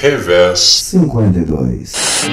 Revés 0.00 0.60
52. 0.60 2.24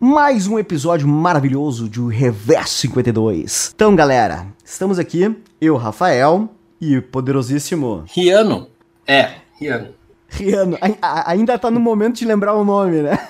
Mais 0.00 0.48
um 0.48 0.58
episódio 0.58 1.06
maravilhoso 1.06 1.88
de 1.88 2.04
Revés 2.08 2.70
52. 2.70 3.70
Então, 3.72 3.94
galera, 3.94 4.48
estamos 4.64 4.98
aqui, 4.98 5.32
eu, 5.60 5.76
Rafael, 5.76 6.48
e 6.80 6.96
o 6.96 7.02
poderosíssimo 7.02 8.02
Riano. 8.12 8.68
É, 9.06 9.34
Riano. 9.60 9.94
Riano, 10.28 10.76
ainda 11.00 11.56
tá 11.56 11.70
no 11.70 11.78
momento 11.78 12.16
de 12.16 12.24
lembrar 12.24 12.54
o 12.54 12.64
nome, 12.64 13.02
né? 13.02 13.24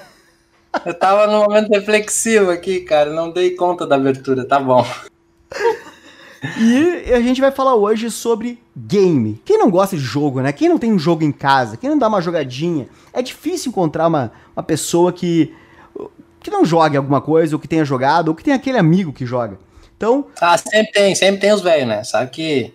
Eu 0.87 0.95
tava 0.95 1.27
no 1.27 1.41
momento 1.45 1.69
reflexivo 1.69 2.51
aqui, 2.51 2.81
cara, 2.81 3.13
não 3.13 3.31
dei 3.31 3.51
conta 3.51 3.87
da 3.87 3.97
abertura, 3.97 4.49
tá 4.49 4.59
bom. 4.59 4.87
E 6.59 7.13
a 7.13 7.21
gente 7.21 7.41
vai 7.41 7.51
falar 7.51 7.75
hoje 7.75 8.11
sobre 8.11 8.59
game. 8.77 9.41
Quem 9.45 9.59
não 9.59 9.71
gosta 9.71 9.97
de 9.97 10.03
jogo, 10.03 10.41
né? 10.41 10.53
Quem 10.53 10.69
não 10.69 10.79
tem 10.79 10.93
um 10.93 10.99
jogo 10.99 11.25
em 11.25 11.33
casa, 11.33 11.77
quem 11.77 11.91
não 11.91 11.99
dá 11.99 12.09
uma 12.09 12.21
jogadinha. 12.21 12.89
É 13.13 13.23
difícil 13.23 13.71
encontrar 13.71 14.07
uma, 14.07 14.33
uma 14.55 14.63
pessoa 14.63 15.13
que, 15.13 15.55
que 16.41 16.51
não 16.51 16.65
jogue 16.65 16.97
alguma 16.97 17.21
coisa, 17.21 17.55
ou 17.55 17.61
que 17.61 17.69
tenha 17.69 17.85
jogado, 17.85 18.29
ou 18.29 18.35
que 18.35 18.45
tenha 18.45 18.57
aquele 18.57 18.79
amigo 18.79 19.13
que 19.13 19.25
joga. 19.25 19.59
Então. 19.97 20.27
Ah, 20.41 20.57
sempre 20.59 20.93
tem, 20.93 21.15
sempre 21.15 21.41
tem 21.41 21.53
os 21.53 21.63
velhos, 21.63 21.89
né? 21.89 22.05
Sabe 22.05 22.31
que. 22.31 22.75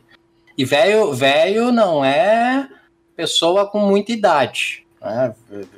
E 0.58 0.66
velho, 0.66 1.14
velho 1.14 1.72
não 1.72 2.04
é 2.04 2.68
pessoa 3.16 3.68
com 3.68 3.80
muita 3.80 4.12
idade. 4.12 4.86
Né? 5.02 5.34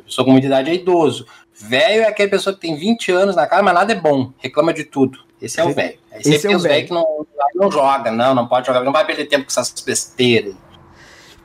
Pessoa 0.05 0.25
com 0.25 0.31
muita 0.31 0.47
idade 0.47 0.69
é 0.69 0.75
idoso. 0.75 1.27
Velho 1.53 2.01
é 2.01 2.07
aquela 2.07 2.29
pessoa 2.29 2.53
que 2.53 2.61
tem 2.61 2.75
20 2.75 3.11
anos 3.11 3.35
na 3.35 3.47
casa, 3.47 3.61
mas 3.61 3.73
nada 3.73 3.93
é 3.93 3.95
bom, 3.95 4.31
reclama 4.39 4.73
de 4.73 4.83
tudo. 4.83 5.19
Esse 5.41 5.59
é 5.59 5.63
o 5.63 5.73
velho. 5.73 5.97
Esse 6.19 6.47
é 6.47 6.55
o 6.55 6.59
velho 6.59 6.87
que 6.87 6.93
não, 6.93 7.25
não 7.55 7.71
joga, 7.71 8.11
não, 8.11 8.35
não 8.35 8.47
pode 8.47 8.67
jogar, 8.67 8.83
não 8.83 8.91
vai 8.91 9.05
perder 9.05 9.25
tempo 9.25 9.45
com 9.45 9.51
essas 9.51 9.73
besteiras. 9.85 10.55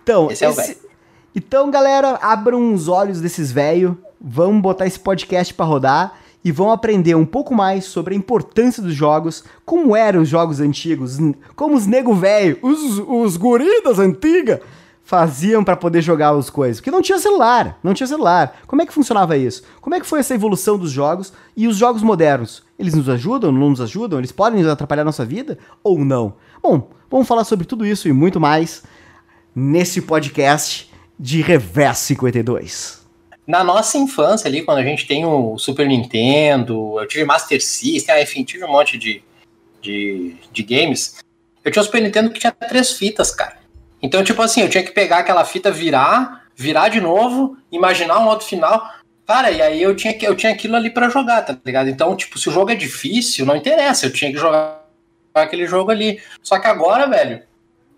Então, 0.02 0.30
esse, 0.30 0.44
é 0.44 0.48
o 0.48 0.52
velho. 0.52 0.76
Então, 1.34 1.70
galera, 1.70 2.18
abram 2.20 2.72
os 2.72 2.88
olhos 2.88 3.20
desses 3.20 3.52
velhos, 3.52 3.94
vamos 4.20 4.60
botar 4.60 4.86
esse 4.86 4.98
podcast 4.98 5.54
para 5.54 5.66
rodar 5.66 6.18
e 6.44 6.52
vão 6.52 6.70
aprender 6.70 7.14
um 7.14 7.26
pouco 7.26 7.54
mais 7.54 7.84
sobre 7.84 8.14
a 8.14 8.16
importância 8.16 8.82
dos 8.82 8.94
jogos, 8.94 9.44
como 9.64 9.94
eram 9.94 10.22
os 10.22 10.28
jogos 10.28 10.60
antigos, 10.60 11.18
como 11.54 11.76
os 11.76 11.86
nego 11.86 12.14
velho, 12.14 12.58
os, 12.62 12.98
os 13.06 13.36
guris 13.36 13.82
das 13.82 13.98
antigas 13.98 14.60
faziam 15.04 15.64
para 15.64 15.76
poder 15.76 16.02
jogar 16.02 16.30
as 16.30 16.50
coisas? 16.50 16.80
Porque 16.80 16.90
não 16.90 17.02
tinha 17.02 17.18
celular, 17.18 17.78
não 17.82 17.94
tinha 17.94 18.06
celular. 18.06 18.60
Como 18.66 18.82
é 18.82 18.86
que 18.86 18.92
funcionava 18.92 19.36
isso? 19.36 19.62
Como 19.80 19.94
é 19.94 20.00
que 20.00 20.06
foi 20.06 20.20
essa 20.20 20.34
evolução 20.34 20.76
dos 20.78 20.90
jogos 20.90 21.32
e 21.56 21.66
os 21.66 21.76
jogos 21.76 22.02
modernos? 22.02 22.62
Eles 22.78 22.94
nos 22.94 23.08
ajudam, 23.08 23.50
não 23.50 23.70
nos 23.70 23.80
ajudam? 23.80 24.20
Eles 24.20 24.30
podem 24.30 24.64
atrapalhar 24.64 25.02
a 25.02 25.04
nossa 25.04 25.24
vida 25.24 25.58
ou 25.82 25.98
não? 25.98 26.36
Bom, 26.62 26.88
vamos 27.10 27.26
falar 27.26 27.44
sobre 27.44 27.66
tudo 27.66 27.84
isso 27.84 28.08
e 28.08 28.12
muito 28.12 28.38
mais 28.38 28.84
nesse 29.54 30.02
podcast 30.02 30.88
de 31.18 31.40
Revés 31.42 31.98
52. 31.98 33.06
Na 33.44 33.64
nossa 33.64 33.98
infância 33.98 34.46
ali, 34.46 34.62
quando 34.62 34.78
a 34.78 34.84
gente 34.84 35.06
tem 35.06 35.24
o 35.24 35.58
Super 35.58 35.88
Nintendo, 35.88 37.00
eu 37.00 37.08
tive 37.08 37.24
Master 37.24 37.64
System, 37.64 38.22
enfim, 38.22 38.44
tive 38.44 38.64
um 38.64 38.70
monte 38.70 38.96
de, 38.96 39.22
de, 39.80 40.36
de 40.52 40.62
games. 40.62 41.16
Eu 41.64 41.72
tinha 41.72 41.82
o 41.82 41.84
Super 41.84 42.02
Nintendo 42.02 42.30
que 42.30 42.38
tinha 42.38 42.52
três 42.52 42.92
fitas, 42.92 43.30
cara. 43.34 43.56
Então, 44.00 44.22
tipo 44.22 44.40
assim, 44.40 44.60
eu 44.60 44.68
tinha 44.68 44.84
que 44.84 44.92
pegar 44.92 45.18
aquela 45.18 45.44
fita, 45.44 45.72
virar, 45.72 46.44
virar 46.54 46.88
de 46.88 47.00
novo, 47.00 47.56
imaginar 47.72 48.20
um 48.20 48.28
outro 48.28 48.46
final. 48.46 48.88
Cara, 49.28 49.50
e 49.50 49.60
aí 49.60 49.82
eu 49.82 49.94
tinha, 49.94 50.16
eu 50.22 50.34
tinha 50.34 50.50
aquilo 50.50 50.74
ali 50.74 50.88
para 50.88 51.10
jogar, 51.10 51.42
tá 51.42 51.54
ligado? 51.62 51.90
Então, 51.90 52.16
tipo, 52.16 52.38
se 52.38 52.48
o 52.48 52.52
jogo 52.52 52.70
é 52.70 52.74
difícil, 52.74 53.44
não 53.44 53.54
interessa, 53.54 54.06
eu 54.06 54.12
tinha 54.12 54.32
que 54.32 54.38
jogar 54.38 54.82
aquele 55.34 55.66
jogo 55.66 55.90
ali. 55.90 56.18
Só 56.42 56.58
que 56.58 56.66
agora, 56.66 57.06
velho, 57.06 57.42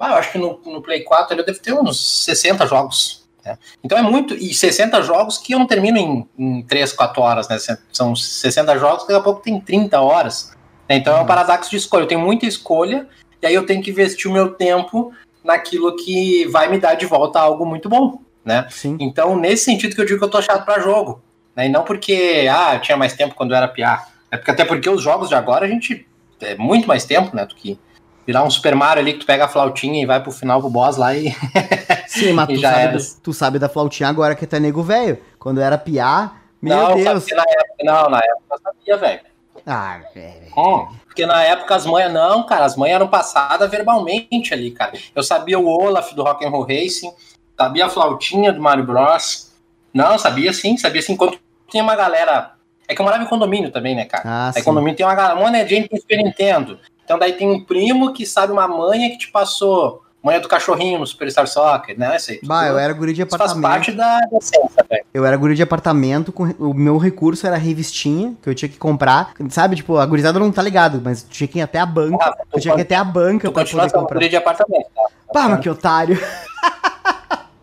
ah, 0.00 0.08
eu 0.08 0.14
acho 0.16 0.32
que 0.32 0.38
no, 0.38 0.60
no 0.66 0.82
Play 0.82 1.04
4 1.04 1.38
eu 1.38 1.46
devo 1.46 1.60
ter 1.60 1.72
uns 1.72 2.24
60 2.24 2.66
jogos. 2.66 3.28
Né? 3.44 3.56
Então 3.84 3.96
é 3.96 4.02
muito. 4.02 4.34
E 4.34 4.52
60 4.52 5.00
jogos 5.02 5.38
que 5.38 5.54
eu 5.54 5.60
não 5.60 5.68
termino 5.68 5.98
em, 5.98 6.28
em 6.36 6.62
3, 6.62 6.92
4 6.94 7.22
horas, 7.22 7.48
né? 7.48 7.58
São 7.92 8.16
60 8.16 8.76
jogos 8.76 9.04
que 9.04 9.12
daqui 9.12 9.20
a 9.20 9.22
pouco 9.22 9.40
tem 9.40 9.60
30 9.60 10.00
horas. 10.00 10.50
Né? 10.88 10.96
Então 10.96 11.16
é 11.16 11.20
um 11.20 11.26
paradoxo 11.26 11.70
de 11.70 11.76
escolha. 11.76 12.02
Eu 12.02 12.08
tenho 12.08 12.20
muita 12.20 12.44
escolha, 12.44 13.06
e 13.40 13.46
aí 13.46 13.54
eu 13.54 13.64
tenho 13.64 13.80
que 13.80 13.90
investir 13.90 14.28
o 14.28 14.34
meu 14.34 14.54
tempo 14.54 15.12
naquilo 15.44 15.94
que 15.94 16.44
vai 16.48 16.68
me 16.68 16.80
dar 16.80 16.94
de 16.94 17.06
volta 17.06 17.38
algo 17.38 17.64
muito 17.64 17.88
bom, 17.88 18.20
né? 18.44 18.66
Sim. 18.70 18.96
Então, 19.00 19.36
nesse 19.38 19.64
sentido 19.64 19.94
que 19.94 20.00
eu 20.00 20.06
digo 20.06 20.18
que 20.18 20.24
eu 20.24 20.30
tô 20.30 20.40
chato 20.40 20.64
para 20.64 20.80
jogo, 20.80 21.22
né? 21.54 21.66
E 21.66 21.68
não 21.68 21.84
porque, 21.84 22.48
ah, 22.50 22.74
eu 22.74 22.80
tinha 22.80 22.96
mais 22.96 23.14
tempo 23.14 23.34
quando 23.34 23.52
eu 23.52 23.56
era 23.56 23.68
piá. 23.68 24.06
É 24.30 24.36
porque 24.36 24.50
até 24.50 24.64
porque 24.64 24.88
os 24.88 25.02
jogos 25.02 25.28
de 25.28 25.34
agora 25.34 25.66
a 25.66 25.68
gente 25.68 26.06
é 26.40 26.54
muito 26.54 26.86
mais 26.86 27.04
tempo, 27.04 27.34
né, 27.34 27.44
do 27.44 27.54
que 27.54 27.78
virar 28.26 28.44
um 28.44 28.50
Super 28.50 28.74
Mario 28.74 29.02
ali 29.02 29.14
que 29.14 29.20
tu 29.20 29.26
pega 29.26 29.44
a 29.44 29.48
flautinha 29.48 30.02
e 30.02 30.06
vai 30.06 30.22
pro 30.22 30.30
final 30.30 30.60
pro 30.60 30.70
boss 30.70 30.96
lá 30.96 31.14
e 31.14 31.34
Sim, 32.06 32.32
mas 32.32 32.48
tu, 32.48 32.60
sabe, 32.60 32.96
do, 32.96 33.04
tu 33.22 33.32
sabe 33.32 33.58
da 33.58 33.68
flautinha 33.68 34.08
agora 34.08 34.34
que 34.34 34.46
tu 34.46 34.56
é 34.56 34.60
nego 34.60 34.82
velho. 34.82 35.18
Quando 35.38 35.58
eu 35.58 35.64
era 35.64 35.76
piá, 35.76 36.32
meu 36.62 36.76
não, 36.76 36.94
Deus. 36.96 37.26
Na 37.30 37.42
época, 37.42 37.84
não, 37.84 38.10
na 38.10 38.18
época 38.18 38.44
eu 38.50 38.58
sabia, 38.58 38.96
velho. 38.96 39.20
Ah, 39.66 40.00
velho. 40.14 40.52
Hum. 40.56 40.88
Porque 41.06 41.26
na 41.26 41.42
época 41.42 41.74
as 41.74 41.86
manhas, 41.86 42.12
não, 42.12 42.44
cara, 42.44 42.64
as 42.64 42.76
manhas 42.76 42.96
eram 42.96 43.08
passadas 43.08 43.70
verbalmente 43.70 44.54
ali, 44.54 44.70
cara. 44.70 44.92
Eu 45.14 45.22
sabia 45.22 45.58
o 45.58 45.66
Olaf 45.66 46.12
do 46.14 46.22
Rock 46.22 46.44
and 46.44 46.50
Roll 46.50 46.66
Racing, 46.66 47.12
sabia 47.60 47.84
a 47.84 47.90
flautinha 47.90 48.52
do 48.52 48.62
Mario 48.62 48.84
Bros. 48.84 49.50
Não, 49.92 50.18
sabia 50.18 50.50
sim, 50.52 50.78
sabia 50.78 51.02
sim. 51.02 51.14
Quando 51.14 51.38
tinha 51.68 51.82
uma 51.82 51.94
galera. 51.94 52.52
É 52.88 52.94
que 52.94 53.00
eu 53.00 53.04
morava 53.04 53.22
em 53.22 53.26
condomínio 53.26 53.70
também, 53.70 53.94
né, 53.94 54.04
cara? 54.06 54.24
Ah, 54.26 54.52
Aí 54.54 54.62
condomínio 54.62 54.96
tem 54.96 55.06
uma 55.06 55.14
galera, 55.14 55.38
mano, 55.38 55.56
é 55.56 55.66
gente 55.66 55.94
Super 55.96 56.16
Nintendo. 56.16 56.78
Então 57.04 57.18
daí 57.18 57.34
tem 57.34 57.48
um 57.48 57.62
primo 57.62 58.12
que 58.12 58.24
sabe 58.24 58.52
uma 58.52 58.66
manha 58.66 59.10
que 59.10 59.18
te 59.18 59.30
passou 59.30 60.02
Manhã 60.22 60.38
do 60.38 60.48
cachorrinho 60.48 60.98
no 60.98 61.06
Superstar 61.06 61.46
Soccer, 61.46 61.98
né? 61.98 62.18
Sei, 62.18 62.40
bah, 62.42 62.66
eu 62.66 62.78
era 62.78 62.92
guri 62.92 63.14
de 63.14 63.22
apartamento. 63.22 63.62
faz 63.62 63.62
parte 63.62 63.92
da, 63.92 64.18
da 64.18 64.84
velho. 64.90 65.04
Eu 65.14 65.24
era 65.24 65.34
guri 65.34 65.54
de 65.54 65.62
apartamento, 65.62 66.30
com, 66.30 66.44
o 66.58 66.74
meu 66.74 66.98
recurso 66.98 67.46
era 67.46 67.56
revistinha, 67.56 68.34
que 68.42 68.50
eu 68.50 68.54
tinha 68.54 68.68
que 68.68 68.76
comprar. 68.76 69.32
Sabe, 69.48 69.76
tipo, 69.76 69.96
a 69.96 70.04
gurizada 70.04 70.38
não 70.38 70.52
tá 70.52 70.60
ligado, 70.60 71.00
mas 71.02 71.22
tinha 71.22 71.48
que 71.48 71.58
ir 71.58 71.62
até 71.62 71.78
a 71.78 71.86
banca. 71.86 72.22
Ah, 72.22 72.36
eu 72.52 72.60
tinha 72.60 72.74
que 72.74 72.80
ir 72.80 72.82
até 72.82 72.96
a 72.96 73.04
banca 73.04 73.48
tu 73.48 73.52
pra 73.52 73.64
poder 73.64 73.92
comprar. 73.92 74.14
guri 74.16 74.28
de 74.28 74.36
apartamento, 74.36 74.88
tá? 74.94 75.02
Pá, 75.32 75.48
mas 75.48 75.60
que 75.60 75.70
otário. 75.70 76.18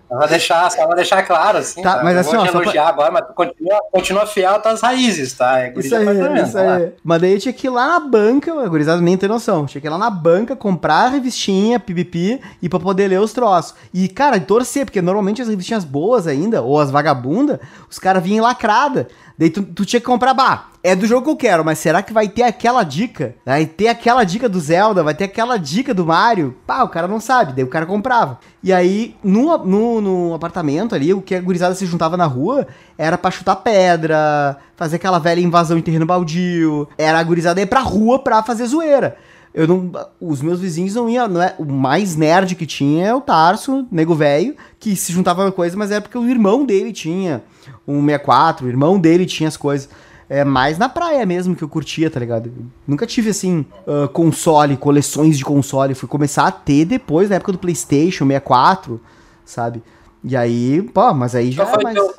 Só 0.08 0.18
vai 0.18 0.28
deixar, 0.30 0.72
só 0.72 0.88
vai 0.88 0.96
deixar 0.96 1.24
claro, 1.24 1.58
assim. 1.58 1.82
Tá, 1.82 1.98
tá? 1.98 2.04
mas 2.04 2.18
assim, 2.18 2.32
vou 2.32 2.40
ó, 2.40 2.48
te 2.48 2.56
elogiar 2.56 2.84
pra... 2.84 2.90
agora, 2.90 3.12
mas 3.12 3.28
tu 3.28 3.34
continua, 3.34 3.80
continua 3.92 4.26
fiel 4.26 4.56
às 4.56 4.62
tuas 4.62 4.82
raízes, 4.82 5.34
tá? 5.34 5.60
É 5.60 5.74
isso 5.76 5.96
aí, 5.96 6.06
isso 6.44 6.58
aí. 6.58 6.94
Mas 7.04 7.22
daí 7.22 7.40
tinha 7.40 7.54
que 7.54 7.68
ir 7.68 7.70
lá 7.70 7.88
na 7.88 8.00
banca, 8.00 8.54
a 8.54 8.68
gurizada 8.68 9.02
nem 9.02 9.18
tem 9.18 9.28
noção. 9.28 9.66
Tinha 9.66 9.82
que 9.82 9.88
ir 9.88 9.90
lá 9.90 9.98
na 9.98 10.10
banca, 10.10 10.56
comprar 10.56 11.06
a 11.06 11.10
revistinha, 11.10 11.80
pipipi, 11.80 12.42
e 12.62 12.70
pra 12.70 12.80
poder 12.80 13.10
ler 13.10 13.20
os 13.20 13.34
troços. 13.34 13.76
E, 13.94 14.08
cara, 14.08 14.40
torcer, 14.40 14.86
porque 14.86 15.02
normalmente 15.02 15.42
as 15.42 15.50
revistinhas 15.50 15.84
boas 15.84 16.26
ainda, 16.26 16.62
ou 16.62 16.80
as 16.80 16.90
vagabundas, 16.90 17.60
os 17.90 18.00
caras 18.00 18.24
vinham 18.24 18.46
lacrada. 18.46 19.10
Daí 19.38 19.52
tu, 19.52 19.62
tu, 19.62 19.86
tinha 19.86 20.00
que 20.00 20.06
comprar, 20.06 20.34
bah, 20.34 20.70
é 20.84 20.96
do 20.96 21.06
jogo 21.06 21.24
que 21.24 21.30
eu 21.30 21.36
quero, 21.36 21.64
mas 21.64 21.78
será 21.78 22.02
que 22.02 22.12
vai 22.12 22.28
ter 22.28 22.42
aquela 22.42 22.82
dica? 22.82 23.36
Vai 23.46 23.68
ter 23.68 23.88
aquela 23.88 24.24
dica 24.24 24.50
do 24.50 24.60
Zelda, 24.60 25.04
vai 25.04 25.14
ter 25.14 25.26
aquela 25.26 25.58
dica 25.58 25.94
do 25.94 26.08
Mario? 26.08 26.56
Pá, 26.66 26.82
o 26.84 26.90
cara 26.90 27.08
não 27.08 27.20
sabe, 27.20 27.54
daí 27.54 27.64
o 27.64 27.70
cara 27.70 27.86
comprava. 27.86 28.40
E 28.64 28.74
aí, 28.74 29.16
no, 29.24 29.56
no, 29.60 30.02
no 30.02 30.34
apartamento 30.34 30.96
ali, 30.96 31.14
o 31.14 31.22
que 31.22 31.36
a 31.36 31.42
gurizada 31.42 31.76
se 31.76 31.86
juntava 31.86 32.18
na 32.18 32.26
rua 32.26 32.66
era 32.98 33.16
pra 33.16 33.30
chutar 33.30 33.58
pedra, 33.58 34.58
fazer 34.76 34.96
aquela 34.96 35.20
velha 35.20 35.40
invasão 35.40 35.78
em 35.78 35.84
terreno 35.84 36.06
baldio, 36.08 36.88
era 36.98 37.20
a 37.20 37.24
gurizada 37.24 37.62
ir 37.62 37.68
pra 37.68 37.82
rua 37.82 38.18
pra 38.18 38.42
fazer 38.42 38.66
zoeira. 38.66 39.18
Eu 39.54 39.68
não, 39.68 39.92
os 40.20 40.42
meus 40.42 40.60
vizinhos 40.60 40.96
não 40.96 41.08
iam, 41.08 41.28
não 41.28 41.42
é, 41.42 41.54
o 41.60 41.66
mais 41.66 42.16
nerd 42.16 42.56
que 42.56 42.66
tinha 42.66 43.08
é 43.08 43.14
o 43.14 43.22
Tarso, 43.22 43.88
nego 43.92 44.16
velho, 44.16 44.56
que 44.80 44.96
se 44.96 45.14
juntava 45.14 45.46
com 45.46 45.52
coisa, 45.52 45.78
mas 45.78 45.92
era 45.92 46.02
porque 46.02 46.18
o 46.18 46.28
irmão 46.28 46.66
dele 46.66 46.92
tinha 46.92 47.44
um 47.88 48.04
64, 48.04 48.66
o 48.66 48.70
irmão 48.70 49.00
dele 49.00 49.26
tinha 49.26 49.48
as 49.48 49.58
coisas. 49.58 49.90
É 50.30 50.44
mais 50.44 50.78
na 50.78 50.90
praia 50.90 51.26
mesmo 51.26 51.56
que 51.56 51.64
eu 51.64 51.70
curtia, 51.70 52.10
tá 52.10 52.20
ligado? 52.20 52.52
nunca 52.86 53.08
tive, 53.08 53.30
assim, 53.30 53.66
uh, 53.88 54.10
console, 54.10 54.76
coleções 54.76 55.38
de 55.38 55.46
console. 55.46 55.96
Fui 55.96 56.10
começar 56.10 56.46
a 56.46 56.52
ter 56.52 56.84
depois, 56.84 57.30
na 57.30 57.38
época 57.38 57.54
do 57.54 57.58
PlayStation 57.58 58.26
64, 58.26 59.00
sabe? 59.46 59.82
E 60.22 60.36
aí, 60.36 60.82
pô, 60.82 61.14
mas 61.14 61.34
aí 61.34 61.52
já. 61.52 61.66
Foi, 61.66 61.80
é 61.80 61.84
mais... 61.84 61.96
teu, 61.96 62.14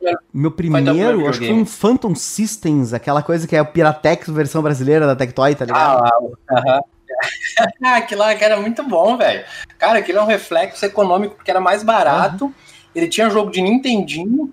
teu? 0.00 0.18
Meu 0.32 0.50
primeiro, 0.50 1.28
acho 1.28 1.38
que 1.38 1.46
foi 1.48 1.54
um 1.54 1.66
Phantom 1.66 2.14
Systems, 2.14 2.94
aquela 2.94 3.22
coisa 3.22 3.46
que 3.46 3.54
é 3.54 3.60
o 3.60 3.66
Piratex 3.66 4.28
versão 4.30 4.62
brasileira 4.62 5.06
da 5.06 5.14
Tectoy, 5.14 5.54
tá 5.54 5.66
ligado? 5.66 6.02
Ah, 6.02 6.56
aham. 6.56 6.80
aquilo 7.96 8.20
lá 8.20 8.34
que 8.34 8.44
era 8.44 8.58
muito 8.58 8.82
bom, 8.82 9.18
velho. 9.18 9.44
Cara, 9.78 9.98
aquilo 9.98 10.18
é 10.18 10.22
um 10.22 10.26
reflexo 10.26 10.84
econômico 10.86 11.34
porque 11.34 11.50
era 11.50 11.60
mais 11.60 11.82
barato. 11.82 12.46
Uhum. 12.46 12.54
Ele 12.94 13.08
tinha 13.08 13.28
jogo 13.28 13.50
de 13.50 13.60
Nintendinho 13.60 14.52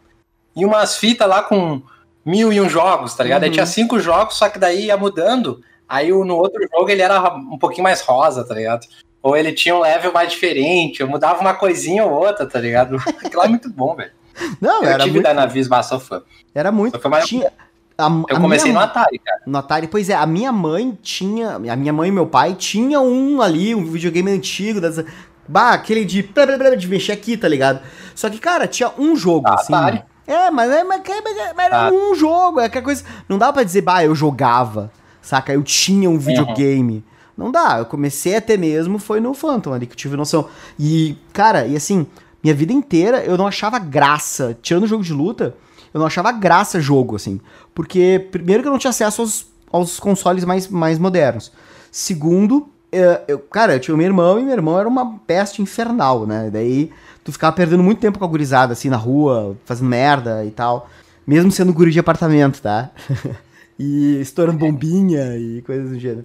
e 0.57 0.65
umas 0.65 0.97
fitas 0.97 1.29
lá 1.29 1.43
com 1.43 1.81
mil 2.25 2.51
e 2.51 2.59
um 2.59 2.67
jogos, 2.67 3.13
tá 3.13 3.23
ligado? 3.23 3.43
Uhum. 3.43 3.47
Aí 3.47 3.53
tinha 3.53 3.65
cinco 3.65 3.99
jogos, 3.99 4.35
só 4.35 4.49
que 4.49 4.59
daí 4.59 4.87
ia 4.87 4.97
mudando. 4.97 5.61
Aí 5.87 6.09
no 6.09 6.35
outro 6.35 6.59
jogo 6.69 6.89
ele 6.89 7.01
era 7.01 7.33
um 7.33 7.57
pouquinho 7.57 7.83
mais 7.83 8.01
rosa, 8.01 8.43
tá 8.43 8.53
ligado? 8.53 8.85
Ou 9.21 9.37
ele 9.37 9.53
tinha 9.53 9.75
um 9.75 9.79
level 9.79 10.11
mais 10.11 10.31
diferente, 10.31 10.99
eu 10.99 11.07
mudava 11.07 11.39
uma 11.39 11.53
coisinha 11.53 12.05
ou 12.05 12.11
outra, 12.11 12.45
tá 12.45 12.59
ligado? 12.59 12.97
Aquilo 13.23 13.43
é 13.43 13.47
muito 13.47 13.69
bom, 13.69 13.95
velho. 13.95 14.11
Não, 14.59 14.83
eu 14.83 14.89
era 14.89 15.03
tive 15.03 15.15
muito... 15.15 15.23
da 15.25 15.33
Navis, 15.33 15.67
mas 15.67 15.85
sou 15.85 15.99
fã. 15.99 16.21
Era 16.53 16.71
muito. 16.71 16.99
Tinha... 17.25 17.51
A, 17.97 18.07
eu 18.29 18.39
comecei 18.39 18.71
minha... 18.71 18.81
no 18.81 18.85
Atari, 18.85 19.19
cara. 19.19 19.41
No 19.45 19.57
Atari, 19.57 19.87
pois 19.87 20.09
é, 20.09 20.13
a 20.13 20.25
minha 20.25 20.51
mãe 20.51 20.97
tinha. 21.01 21.51
A 21.55 21.75
minha 21.75 21.93
mãe 21.93 22.09
e 22.09 22.11
meu 22.11 22.27
pai 22.27 22.53
tinham 22.53 23.07
um 23.07 23.41
ali, 23.41 23.73
um 23.73 23.85
videogame 23.85 24.31
antigo. 24.31 24.79
Das... 24.79 25.03
Bah, 25.47 25.71
aquele 25.71 26.05
de, 26.05 26.29
de 26.77 26.87
mexer 26.87 27.13
aqui, 27.13 27.35
tá 27.37 27.47
ligado? 27.47 27.81
Só 28.13 28.29
que, 28.29 28.37
cara, 28.37 28.67
tinha 28.67 28.91
um 28.97 29.15
jogo, 29.15 29.47
Ah, 29.47 29.55
assim. 29.55 29.73
Atari. 29.73 30.03
É, 30.27 30.51
mas, 30.51 30.69
é, 30.69 30.83
mas, 30.83 31.01
mas, 31.07 31.53
mas 31.55 31.65
era 31.65 31.87
Ah. 31.87 31.91
um 31.91 32.13
jogo, 32.13 32.59
é 32.59 32.65
aquela 32.65 32.83
coisa. 32.83 33.03
Não 33.29 33.37
dá 33.37 33.51
pra 33.53 33.63
dizer, 33.63 33.81
bah, 33.81 34.03
eu 34.03 34.13
jogava, 34.13 34.91
saca? 35.21 35.53
Eu 35.53 35.63
tinha 35.63 36.09
um 36.09 36.19
videogame. 36.19 37.03
Não 37.37 37.51
dá, 37.51 37.77
eu 37.79 37.85
comecei 37.85 38.35
a 38.35 38.41
ter 38.41 38.57
mesmo, 38.57 38.99
foi 38.99 39.19
no 39.19 39.33
Phantom 39.33 39.71
ali 39.73 39.85
que 39.85 39.93
eu 39.93 39.97
tive 39.97 40.17
noção. 40.17 40.47
E, 40.77 41.15
cara, 41.31 41.65
e 41.67 41.75
assim, 41.77 42.05
minha 42.43 42.53
vida 42.55 42.73
inteira 42.73 43.23
eu 43.23 43.37
não 43.37 43.47
achava 43.47 43.77
graça, 43.79 44.57
tirando 44.61 44.83
o 44.83 44.87
jogo 44.87 45.03
de 45.03 45.13
luta, 45.13 45.55
eu 45.93 45.99
não 45.99 46.07
achava 46.07 46.31
graça 46.31 46.81
jogo, 46.81 47.15
assim. 47.15 47.39
Porque, 47.75 48.27
primeiro 48.31 48.63
que 48.63 48.67
eu 48.67 48.71
não 48.71 48.79
tinha 48.79 48.89
acesso 48.89 49.21
aos, 49.21 49.45
aos 49.71 49.99
consoles 49.99 50.43
mais, 50.43 50.67
mais 50.67 50.97
modernos. 50.99 51.51
Segundo, 51.91 52.67
eu, 52.91 53.17
eu- 53.27 53.39
cara, 53.39 53.73
eu 53.75 53.79
tinha 53.79 53.93
o 53.93 53.97
meu 53.97 54.07
irmão 54.07 54.39
e 54.39 54.43
meu 54.43 54.53
irmão 54.53 54.79
era 54.79 54.87
uma 54.89 55.19
peste 55.27 55.61
infernal, 55.61 56.25
né? 56.25 56.49
Daí 56.51 56.91
tu 57.27 57.33
ficava 57.33 57.53
perdendo 57.53 57.83
muito 57.83 57.99
tempo 57.99 58.17
com 58.17 58.23
a 58.23 58.27
gurizada, 58.27 58.71
assim, 58.71 58.87
na 58.89 58.95
rua, 58.95 59.57
fazendo 59.65 59.89
merda 59.89 60.45
e 60.45 60.49
tal. 60.49 60.89
Mesmo 61.27 61.51
sendo 61.51 61.73
guri 61.73 61.91
de 61.91 61.99
apartamento, 61.99 62.61
tá? 62.61 62.89
e 63.77 64.17
estourando 64.21 64.57
bombinha 64.57 65.35
e 65.37 65.61
coisas 65.61 65.89
do 65.89 65.99
gênero. 65.99 66.23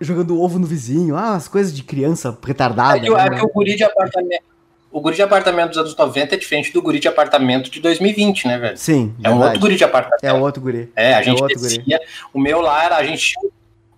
Jogando 0.00 0.40
ovo 0.42 0.58
no 0.58 0.66
vizinho, 0.66 1.14
ah, 1.14 1.34
as 1.36 1.46
coisas 1.46 1.72
de 1.72 1.84
criança 1.84 2.36
retardada. 2.44 2.98
É 3.06 3.08
o- 3.08 3.14
né? 3.16 3.26
é 3.26 3.30
que 3.38 3.44
o 3.44 3.48
guri 3.52 3.76
de 3.76 3.84
apartamento. 3.84 4.42
O 4.90 5.00
guri 5.00 5.14
de 5.14 5.22
apartamento 5.22 5.68
dos 5.68 5.78
anos 5.78 5.96
90 5.96 6.34
é 6.34 6.38
diferente 6.38 6.72
do 6.72 6.82
guri 6.82 6.98
de 6.98 7.06
apartamento 7.06 7.70
de 7.70 7.78
2020, 7.78 8.48
né, 8.48 8.58
velho? 8.58 8.76
Sim, 8.76 9.14
É 9.22 9.28
um 9.28 9.32
verdade. 9.34 9.44
outro 9.44 9.60
guri 9.60 9.76
de 9.76 9.84
apartamento. 9.84 10.24
É 10.24 10.32
outro 10.32 10.60
guri. 10.60 10.90
É, 10.96 11.14
a 11.14 11.22
gente 11.22 11.40
outro 11.40 11.56
guri. 11.60 11.76
descia. 11.78 12.00
O 12.34 12.40
meu 12.40 12.60
lá 12.60 12.82
era 12.84 12.96
a 12.96 13.04
gente 13.04 13.34
tinha 13.38 13.48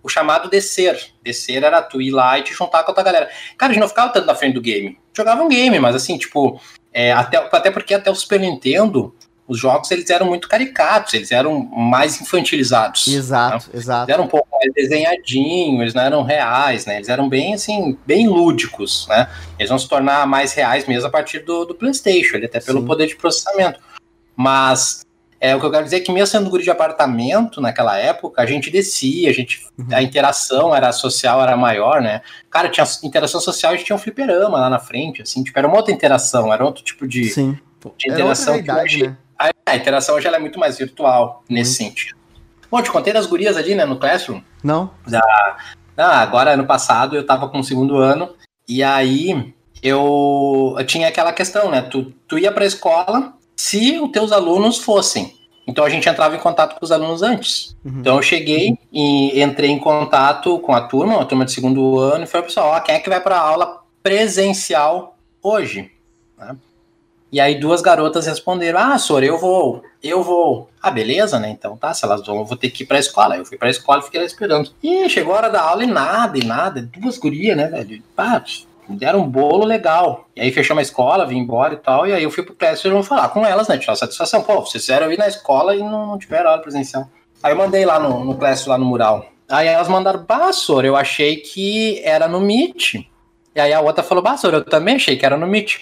o 0.02 0.08
chamado 0.08 0.48
descer. 0.48 0.98
Descer 1.22 1.62
era 1.62 1.82
tu 1.82 2.00
ir 2.00 2.10
lá 2.10 2.38
e 2.38 2.42
te 2.42 2.52
juntar 2.54 2.82
com 2.82 2.90
a 2.90 2.94
tua 2.94 3.04
galera. 3.04 3.28
Cara, 3.56 3.70
a 3.70 3.74
gente 3.74 3.80
não 3.80 3.88
ficava 3.88 4.12
tanto 4.12 4.26
na 4.26 4.34
frente 4.34 4.54
do 4.54 4.60
game. 4.60 4.98
Jogava 5.16 5.42
um 5.42 5.48
game, 5.48 5.78
mas 5.78 5.94
assim, 5.94 6.16
tipo, 6.16 6.60
é, 6.92 7.12
até, 7.12 7.36
até 7.36 7.70
porque 7.70 7.94
até 7.94 8.10
o 8.10 8.14
Super 8.14 8.40
Nintendo, 8.40 9.14
os 9.46 9.58
jogos 9.58 9.90
eles 9.90 10.08
eram 10.08 10.26
muito 10.26 10.48
caricatos, 10.48 11.12
eles 11.12 11.32
eram 11.32 11.58
mais 11.58 12.20
infantilizados. 12.20 13.08
Exato, 13.08 13.68
Eles 13.72 13.82
exato. 13.84 14.10
eram 14.10 14.24
um 14.24 14.28
pouco 14.28 14.48
mais 14.52 14.72
desenhadinhos, 14.72 15.80
eles 15.80 15.94
não 15.94 16.02
eram 16.02 16.22
reais, 16.22 16.86
né? 16.86 16.96
Eles 16.96 17.08
eram 17.08 17.28
bem, 17.28 17.54
assim, 17.54 17.98
bem 18.06 18.28
lúdicos, 18.28 19.08
né? 19.08 19.28
Eles 19.58 19.68
vão 19.68 19.78
se 19.78 19.88
tornar 19.88 20.24
mais 20.26 20.52
reais 20.52 20.86
mesmo 20.86 21.08
a 21.08 21.10
partir 21.10 21.40
do, 21.40 21.64
do 21.64 21.74
PlayStation, 21.74 22.36
ele 22.36 22.46
até 22.46 22.60
pelo 22.60 22.80
Sim. 22.80 22.86
poder 22.86 23.08
de 23.08 23.16
processamento. 23.16 23.80
Mas 24.36 25.04
é, 25.40 25.56
o 25.56 25.60
que 25.60 25.64
eu 25.66 25.70
quero 25.70 25.84
dizer 25.84 25.96
é 25.96 26.00
que 26.00 26.12
mesmo 26.12 26.26
sendo 26.26 26.50
guri 26.50 26.62
de 26.62 26.70
apartamento 26.70 27.60
naquela 27.60 27.96
época, 27.96 28.42
a 28.42 28.46
gente 28.46 28.70
descia, 28.70 29.30
a, 29.30 29.32
gente, 29.32 29.66
Uhum. 29.78 29.86
a 29.90 30.02
interação 30.02 30.74
era 30.76 30.92
social, 30.92 31.42
era 31.42 31.56
maior, 31.56 32.02
né? 32.02 32.20
Cara, 32.50 32.68
tinha 32.68 32.86
interação 33.02 33.40
social, 33.40 33.72
a 33.72 33.76
gente 33.76 33.86
tinha 33.86 33.96
um 33.96 33.98
fliperama 33.98 34.58
lá 34.60 34.68
na 34.68 34.78
frente, 34.78 35.22
assim, 35.22 35.42
tipo, 35.42 35.58
era 35.58 35.66
uma 35.66 35.76
outra 35.78 35.92
interação, 35.94 36.52
era 36.52 36.64
outro 36.64 36.84
tipo 36.84 37.08
de, 37.08 37.24
Sim. 37.30 37.52
de 37.52 37.56
Era 37.56 37.88
outra 37.88 38.12
interação 38.12 38.54
que 38.54 38.60
realidade, 38.66 38.96
hoje- 38.96 39.06
né? 39.08 39.16
a, 39.38 39.50
a 39.72 39.76
interação 39.76 40.14
hoje 40.16 40.26
ela 40.26 40.36
é 40.36 40.40
muito 40.40 40.58
mais 40.58 40.76
virtual 40.76 41.42
nesse 41.48 41.74
sentido. 41.74 42.14
Bom, 42.70 42.80
te 42.82 42.90
contei 42.90 43.12
das 43.12 43.26
gurias 43.26 43.56
ali, 43.56 43.74
né, 43.74 43.84
no 43.84 43.98
Classroom. 43.98 44.42
Não? 44.62 44.90
Ah, 45.96 46.20
agora, 46.20 46.52
ano 46.52 46.66
passado, 46.66 47.16
eu 47.16 47.24
tava 47.26 47.48
com 47.48 47.58
o 47.58 47.64
segundo 47.64 47.96
ano, 47.96 48.34
e 48.68 48.82
aí 48.82 49.52
eu, 49.82 50.74
eu 50.78 50.86
tinha 50.86 51.08
aquela 51.08 51.32
questão, 51.32 51.70
né? 51.70 51.82
Tu, 51.82 52.12
tu 52.28 52.38
ia 52.38 52.52
pra 52.52 52.64
escola 52.64 53.34
se 53.60 54.00
os 54.00 54.10
teus 54.10 54.32
alunos 54.32 54.78
fossem. 54.78 55.34
Então 55.66 55.84
a 55.84 55.90
gente 55.90 56.08
entrava 56.08 56.34
em 56.34 56.40
contato 56.40 56.78
com 56.78 56.84
os 56.84 56.90
alunos 56.90 57.22
antes. 57.22 57.76
Uhum. 57.84 58.00
Então 58.00 58.16
eu 58.16 58.22
cheguei 58.22 58.78
e 58.90 59.40
entrei 59.40 59.70
em 59.70 59.78
contato 59.78 60.58
com 60.60 60.74
a 60.74 60.80
turma, 60.80 61.20
a 61.20 61.24
turma 61.26 61.44
de 61.44 61.52
segundo 61.52 61.98
ano, 61.98 62.24
e 62.24 62.26
falei, 62.26 62.46
pessoal, 62.46 62.70
ó, 62.70 62.80
quem 62.80 62.94
é 62.94 62.98
que 62.98 63.10
vai 63.10 63.20
pra 63.20 63.38
aula 63.38 63.82
presencial 64.02 65.14
hoje? 65.42 65.92
Né? 66.38 66.56
E 67.30 67.38
aí 67.38 67.60
duas 67.60 67.82
garotas 67.82 68.26
responderam, 68.26 68.80
ah, 68.80 68.98
Sora, 68.98 69.26
eu 69.26 69.38
vou, 69.38 69.84
eu 70.02 70.22
vou. 70.22 70.70
Ah, 70.82 70.90
beleza, 70.90 71.38
né? 71.38 71.50
Então 71.50 71.76
tá, 71.76 71.92
se 71.92 72.02
elas 72.04 72.26
vão, 72.26 72.38
eu 72.38 72.46
vou 72.46 72.56
ter 72.56 72.70
que 72.70 72.82
ir 72.82 72.86
pra 72.86 72.98
escola. 72.98 73.36
Eu 73.36 73.44
fui 73.44 73.58
pra 73.58 73.68
escola 73.68 74.00
e 74.00 74.04
fiquei 74.04 74.20
lá 74.20 74.26
esperando. 74.26 74.70
E 74.82 75.06
chegou 75.10 75.34
a 75.34 75.36
hora 75.36 75.50
da 75.50 75.60
aula 75.60 75.84
e 75.84 75.86
nada, 75.86 76.38
e 76.38 76.44
nada. 76.44 76.80
Duas 76.80 77.18
gurias, 77.18 77.56
né, 77.56 77.66
velho? 77.68 78.02
Pá, 78.16 78.42
me 78.90 78.96
deram 78.96 79.20
um 79.20 79.28
bolo 79.28 79.64
legal. 79.64 80.28
E 80.34 80.40
aí 80.40 80.50
fechamos 80.50 80.80
a 80.80 80.82
escola, 80.82 81.26
vim 81.26 81.38
embora 81.38 81.74
e 81.74 81.76
tal. 81.76 82.06
E 82.06 82.12
aí 82.12 82.22
eu 82.22 82.30
fui 82.30 82.42
pro 82.42 82.54
Classroom 82.54 83.02
falar 83.02 83.28
com 83.28 83.46
elas, 83.46 83.68
né? 83.68 83.78
Tirar 83.78 83.94
satisfação. 83.94 84.42
Pô, 84.42 84.60
vocês 84.60 84.84
fizeram 84.84 85.12
ir 85.12 85.18
na 85.18 85.28
escola 85.28 85.74
e 85.74 85.78
não, 85.78 86.06
não 86.06 86.18
tiveram 86.18 86.50
aula 86.50 86.60
presencial. 86.60 87.08
Aí 87.42 87.52
eu 87.52 87.56
mandei 87.56 87.84
lá 87.84 87.98
no, 87.98 88.24
no 88.24 88.38
lá 88.66 88.76
no 88.76 88.84
mural. 88.84 89.26
Aí 89.48 89.66
elas 89.66 89.88
mandaram, 89.88 90.24
bah, 90.24 90.52
Sora, 90.52 90.86
eu 90.86 90.96
achei 90.96 91.36
que 91.36 92.00
era 92.04 92.28
no 92.28 92.40
Meet. 92.40 92.94
E 93.54 93.60
aí 93.60 93.72
a 93.72 93.80
outra 93.80 94.02
falou, 94.02 94.22
bah, 94.22 94.36
Sora, 94.36 94.58
eu 94.58 94.64
também 94.64 94.96
achei 94.96 95.16
que 95.16 95.24
era 95.24 95.36
no 95.36 95.46
Meet. 95.46 95.80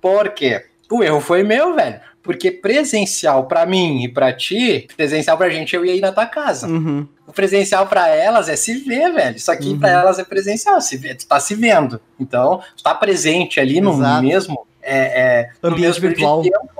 Por 0.00 0.30
quê? 0.30 0.64
O 0.90 1.02
erro 1.02 1.20
foi 1.20 1.42
meu, 1.42 1.74
velho. 1.74 2.00
Porque 2.24 2.50
presencial 2.50 3.44
pra 3.46 3.64
mim 3.66 4.02
e 4.02 4.08
pra 4.08 4.32
ti, 4.32 4.88
presencial 4.96 5.36
pra 5.36 5.50
gente, 5.50 5.76
eu 5.76 5.84
ia 5.84 5.94
ir 5.94 6.00
na 6.00 6.10
tua 6.10 6.24
casa. 6.26 6.66
Uhum. 6.66 7.06
O 7.26 7.32
presencial 7.32 7.86
pra 7.86 8.08
elas 8.08 8.48
é 8.48 8.56
se 8.56 8.78
ver, 8.78 9.12
velho. 9.12 9.36
Isso 9.36 9.52
aqui 9.52 9.68
Uhum. 9.68 9.78
pra 9.78 9.90
elas 9.90 10.18
é 10.18 10.24
presencial, 10.24 10.80
se 10.80 10.96
vê, 10.96 11.14
tu 11.14 11.26
tá 11.26 11.38
se 11.38 11.54
vendo. 11.54 12.00
Então, 12.18 12.62
tu 12.76 12.82
tá 12.82 12.94
presente 12.94 13.60
ali 13.60 13.78
no 13.80 13.92
Exato. 13.92 14.22
mesmo 14.22 14.66
é, 14.82 14.96
é, 14.96 15.50
no 15.62 15.68
Ambiente 15.70 15.86
mesmo 16.00 16.08
virtual. 16.08 16.42
tempo. 16.42 16.74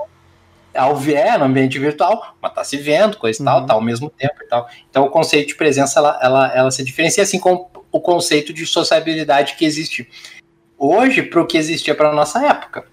Ao 0.73 0.95
ver, 0.97 1.13
é, 1.15 1.37
no 1.37 1.45
ambiente 1.45 1.79
virtual, 1.79 2.35
mas 2.41 2.53
tá 2.53 2.63
se 2.63 2.75
vendo, 2.75 3.15
coisa 3.17 3.39
e 3.39 3.41
Uhum. 3.41 3.45
tal, 3.45 3.65
tá 3.65 3.73
ao 3.75 3.81
mesmo 3.81 4.09
tempo 4.09 4.33
e 4.43 4.47
tal. 4.47 4.67
Então 4.89 5.05
o 5.05 5.09
conceito 5.09 5.47
de 5.49 5.55
presença, 5.55 5.99
ela, 5.99 6.19
ela, 6.21 6.47
ela 6.53 6.71
se 6.71 6.83
diferencia 6.83 7.23
assim 7.23 7.39
com 7.39 7.69
o 7.91 7.99
conceito 8.01 8.51
de 8.51 8.65
sociabilidade 8.65 9.55
que 9.55 9.63
existe 9.63 10.09
hoje 10.77 11.21
pro 11.21 11.47
que 11.47 11.57
existia 11.57 11.95
pra 11.95 12.11
nossa 12.11 12.45
época. 12.45 12.83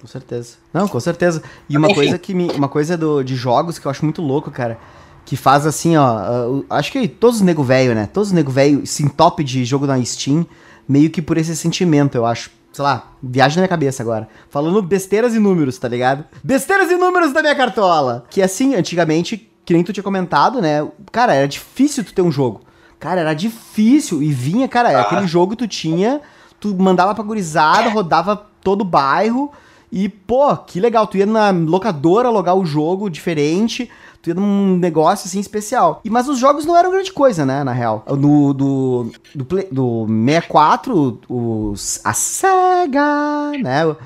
Com 0.00 0.06
certeza. 0.06 0.56
Não, 0.72 0.86
com 0.86 1.00
certeza. 1.00 1.42
E 1.68 1.76
uma 1.76 1.92
coisa 1.92 2.18
que 2.18 2.32
me, 2.34 2.50
uma 2.52 2.68
coisa 2.68 2.96
do, 2.96 3.22
de 3.22 3.34
jogos 3.34 3.78
que 3.78 3.86
eu 3.86 3.90
acho 3.90 4.04
muito 4.04 4.22
louco, 4.22 4.50
cara, 4.50 4.78
que 5.24 5.36
faz 5.36 5.66
assim, 5.66 5.96
ó, 5.96 6.48
uh, 6.48 6.64
acho 6.70 6.92
que 6.92 7.08
todos 7.08 7.36
os 7.36 7.42
nego 7.42 7.62
velho, 7.64 7.94
né? 7.94 8.08
Todos 8.12 8.28
os 8.28 8.32
nego 8.32 8.50
velho 8.50 8.86
se 8.86 9.02
entopem 9.02 9.44
de 9.44 9.64
jogo 9.64 9.86
na 9.86 10.02
Steam, 10.04 10.46
meio 10.88 11.10
que 11.10 11.20
por 11.20 11.36
esse 11.36 11.54
sentimento, 11.56 12.14
eu 12.14 12.24
acho. 12.24 12.50
Sei 12.72 12.84
lá, 12.84 13.12
viagem 13.20 13.56
na 13.56 13.62
minha 13.62 13.68
cabeça 13.68 14.02
agora. 14.02 14.28
Falando 14.50 14.80
besteiras 14.82 15.34
e 15.34 15.38
números, 15.40 15.78
tá 15.78 15.88
ligado? 15.88 16.24
Besteiras 16.44 16.90
e 16.90 16.96
números 16.96 17.32
da 17.32 17.40
minha 17.40 17.54
cartola. 17.56 18.24
Que 18.30 18.40
assim, 18.40 18.76
antigamente, 18.76 19.50
que 19.64 19.72
nem 19.74 19.82
tu 19.82 19.92
tinha 19.92 20.04
comentado, 20.04 20.60
né? 20.60 20.86
Cara, 21.10 21.34
era 21.34 21.48
difícil 21.48 22.04
tu 22.04 22.14
ter 22.14 22.22
um 22.22 22.30
jogo. 22.30 22.60
Cara, 23.00 23.20
era 23.22 23.34
difícil. 23.34 24.22
E 24.22 24.30
vinha, 24.32 24.68
cara, 24.68 24.96
Ah. 24.96 25.00
aquele 25.00 25.26
jogo 25.26 25.52
que 25.52 25.64
tu 25.64 25.66
tinha, 25.68 26.20
tu 26.60 26.76
mandava 26.76 27.14
pra 27.14 27.24
gurizada, 27.24 27.88
rodava 27.90 28.36
todo 28.62 28.82
o 28.82 28.84
bairro. 28.84 29.50
E, 29.90 30.08
pô, 30.08 30.56
que 30.56 30.80
legal, 30.80 31.06
tu 31.06 31.16
ia 31.16 31.24
na 31.26 31.50
locadora 31.50 32.28
logar 32.28 32.56
o 32.56 32.64
jogo 32.66 33.08
diferente, 33.08 33.90
tu 34.20 34.28
ia 34.30 34.34
num 34.34 34.76
negócio 34.76 35.26
assim 35.26 35.40
especial. 35.40 36.00
E, 36.04 36.10
mas 36.10 36.28
os 36.28 36.38
jogos 36.38 36.66
não 36.66 36.76
eram 36.76 36.90
grande 36.90 37.12
coisa, 37.12 37.46
né, 37.46 37.64
na 37.64 37.72
real. 37.72 38.04
No, 38.08 38.52
do, 38.52 39.10
do, 39.34 39.44
Play- 39.44 39.68
do 39.72 40.06
64, 40.08 41.20
os, 41.28 42.00
a 42.04 42.12
SEGA, 42.12 43.52
né, 43.62 43.96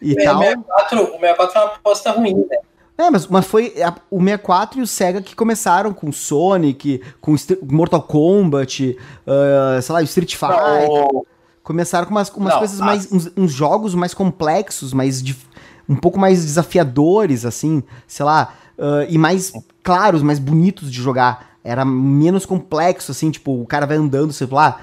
e 0.00 0.12
É, 0.12 0.24
tal. 0.24 0.38
O 0.38 0.42
64, 0.42 1.02
o 1.02 1.06
64 1.20 1.52
foi 1.52 1.62
uma 1.62 1.72
aposta 1.74 2.10
ruim, 2.12 2.34
né? 2.34 2.56
É, 2.98 3.10
mas, 3.10 3.26
mas 3.26 3.46
foi 3.46 3.74
a- 3.82 3.94
o 4.10 4.18
64 4.20 4.78
e 4.78 4.82
o 4.82 4.86
Sega 4.86 5.20
que 5.22 5.34
começaram 5.34 5.92
com 5.92 6.12
Sonic, 6.12 7.02
com 7.20 7.34
Mortal 7.62 8.02
Kombat, 8.02 8.96
ah, 9.26 9.80
sei 9.82 9.92
lá, 9.94 10.00
o 10.00 10.04
Street 10.04 10.36
Fighter. 10.36 10.88
O- 10.88 11.26
Começaram 11.62 12.06
com 12.06 12.12
umas, 12.12 12.28
umas 12.30 12.52
Não, 12.52 12.58
coisas 12.58 12.80
a- 12.80 12.84
mais. 12.84 13.10
Uns, 13.12 13.30
uns 13.36 13.52
jogos 13.52 13.94
mais 13.94 14.12
complexos, 14.14 14.92
mais. 14.92 15.22
dif- 15.22 15.46
um 15.88 15.96
pouco 15.96 16.18
mais 16.18 16.44
desafiadores, 16.44 17.44
assim, 17.44 17.82
sei 18.06 18.24
lá, 18.24 18.52
ah, 18.78 19.04
e 19.08 19.18
mais 19.18 19.52
claros, 19.82 20.22
mais 20.22 20.38
bonitos 20.38 20.90
de 20.90 21.00
jogar. 21.02 21.50
Era 21.64 21.84
menos 21.84 22.44
complexo, 22.46 23.12
assim, 23.12 23.30
tipo, 23.30 23.60
o 23.60 23.66
cara 23.66 23.86
vai 23.86 23.96
andando, 23.96 24.32
sei 24.32 24.46
lá. 24.50 24.80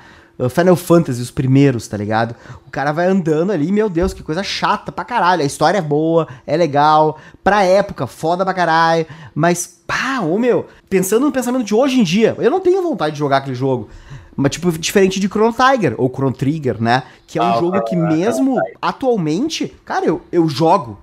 Final 0.50 0.78
Fantasy, 0.78 1.22
os 1.22 1.30
primeiros, 1.32 1.86
tá 1.90 1.98
ligado? 1.98 2.34
O 2.66 2.72
cara 2.72 2.94
vai 2.94 3.08
andando 3.08 3.52
ali, 3.52 3.74
meu 3.74 3.90
Deus, 3.90 4.14
que 4.14 4.24
coisa 4.24 4.42
chata 4.42 4.90
pra 4.90 5.04
caralho. 5.04 5.42
A 5.42 5.46
história 5.46 5.80
é 5.80 5.82
boa, 5.82 6.30
é 6.48 6.56
legal, 6.56 7.18
pra 7.44 7.64
época, 7.64 8.08
foda 8.08 8.46
pra 8.46 8.54
caralho. 8.54 9.06
Mas, 9.36 9.82
pá, 9.86 10.22
ô 10.22 10.40
meu, 10.40 10.66
pensando 10.90 11.26
no 11.26 11.32
pensamento 11.34 11.66
de 11.66 11.76
hoje 11.76 12.00
em 12.00 12.04
dia, 12.04 12.38
eu 12.40 12.50
não 12.50 12.62
tenho 12.62 12.82
vontade 12.82 13.12
de 13.16 13.20
jogar 13.20 13.38
aquele 13.38 13.54
jogo. 13.56 13.90
Mas, 14.42 14.52
tipo, 14.54 14.72
diferente 14.72 15.20
de 15.20 15.28
Chrono 15.28 15.54
Tiger, 15.54 15.96
ou 15.98 16.10
Chrono 16.10 16.32
Trigger, 16.34 16.82
né? 16.82 17.04
Que 17.28 17.38
é 17.38 17.44
um 17.44 17.46
Ah, 17.52 17.60
jogo 17.60 17.82
que 17.84 17.96
Chrono- 17.96 18.16
mesmo 18.16 18.56
atualmente, 18.82 19.74
cara, 19.84 20.06
eu, 20.06 20.22
eu 20.32 20.48
jogo. 20.48 20.98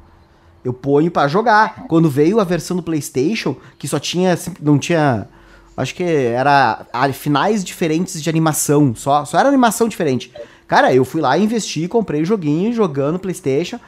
Eu 0.64 0.72
ponho 0.72 1.10
pra 1.10 1.28
jogar. 1.28 1.84
Quando 1.86 2.08
veio 2.10 2.40
a 2.40 2.44
versão 2.44 2.76
do 2.76 2.82
PlayStation, 2.82 3.54
que 3.78 3.86
só 3.86 3.98
tinha. 3.98 4.36
Não 4.60 4.78
tinha. 4.78 5.28
Acho 5.76 5.94
que 5.94 6.02
era 6.02 6.86
finais 7.12 7.62
diferentes 7.62 8.22
de 8.22 8.28
animação. 8.30 8.94
Só, 8.96 9.24
só 9.24 9.38
era 9.38 9.48
animação 9.48 9.86
diferente. 9.86 10.32
Cara, 10.66 10.92
eu 10.92 11.04
fui 11.04 11.20
lá, 11.20 11.38
investi, 11.38 11.86
comprei 11.86 12.22
o 12.22 12.24
joguinho, 12.24 12.72
jogando 12.72 13.18
PlayStation. 13.18 13.78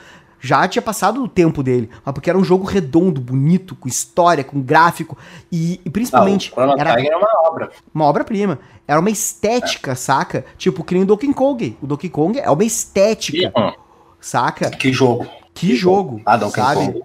Já 0.40 0.66
tinha 0.68 0.82
passado 0.82 1.22
o 1.22 1.28
tempo 1.28 1.62
dele, 1.62 1.90
mas 2.04 2.12
porque 2.14 2.30
era 2.30 2.38
um 2.38 2.44
jogo 2.44 2.64
redondo, 2.64 3.20
bonito, 3.20 3.74
com 3.74 3.88
história, 3.88 4.44
com 4.44 4.60
gráfico 4.60 5.16
e, 5.50 5.80
e 5.84 5.90
principalmente 5.90 6.52
Não, 6.56 6.68
o 6.74 6.78
era 6.80 6.92
Trigger 6.92 7.12
é 7.12 7.16
uma 7.16 7.48
obra. 7.48 7.70
uma 7.94 8.04
obra-prima. 8.04 8.58
Era 8.86 9.00
uma 9.00 9.10
estética, 9.10 9.94
saca? 9.94 10.44
Tipo, 10.56 10.82
que 10.84 10.94
nem 10.94 11.02
o 11.02 11.06
Donkey 11.06 11.32
Kong. 11.34 11.76
O 11.82 11.86
Donkey 11.86 12.08
Kong 12.08 12.38
é 12.38 12.50
uma 12.50 12.64
estética, 12.64 13.52
saca? 14.20 14.70
que 14.70 14.92
jogo. 14.92 15.26
Que 15.54 15.74
jogo, 15.74 16.20
Ah, 16.24 16.36
Donkey 16.36 16.60
sabe? 16.60 16.86
Kong. 16.86 17.02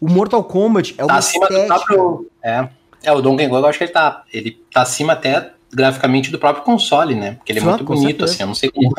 O 0.00 0.08
Mortal 0.08 0.44
Kombat 0.44 0.94
é 0.94 0.96
Tá 0.98 1.04
uma 1.06 1.16
acima 1.16 1.46
do 1.48 1.52
estética. 1.54 1.74
próprio. 1.86 2.30
É. 2.42 2.68
é, 3.02 3.12
o 3.12 3.20
Donkey 3.20 3.48
Kong 3.48 3.60
eu 3.62 3.66
acho 3.66 3.78
que 3.78 3.84
ele 3.84 3.92
tá. 3.92 4.22
Ele 4.32 4.60
tá 4.72 4.82
acima 4.82 5.14
até 5.14 5.52
graficamente 5.72 6.30
do 6.30 6.38
próprio 6.38 6.62
console, 6.64 7.14
né? 7.14 7.32
Porque 7.32 7.50
ele 7.52 7.58
é 7.58 7.62
muito 7.62 7.82
bonito, 7.84 8.24
assim, 8.24 8.42
eu 8.42 8.46
não 8.46 8.54
sei 8.54 8.70
como. 8.70 8.94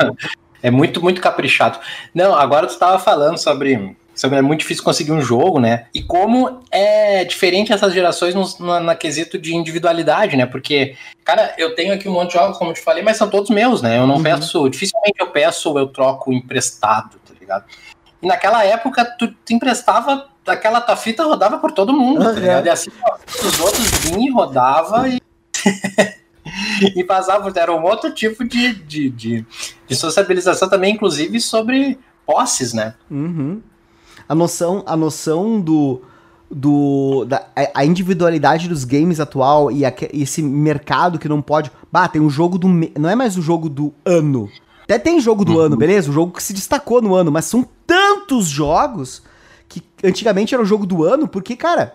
É 0.62 0.70
muito, 0.70 1.00
muito 1.02 1.20
caprichado. 1.20 1.78
Não, 2.14 2.34
agora 2.34 2.66
tu 2.66 2.78
tava 2.78 2.98
falando 2.98 3.38
sobre. 3.38 3.96
Sobre 4.14 4.36
é 4.36 4.42
muito 4.42 4.60
difícil 4.60 4.82
conseguir 4.82 5.12
um 5.12 5.20
jogo, 5.20 5.60
né? 5.60 5.86
E 5.94 6.02
como 6.02 6.60
é 6.72 7.24
diferente 7.24 7.72
essas 7.72 7.92
gerações 7.94 8.34
no, 8.34 8.44
na, 8.66 8.80
na 8.80 8.94
quesito 8.96 9.38
de 9.38 9.54
individualidade, 9.54 10.36
né? 10.36 10.44
Porque, 10.44 10.96
cara, 11.24 11.54
eu 11.56 11.76
tenho 11.76 11.94
aqui 11.94 12.08
um 12.08 12.12
monte 12.14 12.30
de 12.32 12.34
jogos, 12.34 12.58
como 12.58 12.70
eu 12.72 12.74
te 12.74 12.80
falei, 12.80 13.00
mas 13.00 13.16
são 13.16 13.30
todos 13.30 13.48
meus, 13.48 13.80
né? 13.80 13.96
Eu 13.96 14.08
não 14.08 14.16
Uhum. 14.16 14.22
peço, 14.24 14.68
dificilmente 14.68 15.20
eu 15.20 15.28
peço 15.28 15.70
ou 15.70 15.78
eu 15.78 15.86
troco 15.86 16.32
emprestado, 16.32 17.10
tá 17.24 17.32
ligado? 17.40 17.64
E 18.20 18.26
naquela 18.26 18.64
época, 18.64 19.04
tu, 19.04 19.28
tu 19.28 19.52
emprestava, 19.52 20.26
aquela 20.44 20.80
tua 20.80 20.96
fita 20.96 21.22
rodava 21.22 21.58
por 21.58 21.70
todo 21.70 21.92
mundo, 21.92 22.24
tá 22.24 22.30
Uhum. 22.30 22.34
ligado? 22.40 22.66
E 22.66 22.70
assim, 22.70 22.90
ó, 23.08 23.14
os 23.46 23.60
outros 23.60 23.86
vinham 24.00 24.20
e 24.26 24.30
rodava 24.32 25.08
e. 25.08 25.20
e 26.94 27.04
passava, 27.04 27.52
era 27.54 27.72
um 27.74 27.82
outro 27.84 28.12
tipo 28.12 28.44
de, 28.44 28.74
de, 28.74 29.10
de, 29.10 29.46
de 29.86 29.94
sociabilização 29.96 30.68
também, 30.68 30.94
inclusive 30.94 31.40
sobre 31.40 31.98
posses, 32.26 32.72
né? 32.72 32.94
Uhum. 33.10 33.60
A 34.28 34.34
noção, 34.34 34.82
a 34.86 34.96
noção 34.96 35.60
do. 35.60 36.02
do 36.50 37.24
da, 37.26 37.46
a- 37.56 37.70
a 37.80 37.84
individualidade 37.84 38.68
dos 38.68 38.84
games 38.84 39.20
atual 39.20 39.70
e 39.70 39.84
aque- 39.84 40.10
esse 40.12 40.42
mercado 40.42 41.18
que 41.18 41.28
não 41.28 41.40
pode. 41.42 41.70
Bah, 41.90 42.08
tem 42.08 42.20
um 42.20 42.30
jogo 42.30 42.58
do. 42.58 42.68
Não 42.68 43.08
é 43.08 43.14
mais 43.14 43.36
o 43.38 43.42
jogo 43.42 43.68
do 43.68 43.92
ano. 44.04 44.48
Até 44.84 44.98
tem 44.98 45.20
jogo 45.20 45.44
do 45.44 45.52
Uhum. 45.54 45.60
ano, 45.60 45.76
beleza? 45.76 46.10
O 46.10 46.12
jogo 46.14 46.32
que 46.32 46.42
se 46.42 46.52
destacou 46.54 47.02
no 47.02 47.14
ano, 47.14 47.30
mas 47.30 47.44
são 47.44 47.66
tantos 47.86 48.46
jogos 48.48 49.22
que 49.68 49.82
antigamente 50.02 50.54
era 50.54 50.62
o 50.62 50.66
jogo 50.66 50.86
do 50.86 51.04
ano, 51.04 51.28
porque, 51.28 51.54
cara, 51.54 51.94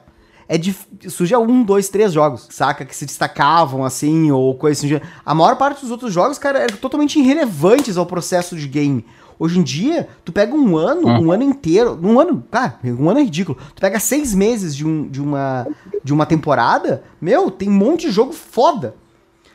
é 0.53 0.57
dif... 0.59 0.85
surgia 1.09 1.39
um, 1.39 1.63
dois, 1.63 1.89
três 1.89 2.13
jogos, 2.13 2.47
saca? 2.51 2.85
Que 2.85 2.95
se 2.95 3.07
destacavam 3.07 3.83
assim, 3.83 4.29
ou 4.29 4.53
coisa 4.53 4.85
assim. 4.85 5.01
A 5.25 5.33
maior 5.33 5.55
parte 5.55 5.81
dos 5.81 5.89
outros 5.89 6.13
jogos, 6.13 6.37
cara, 6.37 6.59
eram 6.59 6.77
totalmente 6.77 7.17
irrelevantes 7.17 7.97
ao 7.97 8.05
processo 8.05 8.55
de 8.55 8.67
game. 8.67 9.03
Hoje 9.39 9.57
em 9.57 9.63
dia, 9.63 10.07
tu 10.23 10.31
pega 10.31 10.53
um 10.53 10.77
ano, 10.77 11.07
um 11.07 11.31
ano 11.31 11.41
inteiro, 11.41 11.99
um 12.03 12.19
ano, 12.19 12.43
cara, 12.51 12.77
um 12.83 13.09
ano 13.09 13.19
é 13.19 13.23
ridículo. 13.23 13.57
Tu 13.73 13.81
pega 13.81 13.99
seis 13.99 14.35
meses 14.35 14.75
de, 14.75 14.85
um, 14.85 15.07
de, 15.07 15.19
uma, 15.19 15.67
de 16.03 16.13
uma 16.13 16.25
temporada, 16.27 17.03
meu, 17.19 17.49
tem 17.49 17.67
um 17.67 17.73
monte 17.73 18.05
de 18.05 18.11
jogo 18.11 18.31
foda. 18.31 18.95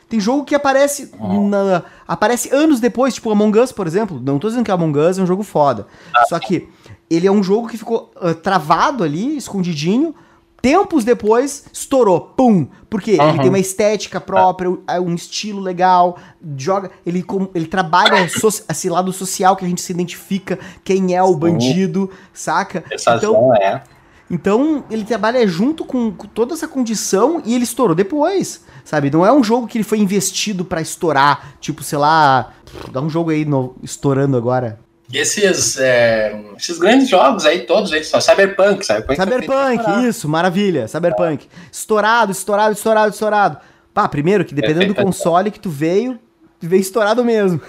Tem 0.09 0.19
jogo 0.19 0.43
que 0.43 0.53
aparece 0.53 1.11
na- 1.17 1.83
aparece 2.05 2.53
anos 2.53 2.81
depois, 2.81 3.13
tipo 3.13 3.31
Among 3.31 3.57
Us, 3.57 3.71
por 3.71 3.87
exemplo. 3.87 4.19
Não 4.21 4.37
tô 4.37 4.49
dizendo 4.49 4.65
que 4.65 4.71
Among 4.71 4.99
Us 4.99 5.17
é 5.17 5.21
um 5.21 5.27
jogo 5.27 5.43
foda. 5.43 5.87
Só 6.27 6.37
que 6.39 6.67
ele 7.09 7.25
é 7.25 7.31
um 7.31 7.41
jogo 7.41 7.69
que 7.69 7.77
ficou 7.77 8.11
ah, 8.19 8.33
travado 8.33 9.03
ali, 9.03 9.37
escondidinho. 9.37 10.13
Tempos 10.61 11.03
depois, 11.03 11.65
estourou. 11.71 12.19
Pum! 12.35 12.67
Porque 12.89 13.11
ele 13.11 13.21
Uhum. 13.21 13.37
tem 13.37 13.49
uma 13.49 13.59
estética 13.59 14.19
própria, 14.19 14.69
um- 14.69 14.81
um 15.05 15.15
estilo 15.15 15.61
legal, 15.61 16.17
joga. 16.57 16.91
Ele, 17.05 17.21
com- 17.23 17.47
ele 17.55 17.65
trabalha 17.67 18.27
so- 18.27 18.63
esse 18.69 18.89
lado 18.89 19.13
social 19.13 19.55
que 19.55 19.63
a 19.63 19.67
gente 19.67 19.81
se 19.81 19.91
identifica, 19.93 20.59
quem 20.83 21.15
é 21.15 21.23
o 21.23 21.35
bandido, 21.35 22.09
saca? 22.33 22.83
Essa 22.91 23.15
Então, 23.15 23.55
é. 23.55 23.81
então, 24.29 24.83
ele 24.89 25.03
trabalha 25.05 25.47
junto 25.47 25.85
com 25.85 26.11
com 26.11 26.27
toda 26.27 26.53
essa 26.53 26.67
condição 26.67 27.41
e 27.45 27.53
ele 27.55 27.63
estourou 27.63 27.95
depois, 27.95 28.61
sabe? 28.83 29.09
Não 29.09 29.25
é 29.25 29.31
um 29.31 29.43
jogo 29.43 29.67
que 29.67 29.77
ele 29.77 29.83
foi 29.85 29.99
investido 29.99 30.65
pra 30.65 30.81
estourar, 30.81 31.53
tipo, 31.61 31.83
sei 31.83 31.97
lá, 31.99 32.51
dá 32.91 32.99
um 33.01 33.09
jogo 33.09 33.29
aí 33.29 33.45
no- 33.45 33.75
estourando 33.83 34.35
agora. 34.35 34.79
Esses, 35.11 35.77
é, 35.79 36.39
esses 36.55 36.77
grandes 36.77 37.09
jogos 37.09 37.45
aí, 37.45 37.61
todos 37.61 37.91
eles 37.91 38.07
são 38.07 38.21
Cyberpunk, 38.21 38.85
Cyberpunk. 38.85 39.15
Cyberpunk, 39.15 39.79
estourar. 39.79 40.03
isso, 40.05 40.29
maravilha, 40.29 40.87
Cyberpunk. 40.87 41.47
Estourado, 41.71 42.31
estourado, 42.31 42.73
estourado, 42.73 43.11
estourado. 43.11 43.57
Pá, 43.91 44.07
primeiro 44.07 44.45
que 44.45 44.53
dependendo 44.53 44.87
do 44.87 44.95
Perfeito. 44.95 45.05
console 45.05 45.49
que 45.49 45.59
tu 45.59 45.69
veio, 45.69 46.19
tu 46.59 46.67
veio 46.67 46.81
estourado 46.81 47.25
mesmo. 47.25 47.59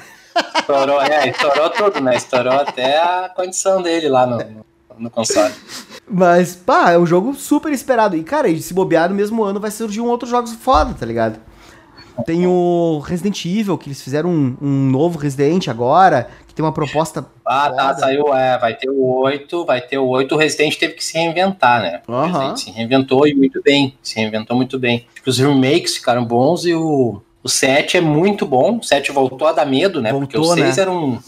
Estourou, 0.59 1.00
é, 1.00 1.30
estourou 1.30 1.70
tudo, 1.70 2.00
né? 2.00 2.14
Estourou 2.14 2.52
até 2.52 3.00
a 3.00 3.30
condição 3.35 3.80
dele 3.80 4.09
lá 4.09 4.26
no, 4.26 4.37
no, 4.37 4.66
no 4.99 5.11
console. 5.11 5.52
Mas, 6.09 6.54
pá, 6.54 6.92
é 6.92 6.99
um 6.99 7.06
jogo 7.06 7.35
super 7.35 7.73
esperado. 7.73 8.16
E, 8.16 8.23
cara, 8.23 8.49
e 8.49 8.61
se 8.61 8.75
bobear 8.75 9.09
no 9.09 9.14
mesmo 9.14 9.42
ano 9.42 9.59
vai 9.59 9.70
surgir 9.70 10.00
um 10.00 10.09
outro 10.09 10.28
jogo 10.28 10.47
foda, 10.49 10.94
tá 10.94 11.06
ligado? 11.06 11.40
Tem 12.25 12.47
o 12.47 13.00
Resident 13.04 13.44
Evil, 13.44 13.78
que 13.78 13.88
eles 13.88 14.02
fizeram 14.02 14.28
um, 14.30 14.56
um 14.61 14.90
novo 14.90 15.18
Resident 15.18 15.68
agora, 15.68 16.28
que 16.50 16.54
tem 16.57 16.64
uma 16.64 16.73
proposta. 16.73 17.25
Ah, 17.47 17.71
tá, 17.71 17.95
saiu, 17.95 18.35
é, 18.35 18.59
vai 18.59 18.75
ter 18.75 18.90
o 18.90 19.21
8, 19.23 19.64
vai 19.64 19.80
ter 19.80 19.99
o 19.99 20.07
8, 20.09 20.35
o 20.35 20.38
Resident 20.38 20.76
teve 20.76 20.95
que 20.95 21.04
se 21.04 21.16
reinventar, 21.16 21.80
né? 21.80 22.02
O. 22.09 22.12
Resident 22.26 22.57
se 22.57 22.71
reinventou 22.73 23.26
e 23.26 23.35
muito 23.35 23.62
bem, 23.62 23.97
se 24.02 24.16
reinventou 24.16 24.57
muito 24.57 24.78
bem. 24.78 25.07
Os 25.25 25.38
remakes 25.38 25.97
ficaram 25.97 26.25
bons 26.25 26.64
e 26.64 26.75
o, 26.75 27.23
o 27.40 27.49
7 27.49 27.99
é 27.99 28.00
muito 28.00 28.45
bom, 28.45 28.78
o 28.78 28.83
7 28.83 29.12
voltou 29.12 29.47
a 29.47 29.52
dar 29.52 29.64
medo, 29.64 30.02
né? 30.02 30.12
Porque 30.12 30.37
o 30.37 30.42
Voltou, 30.42 30.57
6 30.57 30.76
né? 30.76 30.83
era 30.83 30.90
um... 30.90 31.19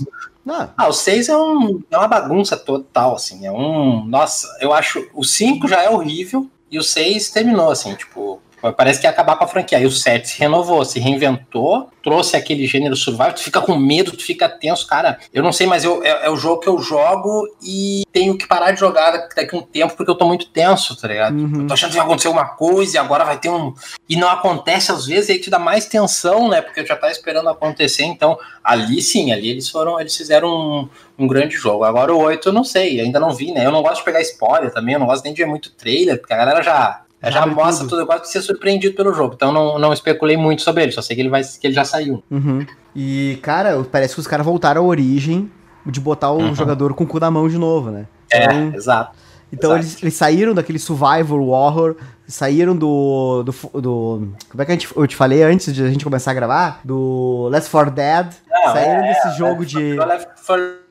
Não, 0.45 0.71
Ah, 0.77 0.89
o 0.89 0.93
6 0.93 1.29
é, 1.29 1.37
um, 1.37 1.81
é 1.89 1.97
uma 1.97 2.09
bagunça 2.09 2.57
total, 2.57 3.15
assim, 3.15 3.47
é 3.47 3.53
um... 3.53 4.05
Nossa, 4.05 4.49
eu 4.61 4.73
acho, 4.73 5.09
o 5.15 5.23
5 5.23 5.69
já 5.69 5.83
é 5.85 5.89
horrível 5.89 6.51
e 6.69 6.81
o 6.81 6.83
6 6.83 7.31
terminou, 7.31 7.71
assim, 7.71 7.95
tipo... 7.95 8.42
Parece 8.77 9.01
que 9.01 9.07
ia 9.07 9.11
acabar 9.11 9.37
com 9.37 9.45
a 9.45 9.49
franquia. 9.49 9.79
Aí 9.79 9.87
o 9.87 9.91
7 9.91 10.29
se 10.29 10.39
renovou, 10.39 10.85
se 10.85 11.01
reinventou, 11.01 11.89
trouxe 12.03 12.37
aquele 12.37 12.67
gênero 12.67 12.97
survival, 12.97 13.33
tu 13.33 13.41
fica 13.41 13.61
com 13.61 13.77
medo, 13.77 14.17
tu 14.17 14.25
fica 14.25 14.49
tenso, 14.49 14.87
cara. 14.87 15.19
Eu 15.33 15.43
não 15.43 15.53
sei, 15.53 15.67
mas 15.67 15.85
eu, 15.85 16.03
é, 16.05 16.27
é 16.27 16.31
o 16.31 16.37
jogo 16.37 16.61
que 16.61 16.69
eu 16.69 16.79
jogo 16.79 17.49
e 17.63 18.05
tenho 18.13 18.37
que 18.37 18.47
parar 18.47 18.73
de 18.73 18.81
jogar 18.81 19.11
daqui 19.35 19.55
a 19.55 19.59
um 19.59 19.63
tempo 19.63 19.97
porque 19.97 20.11
eu 20.11 20.15
tô 20.15 20.27
muito 20.27 20.49
tenso, 20.49 20.95
tá 20.97 21.09
ligado? 21.09 21.35
Uhum. 21.37 21.63
Eu 21.63 21.67
tô 21.67 21.75
achando 21.75 21.91
que 21.91 21.97
vai 21.97 22.07
acontecer 22.07 22.29
alguma 22.29 22.47
coisa 22.47 22.97
e 22.97 22.99
agora 22.99 23.25
vai 23.25 23.39
ter 23.39 23.49
um. 23.49 23.75
E 24.09 24.17
não 24.17 24.29
acontece 24.29 24.93
às 24.93 25.07
vezes, 25.07 25.29
e 25.29 25.33
aí 25.33 25.39
te 25.39 25.51
dá 25.51 25.59
mais 25.59 25.87
tensão, 25.87 26.49
né? 26.49 26.61
Porque 26.61 26.81
eu 26.81 26.87
já 26.87 26.97
tá 26.97 27.11
esperando 27.11 27.49
acontecer. 27.49 28.05
Então, 28.05 28.39
ali 28.63 29.01
sim, 29.01 29.33
ali 29.33 29.49
eles 29.49 29.69
foram, 29.69 30.01
eles 30.01 30.17
fizeram 30.17 30.49
um, 30.49 30.89
um 31.19 31.27
grande 31.27 31.57
jogo. 31.57 31.85
Agora 31.85 32.15
o 32.15 32.19
8 32.19 32.49
eu 32.49 32.53
não 32.53 32.65
sei, 32.65 33.01
ainda 33.01 33.21
não 33.21 33.33
vi, 33.33 33.53
né? 33.53 33.65
Eu 33.65 33.73
não 33.73 33.83
gosto 33.83 33.99
de 33.99 34.05
pegar 34.05 34.21
spoiler 34.23 34.73
também, 34.73 34.95
eu 34.95 35.01
não 35.01 35.07
gosto 35.07 35.25
nem 35.25 35.33
de 35.33 35.43
ver 35.43 35.49
muito 35.49 35.71
trailer, 35.73 36.19
porque 36.19 36.33
a 36.33 36.39
galera 36.39 36.63
já. 36.63 37.03
Já, 37.23 37.31
Já 37.31 37.47
mostra 37.47 37.87
tudo. 37.87 38.01
tudo, 38.05 38.13
eu 38.13 38.21
de 38.21 38.29
ser 38.29 38.43
surpreendido 38.43 38.95
pelo 38.97 39.13
jogo. 39.15 39.35
Então 39.37 39.53
não, 39.53 39.79
não 39.79 39.93
especulei 39.93 40.37
muito 40.37 40.63
sobre 40.63 40.83
ele, 40.83 40.93
só 40.93 41.01
sei 41.03 41.15
que 41.17 41.23
ele, 41.23 41.29
vai, 41.29 41.43
que 41.45 41.67
ele 41.67 41.75
já 41.75 41.85
saiu. 41.85 42.23
Uhum. 42.31 42.67
E, 42.97 43.39
cara, 43.43 43.83
parece 43.91 44.15
que 44.15 44.21
os 44.21 44.27
caras 44.27 44.45
voltaram 44.45 44.83
à 44.83 44.85
origem 44.85 45.51
de 45.87 46.01
botar 46.01 46.31
o 46.31 46.39
Uhum. 46.39 46.55
jogador 46.55 46.95
com 46.95 47.05
o 47.05 47.07
cu 47.07 47.19
na 47.21 47.31
mão 47.31 47.49
de 47.49 47.57
novo, 47.59 47.91
né? 47.91 48.07
É, 48.33 48.45
Então, 48.45 48.73
exato. 48.75 49.17
então 49.53 49.71
exato. 49.71 49.85
eles, 49.85 50.03
eles 50.03 50.15
saíram 50.15 50.53
daquele 50.55 50.79
survival 50.79 51.41
horror, 51.49 51.97
saíram 52.27 52.77
do, 52.77 53.43
do, 53.45 53.81
do- 53.81 54.29
Como 54.49 54.63
é 54.63 54.65
que 54.65 54.71
a 54.73 54.75
gente, 54.75 54.89
eu 54.97 55.07
te 55.07 55.17
falei 55.17 55.43
antes 55.43 55.73
de 55.75 55.83
a 55.85 55.89
gente 55.89 56.05
começar 56.05 56.31
a 56.31 56.35
gravar? 56.35 56.81
Do 56.85 57.49
Left 57.51 57.71
4 57.71 57.91
Dead. 57.93 58.27
Não, 58.51 58.73
saíram 58.73 59.05
é, 59.05 59.09
desse 59.15 59.39
jogo 59.39 59.65
de. 59.67 59.79
Virou 59.79 60.07
Left 60.07 60.29
4 60.47 60.83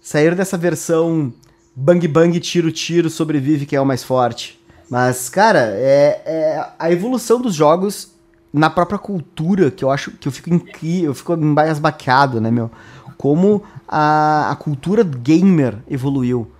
Saíram 0.00 0.36
dessa 0.36 0.56
versão 0.56 1.32
bang 1.74 2.06
bang, 2.08 2.38
tiro 2.40 2.70
tiro, 2.70 3.10
sobrevive 3.10 3.66
quem 3.66 3.76
é 3.76 3.80
o 3.80 3.86
mais 3.86 4.02
forte. 4.04 4.58
Mas, 4.88 5.28
cara, 5.28 5.60
é, 5.74 6.22
é 6.24 6.66
a 6.78 6.90
evolução 6.90 7.40
dos 7.40 7.54
jogos 7.54 8.14
na 8.52 8.70
própria 8.70 8.98
cultura 8.98 9.70
que 9.70 9.84
eu 9.84 9.90
acho 9.90 10.12
que 10.12 10.28
eu 10.28 10.32
fico 10.32 10.52
incrível, 10.52 11.10
eu 11.10 11.14
fico 11.14 11.34
embasbacado, 11.34 12.40
né, 12.40 12.50
meu? 12.50 12.70
Como 13.18 13.62
a, 13.88 14.50
a 14.50 14.56
cultura 14.56 15.02
gamer 15.02 15.78
evoluiu. 15.88 16.50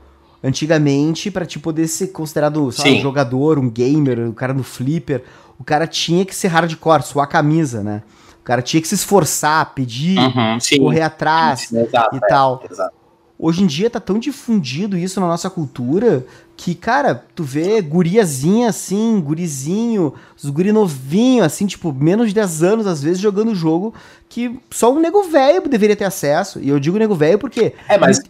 Antigamente, 0.42 1.30
pra 1.30 1.46
te 1.46 1.58
poder 1.58 1.88
ser 1.88 2.08
considerado 2.08 2.70
Sim. 2.70 2.98
um 2.98 3.00
jogador, 3.00 3.58
um 3.58 3.68
gamer, 3.68 4.20
um 4.20 4.32
cara 4.32 4.52
no 4.52 4.62
flipper, 4.62 5.24
o 5.58 5.64
cara 5.64 5.86
tinha 5.86 6.24
que 6.24 6.34
ser 6.34 6.48
hardcore, 6.48 7.02
suar 7.02 7.24
a 7.24 7.28
camisa, 7.28 7.82
né? 7.82 8.02
O 8.40 8.44
cara 8.44 8.62
tinha 8.62 8.80
que 8.80 8.86
se 8.86 8.94
esforçar, 8.94 9.72
pedir, 9.74 10.18
Uhum, 10.18 10.60
sim. 10.60 10.78
correr 10.78 11.02
atrás 11.02 11.60
Sim, 11.68 11.80
exato, 11.80 12.14
e 12.14 12.18
é, 12.18 12.28
tal. 12.28 12.62
exato. 12.70 12.94
Hoje 13.38 13.62
em 13.62 13.66
dia 13.66 13.90
tá 13.90 13.98
tão 13.98 14.18
difundido 14.18 14.96
isso 14.96 15.20
na 15.20 15.26
nossa 15.26 15.50
cultura 15.50 16.24
que, 16.56 16.74
cara, 16.74 17.14
tu 17.34 17.44
vê 17.44 17.80
guriazinha 17.82 18.70
assim, 18.70 19.20
gurizinho, 19.20 20.14
os 20.42 20.48
guri 20.48 20.72
novinho, 20.72 21.44
assim, 21.44 21.66
tipo, 21.66 21.92
menos 21.92 22.28
de 22.28 22.34
10 22.34 22.62
anos, 22.62 22.86
às 22.86 23.02
vezes, 23.02 23.20
jogando 23.20 23.54
jogo 23.54 23.92
que 24.28 24.58
só 24.70 24.92
um 24.92 24.98
nego 24.98 25.22
velho 25.24 25.68
deveria 25.68 25.94
ter 25.94 26.04
acesso. 26.04 26.58
E 26.60 26.68
eu 26.68 26.80
digo 26.80 26.98
nego 26.98 27.14
velho 27.14 27.38
porque, 27.38 27.74
É, 27.88 27.98
mas 27.98 28.20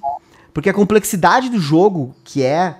porque 0.53 0.69
a 0.69 0.75
complexidade 0.75 1.49
do 1.49 1.59
jogo 1.59 2.15
que 2.25 2.43
é 2.43 2.77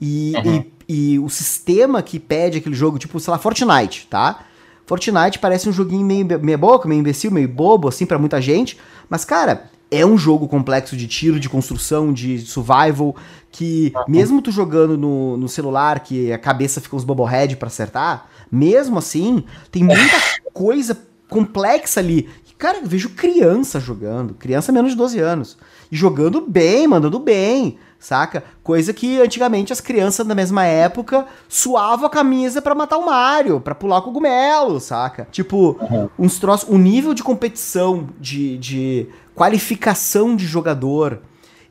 e, 0.00 0.32
Uhum. 0.44 0.64
e, 0.88 1.12
e 1.14 1.18
o 1.18 1.28
sistema 1.28 2.02
que 2.02 2.18
pede 2.18 2.58
aquele 2.58 2.74
jogo, 2.74 2.98
tipo, 2.98 3.18
sei 3.20 3.30
lá, 3.32 3.38
Fortnite, 3.38 4.06
tá? 4.08 4.44
Fortnite 4.86 5.38
parece 5.40 5.68
um 5.68 5.72
joguinho 5.72 6.06
meio 6.06 6.24
meia 6.40 6.56
boca, 6.58 6.88
meio 6.88 7.00
imbecil, 7.00 7.30
meio 7.30 7.48
bobo, 7.48 7.88
assim, 7.88 8.06
pra 8.06 8.18
muita 8.18 8.40
gente. 8.40 8.78
Mas, 9.08 9.24
cara, 9.24 9.68
é 9.90 10.04
um 10.04 10.18
jogo 10.18 10.48
complexo 10.48 10.96
de 10.96 11.06
tiro, 11.06 11.38
de 11.38 11.48
construção, 11.48 12.12
de 12.12 12.40
survival, 12.40 13.14
que 13.50 13.92
mesmo 14.08 14.42
tu 14.42 14.50
jogando 14.50 14.98
no, 14.98 15.36
no 15.36 15.48
celular, 15.48 16.00
que 16.00 16.32
a 16.32 16.38
cabeça 16.38 16.80
fica 16.80 16.96
uns 16.96 17.04
bubblehead 17.04 17.56
pra 17.56 17.68
acertar, 17.68 18.28
mesmo 18.50 18.98
assim, 18.98 19.44
tem 19.70 19.84
muita 19.84 20.16
coisa 20.52 20.98
complexa 21.28 22.00
ali. 22.00 22.28
Cara, 22.58 22.78
eu 22.78 22.86
vejo 22.86 23.10
criança 23.10 23.78
jogando, 23.78 24.32
criança 24.34 24.72
menos 24.72 24.92
de 24.92 24.96
12 24.96 25.20
anos, 25.20 25.58
e 25.92 25.96
jogando 25.96 26.40
bem, 26.40 26.86
mandando 26.86 27.18
bem, 27.18 27.78
saca? 27.98 28.42
Coisa 28.62 28.94
que 28.94 29.20
antigamente 29.20 29.74
as 29.74 29.80
crianças 29.80 30.26
da 30.26 30.34
mesma 30.34 30.64
época 30.64 31.26
suavam 31.48 32.06
a 32.06 32.10
camisa 32.10 32.62
para 32.62 32.74
matar 32.74 32.96
o 32.96 33.04
Mario, 33.04 33.60
para 33.60 33.74
pular 33.74 33.98
o 33.98 34.02
cogumelo, 34.02 34.80
saca? 34.80 35.28
Tipo, 35.30 35.76
uhum. 35.80 36.08
uns 36.18 36.38
troços, 36.38 36.68
o 36.68 36.78
nível 36.78 37.12
de 37.12 37.22
competição, 37.22 38.08
de, 38.18 38.56
de 38.56 39.06
qualificação 39.34 40.34
de 40.34 40.46
jogador. 40.46 41.20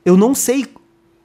Eu 0.06 0.16
não 0.16 0.36
sei, 0.36 0.68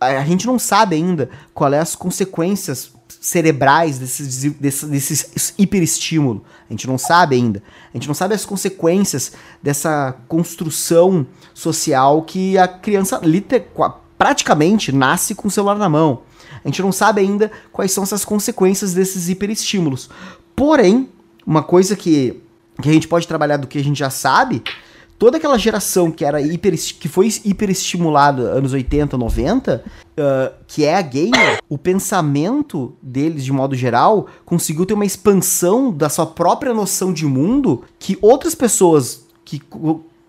a 0.00 0.24
gente 0.24 0.46
não 0.46 0.58
sabe 0.58 0.96
ainda 0.96 1.28
qual 1.52 1.72
é 1.74 1.78
as 1.78 1.94
consequências 1.94 2.92
cerebrais 3.20 3.98
desses, 3.98 4.44
desses, 4.54 5.54
hiperestímulo. 5.58 6.44
A 6.68 6.72
gente 6.72 6.86
não 6.86 6.98
sabe 6.98 7.36
ainda. 7.36 7.62
A 7.92 7.96
gente 7.96 8.06
não 8.06 8.14
sabe 8.14 8.34
as 8.34 8.44
consequências 8.44 9.32
dessa 9.62 10.16
construção 10.28 11.26
social 11.52 12.22
que 12.22 12.56
a 12.56 12.68
criança 12.68 13.20
liter, 13.22 13.68
praticamente 14.16 14.92
nasce 14.92 15.34
com 15.34 15.48
o 15.48 15.50
celular 15.50 15.76
na 15.76 15.88
mão. 15.88 16.22
A 16.64 16.68
gente 16.68 16.82
não 16.82 16.92
sabe 16.92 17.20
ainda 17.20 17.50
quais 17.72 17.92
são 17.92 18.04
essas 18.04 18.24
consequências 18.24 18.92
desses 18.92 19.28
hiperestímulos. 19.28 20.10
Porém, 20.54 21.08
uma 21.46 21.62
coisa 21.62 21.96
que, 21.96 22.40
que 22.82 22.88
a 22.88 22.92
gente 22.92 23.08
pode 23.08 23.26
trabalhar 23.26 23.56
do 23.56 23.66
que 23.66 23.78
a 23.78 23.84
gente 23.84 23.98
já 23.98 24.10
sabe 24.10 24.62
toda 25.20 25.36
aquela 25.36 25.58
geração 25.58 26.10
que 26.10 26.24
era 26.24 26.40
hiper, 26.40 26.74
que 26.98 27.06
foi 27.06 27.28
hiperestimulada 27.44 28.40
anos 28.40 28.72
80, 28.72 29.18
90, 29.18 29.84
uh, 29.84 30.54
que 30.66 30.82
é 30.82 30.96
a 30.96 31.02
gamer, 31.02 31.58
o 31.68 31.76
pensamento 31.76 32.94
deles, 33.02 33.44
de 33.44 33.52
modo 33.52 33.76
geral, 33.76 34.28
conseguiu 34.46 34.86
ter 34.86 34.94
uma 34.94 35.04
expansão 35.04 35.92
da 35.92 36.08
sua 36.08 36.24
própria 36.24 36.72
noção 36.72 37.12
de 37.12 37.26
mundo 37.26 37.84
que 37.98 38.16
outras 38.22 38.54
pessoas 38.54 39.26
que 39.44 39.60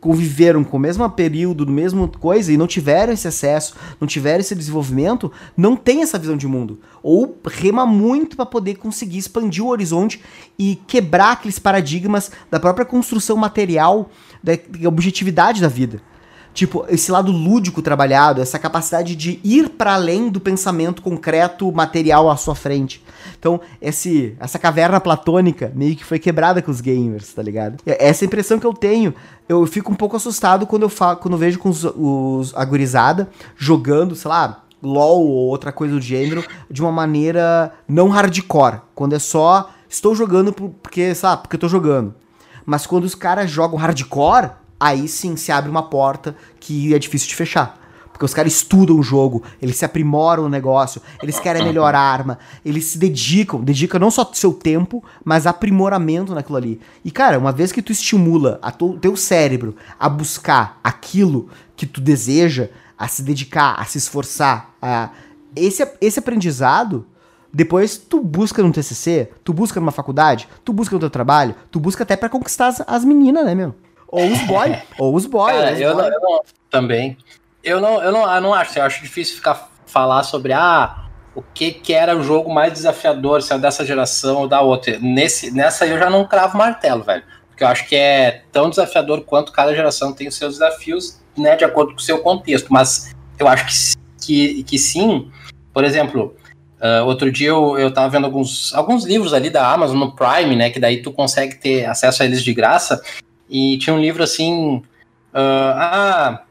conviveram 0.01 0.63
com 0.63 0.77
o 0.77 0.79
mesmo 0.79 1.08
período, 1.12 1.63
do 1.63 1.72
mesmo 1.72 2.08
coisa 2.20 2.51
e 2.51 2.58
não 2.58 2.65
tiveram 2.65 3.13
esse 3.13 3.27
acesso, 3.27 3.75
não 4.00 4.08
tiveram 4.08 4.39
esse 4.39 4.55
desenvolvimento, 4.55 5.31
não 5.55 5.75
tem 5.75 6.01
essa 6.01 6.17
visão 6.17 6.36
de 6.36 6.48
mundo. 6.48 6.79
Ou 7.03 7.38
rema 7.46 7.86
muito 7.86 8.36
para 8.36 8.46
poder 8.46 8.75
conseguir 8.75 9.20
expandir 9.20 9.63
o 9.63 9.67
horizonte 9.67 10.20
e 10.58 10.75
quebrar 10.88 11.34
aqueles 11.34 11.60
paradigmas 11.60 12.31
da 12.50 12.60
própria 12.60 12.84
construção 12.86 13.38
material 13.38 14.10
da 14.43 14.53
objetividade 14.88 15.62
da 15.62 15.67
vida. 15.67 16.01
Tipo, 16.53 16.86
esse 16.89 17.12
lado 17.12 17.31
lúdico 17.31 17.81
trabalhado, 17.81 18.41
essa 18.41 18.60
capacidade 18.60 19.15
de 19.15 19.39
ir 19.43 19.70
para 19.70 19.93
além 19.93 20.29
do 20.29 20.39
pensamento 20.39 21.01
concreto, 21.01 21.72
material 21.72 22.29
à 22.29 22.36
sua 22.36 22.55
frente. 22.55 23.01
Então, 23.39 23.62
esse, 23.81 24.36
essa 24.39 24.60
caverna 24.60 25.00
platônica 25.00 25.72
meio 25.74 25.96
que 25.96 26.03
foi 26.03 26.20
quebrada 26.20 26.62
com 26.62 26.70
os 26.70 26.81
gamers, 26.81 27.34
tá 27.34 27.41
ligado? 27.41 27.81
Essa 27.86 28.25
impressão 28.25 28.60
que 28.60 28.65
eu 28.65 28.74
tenho, 28.74 29.13
eu 29.48 29.65
fico 29.65 29.91
um 29.91 29.96
pouco 29.96 30.17
assustado 30.17 30.67
quando 30.67 30.84
eu, 30.84 30.89
falo, 30.89 31.17
quando 31.17 31.36
eu 31.36 31.39
vejo 31.39 31.58
com 31.58 31.70
os, 31.70 31.84
os 31.84 32.53
agorizada 32.55 33.29
jogando, 33.55 34.15
sei 34.15 34.29
lá, 34.29 34.63
LOL 34.84 35.25
ou 35.25 35.48
outra 35.48 35.72
coisa 35.72 35.93
do 35.93 36.01
gênero, 36.01 36.43
de 36.70 36.81
uma 36.81 36.91
maneira 36.91 37.72
não 37.88 38.10
hardcore. 38.10 38.81
Quando 38.93 39.13
é 39.13 39.20
só, 39.20 39.70
estou 39.88 40.13
jogando 40.15 40.51
porque, 40.51 41.15
sabe, 41.15 41.43
porque 41.43 41.55
eu 41.55 41.60
tô 41.60 41.70
jogando. 41.70 42.13
Mas 42.65 42.86
quando 42.86 43.05
os 43.05 43.15
caras 43.15 43.50
jogam 43.50 43.77
hardcore, 43.77 44.51
aí 44.81 45.07
sim 45.07 45.35
se 45.35 45.51
abre 45.51 45.69
uma 45.69 45.83
porta 45.83 46.35
que 46.59 46.93
é 46.95 46.97
difícil 46.97 47.29
de 47.29 47.35
fechar. 47.35 47.79
Porque 48.11 48.25
os 48.25 48.33
caras 48.33 48.53
estudam 48.53 49.00
o 49.00 49.03
jogo, 49.03 49.43
eles 49.61 49.77
se 49.77 49.85
aprimoram 49.85 50.45
o 50.45 50.50
negócio, 50.50 51.01
eles 51.23 51.39
querem 51.39 51.61
a 51.61 51.65
melhor 51.65 51.95
arma, 51.95 52.38
eles 52.65 52.85
se 52.85 52.97
dedicam, 52.97 53.63
dedicam 53.63 54.00
não 54.00 54.11
só 54.11 54.29
seu 54.33 54.53
tempo, 54.53 55.03
mas 55.23 55.47
aprimoramento 55.47 56.35
naquilo 56.35 56.57
ali. 56.57 56.81
E 57.05 57.11
cara, 57.11 57.39
uma 57.39 57.51
vez 57.51 57.72
que 57.72 57.81
tu 57.81 57.91
estimula 57.91 58.59
o 58.81 58.98
teu 58.98 59.15
cérebro 59.15 59.75
a 60.00 60.09
buscar 60.09 60.79
aquilo 60.83 61.50
que 61.75 61.85
tu 61.85 62.01
deseja, 62.01 62.70
a 62.98 63.07
se 63.07 63.24
dedicar, 63.24 63.75
a 63.79 63.85
se 63.85 63.98
esforçar, 63.98 64.72
a... 64.81 65.09
esse, 65.55 65.87
esse 66.01 66.20
aprendizado 66.20 67.05
depois 67.53 67.98
tu 67.98 68.22
busca 68.22 68.63
no 68.63 68.72
TCC, 68.72 69.29
tu 69.44 69.51
busca 69.51 69.79
numa 69.79 69.91
faculdade, 69.91 70.48
tu 70.63 70.72
busca 70.72 70.96
no 70.96 71.00
teu 71.00 71.09
trabalho, 71.09 71.53
tu 71.70 71.79
busca 71.79 72.03
até 72.03 72.15
para 72.15 72.29
conquistar 72.29 72.67
as, 72.67 72.81
as, 72.87 73.03
meninas, 73.03 73.44
né, 73.44 73.53
meu? 73.53 73.75
Ou 74.11 74.27
os 74.27 74.41
boy, 74.41 74.77
ou 75.00 75.15
os 75.15 75.25
boy. 75.25 75.51
Cara, 75.51 75.71
eu, 75.79 75.95
boy. 75.95 76.03
Não, 76.03 76.13
eu, 76.13 76.21
não, 76.21 76.41
também. 76.69 77.17
Eu 77.63 77.79
não, 77.79 78.03
eu 78.03 78.11
não, 78.11 78.35
eu 78.35 78.41
não 78.41 78.53
acho, 78.53 78.77
eu 78.77 78.83
acho 78.83 79.01
difícil 79.01 79.37
ficar 79.37 79.71
falar 79.85 80.24
sobre 80.24 80.53
ah, 80.53 81.05
o 81.35 81.41
que 81.41 81.71
que 81.71 81.93
era 81.93 82.15
o 82.15 82.24
jogo 82.24 82.53
mais 82.53 82.74
desafiador, 82.74 83.41
se 83.41 83.53
é 83.53 83.57
dessa 83.57 83.85
geração 83.85 84.41
ou 84.41 84.47
da 84.47 84.61
outra. 84.61 84.97
Nesse, 85.00 85.51
nessa 85.51 85.85
eu 85.85 85.97
já 85.97 86.09
não 86.09 86.27
cravo 86.27 86.57
martelo, 86.57 87.03
velho. 87.03 87.24
Porque 87.47 87.63
eu 87.63 87.67
acho 87.67 87.87
que 87.87 87.95
é 87.95 88.43
tão 88.51 88.69
desafiador 88.69 89.21
quanto 89.21 89.51
cada 89.51 89.74
geração 89.74 90.13
tem 90.13 90.27
os 90.27 90.35
seus 90.35 90.53
desafios, 90.55 91.21
né, 91.37 91.55
de 91.55 91.63
acordo 91.63 91.91
com 91.91 92.00
o 92.00 92.01
seu 92.01 92.19
contexto. 92.19 92.71
Mas 92.71 93.13
eu 93.37 93.47
acho 93.47 93.65
que, 93.65 94.25
que, 94.25 94.63
que 94.63 94.79
sim. 94.79 95.31
Por 95.74 95.83
exemplo, 95.83 96.35
Uh, 96.81 97.05
outro 97.05 97.31
dia 97.31 97.50
eu, 97.50 97.77
eu 97.77 97.93
tava 97.93 98.09
vendo 98.09 98.25
alguns, 98.25 98.74
alguns 98.74 99.05
livros 99.05 99.35
ali 99.35 99.51
da 99.51 99.71
Amazon 99.71 100.00
no 100.00 100.15
Prime, 100.15 100.55
né? 100.55 100.71
Que 100.71 100.79
daí 100.79 101.00
tu 101.00 101.11
consegue 101.11 101.53
ter 101.53 101.85
acesso 101.85 102.24
a 102.24 102.25
eles 102.25 102.43
de 102.43 102.51
graça. 102.55 103.00
E 103.51 103.77
tinha 103.77 103.94
um 103.94 104.00
livro 104.00 104.24
assim. 104.24 104.77
Uh, 105.33 105.75
ah, 105.75 106.44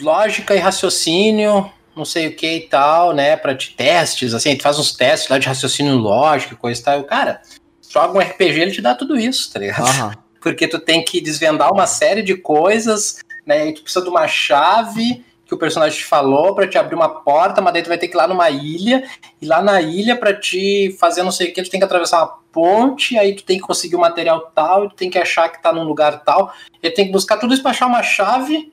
lógica 0.00 0.54
e 0.54 0.58
raciocínio, 0.58 1.70
não 1.96 2.04
sei 2.04 2.26
o 2.26 2.36
que 2.36 2.56
e 2.56 2.60
tal, 2.68 3.12
né? 3.12 3.36
Para 3.36 3.54
te 3.54 3.74
testes, 3.74 4.34
assim, 4.34 4.56
tu 4.56 4.62
faz 4.62 4.78
uns 4.78 4.92
testes 4.92 5.28
lá 5.28 5.38
de 5.38 5.46
raciocínio 5.46 5.94
lógico, 5.94 6.56
coisa 6.56 6.80
e 6.80 6.84
tal. 6.84 7.04
Cara, 7.04 7.40
joga 7.88 8.18
um 8.18 8.20
RPG, 8.20 8.60
ele 8.60 8.70
te 8.72 8.82
dá 8.82 8.94
tudo 8.94 9.16
isso, 9.16 9.52
tá 9.52 9.60
ligado? 9.60 9.86
Uhum. 9.86 10.12
Porque 10.42 10.68
tu 10.68 10.78
tem 10.78 11.02
que 11.02 11.20
desvendar 11.20 11.72
uma 11.72 11.86
série 11.86 12.22
de 12.22 12.36
coisas, 12.36 13.20
né? 13.46 13.68
E 13.68 13.74
tu 13.74 13.82
precisa 13.82 14.04
de 14.04 14.10
uma 14.10 14.26
chave 14.28 15.24
que 15.54 15.56
o 15.56 15.60
personagem 15.60 16.02
falou 16.02 16.54
para 16.54 16.66
te 16.66 16.76
abrir 16.76 16.94
uma 16.94 17.08
porta, 17.08 17.60
mas 17.60 17.72
daí 17.72 17.82
tu 17.82 17.88
vai 17.88 17.98
ter 17.98 18.08
que 18.08 18.14
ir 18.14 18.18
lá 18.18 18.26
numa 18.26 18.50
ilha, 18.50 19.04
e 19.40 19.46
lá 19.46 19.62
na 19.62 19.80
ilha 19.80 20.16
para 20.16 20.34
te 20.34 20.96
fazer 20.98 21.22
não 21.22 21.30
sei 21.30 21.50
o 21.50 21.54
que, 21.54 21.62
tu 21.62 21.70
tem 21.70 21.80
que 21.80 21.86
atravessar 21.86 22.18
uma 22.18 22.38
ponte, 22.52 23.16
aí 23.18 23.34
tu 23.34 23.44
tem 23.44 23.58
que 23.58 23.64
conseguir 23.64 23.96
o 23.96 23.98
um 23.98 24.02
material 24.02 24.50
tal, 24.54 24.88
tu 24.88 24.96
tem 24.96 25.10
que 25.10 25.18
achar 25.18 25.48
que 25.48 25.62
tá 25.62 25.72
num 25.72 25.84
lugar 25.84 26.22
tal, 26.24 26.52
e 26.82 26.90
tem 26.90 27.06
que 27.06 27.12
buscar 27.12 27.36
tudo 27.36 27.54
isso 27.54 27.62
pra 27.62 27.70
achar 27.70 27.86
uma 27.86 28.02
chave 28.02 28.72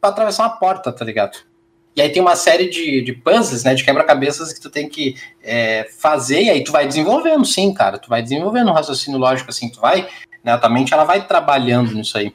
para 0.00 0.10
atravessar 0.10 0.44
uma 0.44 0.56
porta, 0.56 0.92
tá 0.92 1.04
ligado? 1.04 1.38
E 1.94 2.00
aí 2.00 2.08
tem 2.08 2.22
uma 2.22 2.36
série 2.36 2.68
de, 2.68 3.02
de 3.02 3.12
puzzles, 3.12 3.64
né, 3.64 3.74
de 3.74 3.84
quebra-cabeças 3.84 4.52
que 4.52 4.60
tu 4.60 4.70
tem 4.70 4.88
que 4.88 5.16
é, 5.42 5.88
fazer, 5.98 6.42
e 6.42 6.50
aí 6.50 6.64
tu 6.64 6.72
vai 6.72 6.86
desenvolvendo, 6.86 7.44
sim, 7.44 7.74
cara, 7.74 7.98
tu 7.98 8.08
vai 8.08 8.22
desenvolvendo 8.22 8.70
um 8.70 8.74
raciocínio 8.74 9.18
lógico, 9.18 9.50
assim, 9.50 9.68
tu 9.68 9.80
vai, 9.80 10.08
né, 10.44 10.52
a 10.52 10.58
tua 10.58 10.70
mente, 10.70 10.94
ela 10.94 11.04
vai 11.04 11.26
trabalhando 11.26 11.92
nisso 11.92 12.16
aí. 12.16 12.32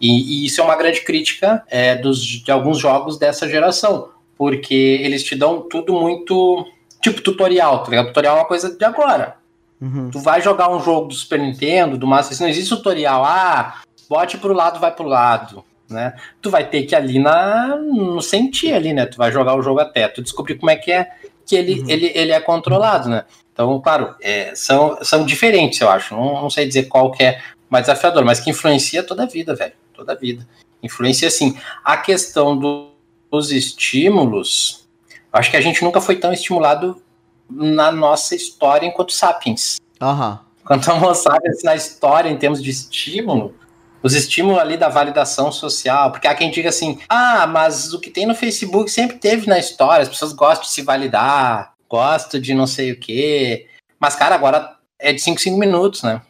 E, 0.00 0.42
e 0.42 0.46
isso 0.46 0.60
é 0.60 0.64
uma 0.64 0.76
grande 0.76 1.00
crítica 1.02 1.62
é, 1.68 1.94
dos, 1.94 2.20
de 2.20 2.50
alguns 2.50 2.78
jogos 2.78 3.18
dessa 3.18 3.48
geração, 3.48 4.10
porque 4.36 4.74
eles 4.74 5.22
te 5.22 5.34
dão 5.34 5.62
tudo 5.62 5.94
muito 5.94 6.66
tipo 7.00 7.20
tutorial, 7.20 7.82
tá 7.82 7.90
ligado? 7.90 8.06
Tutorial 8.06 8.36
é 8.36 8.40
uma 8.40 8.46
coisa 8.46 8.74
de 8.74 8.84
agora. 8.84 9.36
Uhum. 9.80 10.10
Tu 10.10 10.18
vai 10.18 10.40
jogar 10.40 10.70
um 10.70 10.80
jogo 10.80 11.08
do 11.08 11.14
Super 11.14 11.38
Nintendo, 11.38 11.98
do 11.98 12.06
Master 12.06 12.30
System, 12.30 12.46
não 12.46 12.52
existe 12.52 12.74
tutorial. 12.74 13.24
Ah, 13.24 13.82
bote 14.08 14.38
pro 14.38 14.52
lado, 14.52 14.80
vai 14.80 14.90
pro 14.90 15.06
lado, 15.06 15.64
né? 15.88 16.14
Tu 16.40 16.50
vai 16.50 16.66
ter 16.66 16.84
que 16.84 16.94
ali 16.94 17.18
na 17.18 17.76
no 17.76 18.20
sentir 18.22 18.72
ali, 18.72 18.92
né? 18.92 19.06
Tu 19.06 19.16
vai 19.16 19.30
jogar 19.30 19.54
o 19.54 19.62
jogo 19.62 19.80
até 19.80 20.08
tu 20.08 20.22
descobrir 20.22 20.56
como 20.56 20.70
é 20.70 20.76
que 20.76 20.90
é 20.90 21.10
que 21.46 21.54
ele, 21.54 21.80
uhum. 21.80 21.90
ele, 21.90 22.12
ele 22.14 22.32
é 22.32 22.40
controlado, 22.40 23.08
né? 23.08 23.24
Então, 23.52 23.80
claro, 23.80 24.14
é, 24.20 24.52
são, 24.54 24.98
são 25.02 25.24
diferentes, 25.24 25.80
eu 25.80 25.88
acho. 25.88 26.14
Não, 26.14 26.42
não 26.42 26.50
sei 26.50 26.66
dizer 26.66 26.84
qual 26.84 27.12
que 27.12 27.22
é 27.22 27.40
mais 27.70 27.84
desafiador, 27.84 28.24
mas 28.24 28.40
que 28.40 28.50
influencia 28.50 29.02
toda 29.02 29.22
a 29.22 29.26
vida, 29.26 29.54
velho 29.54 29.74
toda 29.94 30.12
a 30.12 30.16
vida. 30.16 30.46
Influência 30.82 31.30
sim. 31.30 31.56
A 31.84 31.96
questão 31.96 32.56
do, 32.56 32.90
dos 33.30 33.50
estímulos, 33.50 34.86
acho 35.32 35.50
que 35.50 35.56
a 35.56 35.60
gente 35.60 35.82
nunca 35.82 36.00
foi 36.00 36.16
tão 36.16 36.32
estimulado 36.32 37.02
na 37.50 37.90
nossa 37.92 38.34
história 38.34 38.86
enquanto 38.86 39.12
sapiens. 39.12 39.76
Uhum. 40.00 40.38
Quanto 40.64 40.90
Homo 40.90 41.14
sapiens 41.14 41.62
na 41.62 41.74
história, 41.74 42.28
em 42.28 42.36
termos 42.36 42.62
de 42.62 42.70
estímulo, 42.70 43.54
os 44.02 44.14
estímulos 44.14 44.58
ali 44.58 44.76
da 44.76 44.88
validação 44.88 45.50
social, 45.50 46.10
porque 46.10 46.26
há 46.26 46.34
quem 46.34 46.50
diga 46.50 46.68
assim, 46.68 46.98
ah, 47.08 47.46
mas 47.46 47.94
o 47.94 48.00
que 48.00 48.10
tem 48.10 48.26
no 48.26 48.34
Facebook 48.34 48.90
sempre 48.90 49.18
teve 49.18 49.46
na 49.46 49.58
história, 49.58 50.02
as 50.02 50.08
pessoas 50.08 50.32
gostam 50.32 50.66
de 50.66 50.72
se 50.72 50.82
validar, 50.82 51.74
gostam 51.88 52.40
de 52.40 52.52
não 52.52 52.66
sei 52.66 52.92
o 52.92 53.00
quê, 53.00 53.66
mas, 53.98 54.14
cara, 54.14 54.34
agora 54.34 54.76
é 54.98 55.12
de 55.12 55.20
5 55.20 55.40
5 55.40 55.58
minutos, 55.58 56.02
né? 56.02 56.20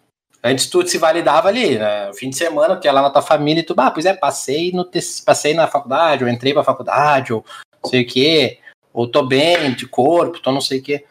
Antes 0.45 0.67
tudo 0.67 0.89
se 0.89 0.99
validava 0.99 1.49
ali, 1.49 1.79
né? 1.79 2.13
fim 2.15 2.29
de 2.29 2.37
semana, 2.37 2.77
tu 2.77 2.85
ia 2.85 2.93
lá 2.93 3.01
na 3.01 3.11
tua 3.11 3.23
família 3.23 3.61
e 3.61 3.65
tu, 3.65 3.75
ah, 3.79 3.91
pois 3.91 4.05
é, 4.05 4.13
passei, 4.13 4.71
no 4.73 4.89
passei 5.25 5.55
na 5.55 5.67
faculdade, 5.67 6.23
ou 6.23 6.29
entrei 6.29 6.53
pra 6.53 6.63
faculdade, 6.63 7.33
ou 7.33 7.43
não 7.83 7.91
sei 7.91 8.03
o 8.03 8.07
quê, 8.07 8.59
ou 8.93 9.09
tô 9.09 9.23
bem 9.23 9.73
de 9.73 9.87
corpo, 9.87 10.41
tô 10.41 10.53
não 10.53 10.61
sei 10.61 10.81
o 10.81 10.83
quê. 10.83 11.05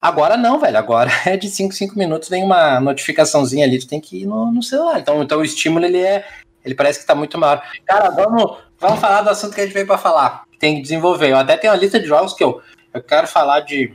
Agora 0.00 0.36
não, 0.36 0.58
velho, 0.58 0.78
agora 0.78 1.10
é 1.26 1.36
de 1.36 1.50
5, 1.50 1.74
5 1.74 1.98
minutos, 1.98 2.30
vem 2.30 2.42
uma 2.42 2.80
notificaçãozinha 2.80 3.66
ali, 3.66 3.78
tu 3.78 3.86
tem 3.86 4.00
que 4.00 4.22
ir 4.22 4.26
no, 4.26 4.50
no 4.50 4.62
celular. 4.62 4.98
Então, 5.00 5.22
então 5.22 5.40
o 5.40 5.44
estímulo, 5.44 5.84
ele 5.84 6.00
é, 6.00 6.26
ele 6.64 6.74
parece 6.74 7.00
que 7.00 7.06
tá 7.06 7.14
muito 7.14 7.36
maior. 7.36 7.62
Cara, 7.84 8.08
vamos, 8.08 8.56
Vamos 8.80 9.00
falar 9.00 9.22
do 9.22 9.30
assunto 9.30 9.54
que 9.54 9.60
a 9.60 9.64
gente 9.64 9.74
veio 9.74 9.86
pra 9.86 9.98
falar. 9.98 10.44
Tem 10.58 10.76
que 10.76 10.82
desenvolver. 10.82 11.30
Eu 11.30 11.36
até 11.36 11.56
tenho 11.56 11.72
uma 11.72 11.78
lista 11.78 11.98
de 11.98 12.06
jogos 12.06 12.32
que 12.32 12.44
eu, 12.44 12.62
eu 12.94 13.02
quero 13.02 13.26
falar 13.26 13.60
de 13.60 13.92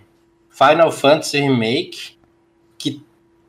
Final 0.49 0.91
Fantasy 0.91 1.39
Remake. 1.39 2.12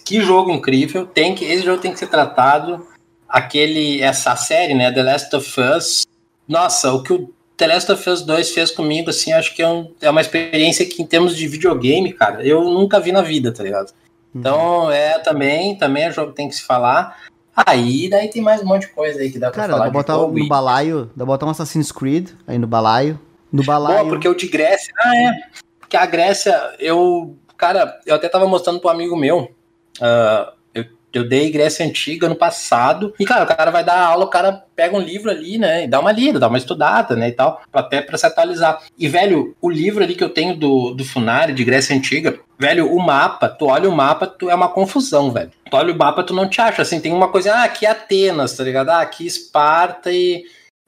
Que, 0.04 0.20
jogo 0.20 0.50
incrível. 0.50 1.06
Tem 1.06 1.34
que, 1.34 1.44
esse 1.44 1.64
jogo 1.64 1.80
tem 1.80 1.92
que 1.92 1.98
ser 1.98 2.08
tratado. 2.08 2.86
Aquele, 3.28 4.00
essa 4.02 4.36
série, 4.36 4.74
né? 4.74 4.92
The 4.92 5.02
Last 5.02 5.34
of 5.34 5.60
Us. 5.60 6.06
Nossa, 6.46 6.92
o 6.92 7.02
que 7.02 7.12
o 7.12 7.32
The 7.56 7.66
Last 7.66 7.90
of 7.92 8.10
Us 8.10 8.22
2 8.22 8.50
fez 8.50 8.70
comigo, 8.70 9.10
assim, 9.10 9.32
acho 9.32 9.54
que 9.54 9.62
é, 9.62 9.68
um, 9.68 9.90
é 10.00 10.10
uma 10.10 10.20
experiência 10.20 10.84
que, 10.84 11.02
em 11.02 11.06
termos 11.06 11.36
de 11.36 11.46
videogame, 11.46 12.12
cara, 12.12 12.46
eu 12.46 12.64
nunca 12.64 13.00
vi 13.00 13.12
na 13.12 13.22
vida, 13.22 13.52
tá 13.52 13.62
ligado? 13.62 13.92
Então, 14.34 14.90
é 14.90 15.18
também, 15.20 15.76
também 15.76 16.04
é 16.04 16.12
jogo 16.12 16.30
que 16.30 16.36
tem 16.36 16.48
que 16.48 16.56
se 16.56 16.62
falar. 16.64 17.16
Aí, 17.54 18.08
daí 18.10 18.28
tem 18.28 18.42
mais 18.42 18.60
um 18.60 18.66
monte 18.66 18.82
de 18.82 18.88
coisa 18.88 19.20
aí 19.20 19.30
que 19.30 19.38
dá 19.38 19.50
Cara, 19.52 19.68
pra 19.68 19.76
falar. 19.76 19.84
dá 19.86 19.90
pra 19.92 20.00
botar 20.00 20.12
jogo 20.14 20.38
no 20.38 20.48
balaio, 20.48 21.04
dá 21.06 21.10
pra 21.18 21.26
botar 21.26 21.46
um 21.46 21.50
Assassin's 21.50 21.92
Creed 21.92 22.30
aí 22.46 22.58
no 22.58 22.66
balaio. 22.66 23.18
No 23.52 23.62
balaio. 23.62 24.00
Boa, 24.00 24.08
porque 24.10 24.28
o 24.28 24.34
de 24.34 24.48
Grécia. 24.48 24.92
Ah, 24.98 25.16
é. 25.16 25.32
Porque 25.78 25.96
a 25.96 26.04
Grécia, 26.04 26.74
eu. 26.80 27.36
Cara, 27.56 28.00
eu 28.04 28.16
até 28.16 28.28
tava 28.28 28.48
mostrando 28.48 28.80
pro 28.80 28.90
amigo 28.90 29.14
meu. 29.16 29.54
Ah, 30.00 30.52
eu, 30.74 30.85
eu 31.12 31.28
dei 31.28 31.50
Grécia 31.50 31.87
Antiga 31.87 32.28
no 32.28 32.35
passado. 32.35 33.14
E, 33.18 33.24
cara, 33.24 33.44
o 33.44 33.46
cara 33.46 33.70
vai 33.70 33.85
dar 33.85 34.00
aula, 34.00 34.24
o 34.24 34.30
cara 34.30 34.64
pega 34.74 34.96
um 34.96 35.00
livro 35.00 35.30
ali, 35.30 35.59
né? 35.59 35.85
E 35.85 35.88
dá 35.88 36.00
uma 36.00 36.12
lida, 36.12 36.40
dá 36.40 36.48
uma 36.48 36.59
estudada, 36.59 37.14
né? 37.14 37.28
E 37.28 37.33
tal. 37.33 37.62
Até 37.72 38.02
pra 38.02 38.18
se 38.18 38.26
atualizar. 38.26 38.83
E, 38.98 39.09
velho, 39.09 39.57
o 39.61 39.70
livro 39.70 40.02
ali 40.02 40.14
que 40.14 40.24
eu 40.24 40.30
tenho 40.30 40.57
do, 40.57 40.92
do 40.92 41.04
Funari, 41.04 41.52
de 41.52 41.64
Grécia 41.64 41.96
Antiga, 41.96 42.38
velho, 42.59 42.92
o 42.92 43.00
mapa, 43.00 43.48
tu 43.48 43.66
olha 43.66 43.88
o 43.88 43.96
mapa, 43.96 44.26
tu 44.26 44.50
é 44.50 44.54
uma 44.54 44.68
confusão, 44.68 45.30
velho. 45.30 45.50
Tu 45.70 45.76
olha 45.76 45.92
o 45.92 45.96
mapa, 45.96 46.22
tu 46.22 46.35
não 46.35 46.48
te 46.48 46.61
acha. 46.61 46.83
Assim, 46.83 47.00
tem 47.00 47.12
uma 47.12 47.28
coisa, 47.28 47.54
ah, 47.54 47.64
aqui 47.64 47.87
é 47.87 47.90
Atenas, 47.90 48.57
tá 48.57 48.64
ligado? 48.64 48.90
Ah, 48.90 49.00
aqui 49.00 49.26
Esparta 49.26 50.11
e. 50.12 50.44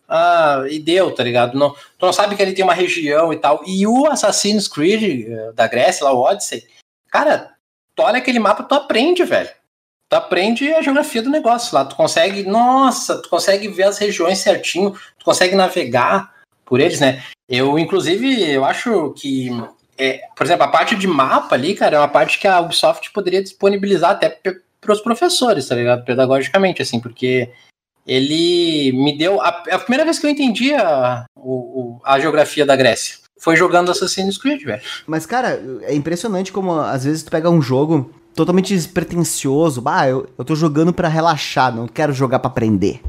Ah, 0.09 0.64
e 0.71 0.79
deu, 0.79 1.11
tá 1.12 1.25
ligado? 1.25 1.59
Não, 1.59 1.71
tu 1.71 2.07
não 2.07 2.12
sabe 2.12 2.37
que 2.37 2.42
ele 2.42 2.53
tem 2.53 2.64
uma 2.64 2.75
região 2.75 3.33
e 3.33 3.37
tal. 3.37 3.62
E 3.66 3.87
o 3.87 4.07
Assassin's 4.07 4.69
Creed 4.69 5.27
eh, 5.29 5.53
da 5.53 5.66
Grécia, 5.66 6.05
lá, 6.05 6.12
o 6.12 6.21
Odyssey, 6.21 6.62
cara, 7.11 7.56
tu 7.97 8.03
olha 8.03 8.19
aquele 8.19 8.39
mapa, 8.39 8.63
tu 8.63 8.75
aprende, 8.75 9.25
velho. 9.25 9.49
Tu 10.09 10.15
aprende 10.15 10.73
a 10.73 10.81
geografia 10.83 11.21
do 11.23 11.31
negócio 11.31 11.75
lá. 11.75 11.85
Tu 11.85 11.97
consegue, 11.97 12.45
nossa, 12.45 13.21
tu 13.21 13.29
consegue 13.29 13.67
ver 13.69 13.85
as 13.85 13.99
regiões 13.99 14.39
certinho, 14.39 14.93
tu 15.19 15.25
consegue 15.25 15.57
navegar 15.57 16.33
por 16.65 16.79
eles, 16.81 17.01
né? 17.01 17.23
Eu, 17.49 17.79
inclusive, 17.79 18.49
eu 18.51 18.65
acho 18.65 19.13
que, 19.17 19.49
é, 19.99 20.21
por 20.37 20.45
exemplo, 20.45 20.65
a 20.65 20.69
parte 20.69 20.95
de 20.95 21.07
mapa 21.07 21.55
ali, 21.55 21.75
cara, 21.75 21.97
é 21.97 21.99
uma 21.99 22.09
parte 22.09 22.39
que 22.39 22.47
a 22.47 22.61
Ubisoft 22.61 23.11
poderia 23.13 23.43
disponibilizar 23.43 24.11
até 24.13 24.29
para 24.81 24.93
os 24.93 25.01
professores, 25.01 25.67
tá 25.67 25.75
ligado? 25.75 26.05
Pedagogicamente, 26.05 26.83
assim, 26.83 27.01
porque 27.01 27.51
ele 28.07 28.93
me 28.93 29.17
deu. 29.17 29.41
A, 29.41 29.49
a 29.49 29.79
primeira 29.79 30.05
vez 30.05 30.19
que 30.19 30.27
eu 30.27 30.31
entendi 30.31 30.73
a, 30.75 31.25
o- 31.37 32.01
a 32.05 32.21
geografia 32.21 32.65
da 32.67 32.77
Grécia 32.77 33.19
foi 33.38 33.57
jogando 33.57 33.90
Assassin's 33.90 34.38
Creed, 34.38 34.64
velho. 34.64 34.83
Mas, 35.07 35.27
cara, 35.27 35.62
é 35.83 35.94
impressionante 35.94 36.53
como 36.53 36.72
às 36.72 37.05
vezes 37.05 37.22
tu 37.22 37.31
pega 37.31 37.51
um 37.51 37.61
jogo 37.61 38.11
totalmente 38.35 38.75
despretensioso. 38.75 39.81
Bah, 39.81 40.09
eu, 40.09 40.27
eu 40.37 40.44
tô 40.44 40.55
jogando 40.55 40.92
pra 40.92 41.09
relaxar, 41.09 41.75
não 41.75 41.87
quero 41.87 42.12
jogar 42.12 42.38
pra 42.38 42.51
aprender. 42.51 43.01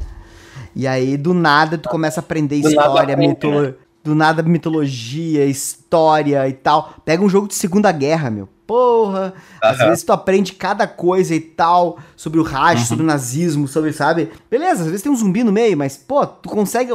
E 0.76 0.88
aí, 0.88 1.18
do 1.18 1.34
nada, 1.34 1.78
tu 1.78 1.90
começa 1.90 2.20
a 2.20 2.24
aprender 2.24 2.62
Do 2.62 2.70
história, 2.70 3.14
aprende, 3.14 3.34
mitolo... 3.34 3.76
do 4.08 4.16
nada 4.16 4.42
mitologia, 4.42 5.46
história 5.46 6.48
e 6.48 6.54
tal. 6.54 6.94
Pega 7.06 7.24
um 7.24 7.30
jogo 7.30 7.48
de 7.48 7.56
Segunda 7.56 7.92
Guerra, 7.92 8.30
meu. 8.30 8.48
Porra! 8.66 9.34
Às 9.62 9.80
Aham. 9.80 9.90
vezes 9.90 10.04
tu 10.04 10.12
aprende 10.12 10.52
cada 10.54 10.86
coisa 10.86 11.34
e 11.34 11.40
tal, 11.40 12.00
sobre 12.18 12.40
o 12.40 12.44
Raj, 12.44 12.80
Uhum. 12.82 12.86
sobre 12.86 13.04
o 13.04 13.08
nazismo, 13.08 13.68
sobre, 13.68 13.94
sabe? 13.94 14.30
Beleza, 14.52 14.82
às 14.82 14.88
vezes 14.88 15.02
tem 15.02 15.12
um 15.12 15.16
zumbi 15.16 15.42
no 15.44 15.54
meio, 15.54 15.78
mas, 15.78 15.96
pô, 15.96 16.26
tu 16.28 16.50
consegue. 16.50 16.92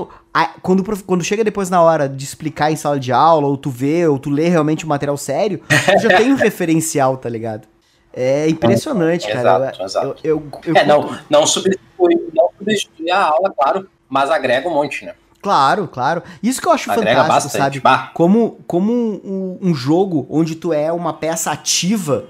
Quando, 0.60 0.84
quando 1.04 1.24
chega 1.24 1.42
depois 1.42 1.70
na 1.70 1.80
hora 1.82 2.08
de 2.08 2.24
explicar 2.24 2.70
em 2.70 2.76
sala 2.76 3.00
de 3.00 3.10
aula, 3.12 3.46
ou 3.46 3.56
tu 3.56 3.70
vê, 3.70 4.06
ou 4.06 4.18
tu 4.18 4.28
lê 4.28 4.48
realmente 4.48 4.84
o 4.84 4.88
material 4.88 5.16
sério, 5.16 5.60
tu 5.68 5.98
já 6.02 6.14
tem 6.16 6.30
um 6.32 6.36
referencial, 6.36 7.16
tá 7.16 7.28
ligado? 7.28 7.66
É 8.12 8.46
impressionante, 8.48 9.26
cara. 9.26 9.40
Exato, 9.70 9.82
exato. 9.82 10.06
Eu, 10.22 10.42
eu, 10.64 10.74
eu 10.74 10.76
É, 10.76 10.84
não, 10.86 11.18
não 11.30 11.46
substitui, 11.46 12.16
não 12.34 12.50
substitui 12.58 13.10
a 13.10 13.22
aula, 13.28 13.50
claro, 13.56 13.88
mas 14.10 14.30
agrega 14.30 14.68
um 14.68 14.74
monte, 14.74 15.06
né? 15.06 15.14
Claro, 15.42 15.88
claro. 15.88 16.22
Isso 16.42 16.60
que 16.62 16.68
eu 16.68 16.72
acho 16.72 16.90
Agrega 16.90 17.22
fantástico, 17.22 17.34
bastante. 17.34 17.62
sabe? 17.62 17.80
Bah, 17.80 18.10
Como, 18.14 18.60
como 18.66 18.92
um, 18.92 19.58
um 19.60 19.74
jogo 19.74 20.24
onde 20.30 20.54
tu 20.54 20.72
é 20.72 20.92
uma 20.92 21.12
peça 21.12 21.50
ativa, 21.50 22.24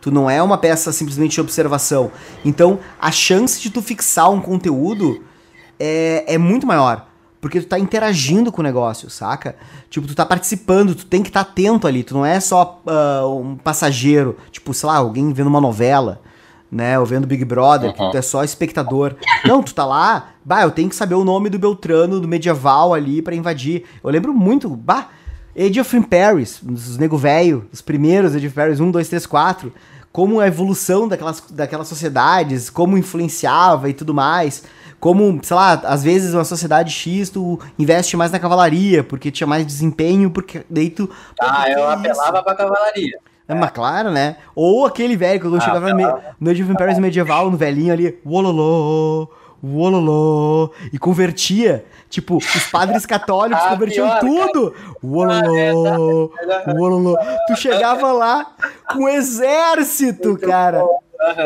tu 0.00 0.10
não 0.10 0.28
é 0.28 0.42
uma 0.42 0.58
peça 0.58 0.90
simplesmente 0.92 1.34
de 1.34 1.40
observação. 1.40 2.10
Então, 2.44 2.80
a 3.00 3.12
chance 3.12 3.60
de 3.60 3.70
tu 3.70 3.80
fixar 3.80 4.30
um 4.30 4.40
conteúdo 4.40 5.22
é, 5.78 6.24
é 6.34 6.38
muito 6.38 6.66
maior. 6.66 7.06
Porque 7.40 7.60
tu 7.60 7.68
tá 7.68 7.78
interagindo 7.78 8.50
com 8.50 8.60
o 8.60 8.64
negócio, 8.64 9.08
saca? 9.08 9.54
Tipo, 9.88 10.08
tu 10.08 10.14
tá 10.16 10.26
participando, 10.26 10.94
tu 10.96 11.06
tem 11.06 11.22
que 11.22 11.28
estar 11.28 11.42
atento 11.42 11.86
ali. 11.86 12.02
Tu 12.02 12.12
não 12.14 12.26
é 12.26 12.40
só 12.40 12.82
ah, 12.86 13.24
um 13.28 13.56
passageiro, 13.56 14.36
tipo, 14.50 14.74
sei 14.74 14.88
lá, 14.88 14.96
alguém 14.96 15.32
vendo 15.32 15.46
uma 15.46 15.60
novela, 15.60 16.20
né? 16.70 16.98
Ou 16.98 17.06
vendo 17.06 17.26
Big 17.26 17.44
Brother, 17.44 17.92
que 17.92 18.02
Uhum. 18.02 18.10
tu 18.10 18.16
é 18.16 18.22
só 18.22 18.42
espectador. 18.44 19.14
Não, 19.44 19.62
tu 19.62 19.74
tá 19.74 19.84
lá, 19.84 20.30
bah, 20.44 20.62
eu 20.62 20.70
tenho 20.70 20.88
que 20.88 20.96
saber 20.96 21.14
o 21.14 21.24
nome 21.24 21.48
do 21.48 21.58
Beltrano, 21.58 22.20
do 22.20 22.28
medieval 22.28 22.92
ali 22.94 23.22
pra 23.22 23.34
invadir. 23.34 23.84
Eu 24.02 24.10
lembro 24.10 24.32
muito, 24.34 24.68
bah, 24.68 25.08
Age 25.58 25.80
of 25.80 25.96
Empires, 25.96 26.60
os 26.62 26.98
nego 26.98 27.16
velho, 27.16 27.66
os 27.72 27.80
primeiros 27.80 28.34
Age 28.34 28.46
of 28.46 28.54
Empires 28.58 28.80
1, 28.80 28.90
2, 28.90 29.08
3, 29.08 29.26
4, 29.26 29.72
como 30.12 30.40
a 30.40 30.46
evolução 30.46 31.06
daquelas, 31.08 31.42
daquelas 31.50 31.88
sociedades, 31.88 32.68
como 32.70 32.96
influenciava 32.98 33.88
e 33.88 33.92
tudo 33.94 34.12
mais. 34.14 34.62
Como, 34.98 35.38
sei 35.42 35.54
lá, 35.54 35.74
às 35.84 36.02
vezes 36.02 36.32
uma 36.32 36.42
sociedade 36.44 36.90
X 36.90 37.28
tu 37.28 37.60
investe 37.78 38.16
mais 38.16 38.32
na 38.32 38.38
cavalaria, 38.38 39.04
porque 39.04 39.30
tinha 39.30 39.46
mais 39.46 39.66
desempenho, 39.66 40.30
porque 40.30 40.64
daí 40.70 40.88
tu. 40.88 41.08
ah, 41.38 41.68
eu 41.70 41.86
apelava 41.88 42.42
pra 42.42 42.54
cavalaria. 42.54 43.18
É, 43.48 43.54
mas 43.54 43.70
claro, 43.70 44.10
né? 44.10 44.36
Ou 44.54 44.84
aquele 44.86 45.16
velho, 45.16 45.40
quando 45.40 45.54
eu 45.54 45.60
Ah, 45.60 45.64
chegava 45.64 45.88
no, 45.90 45.94
me- 45.94 46.14
no 46.40 46.50
Age 46.50 46.62
of 46.62 46.72
Empires 46.72 46.98
medieval, 46.98 47.50
no 47.50 47.56
velhinho 47.56 47.92
ali, 47.92 48.18
wololô, 48.24 49.28
wololô, 49.62 50.70
e 50.92 50.98
convertia. 50.98 51.84
Tipo, 52.08 52.36
os 52.36 52.66
padres 52.70 53.04
católicos 53.06 53.64
Ah, 53.64 53.68
convertiam 53.68 54.08
pior, 54.08 54.20
tudo. 54.20 54.74
Wololô, 55.02 56.30
wololô. 56.66 57.16
Tu 57.46 57.56
chegava 57.56 58.12
lá 58.12 58.46
com 58.92 59.00
um 59.04 59.08
exército, 59.08 60.36
cara. 60.38 60.82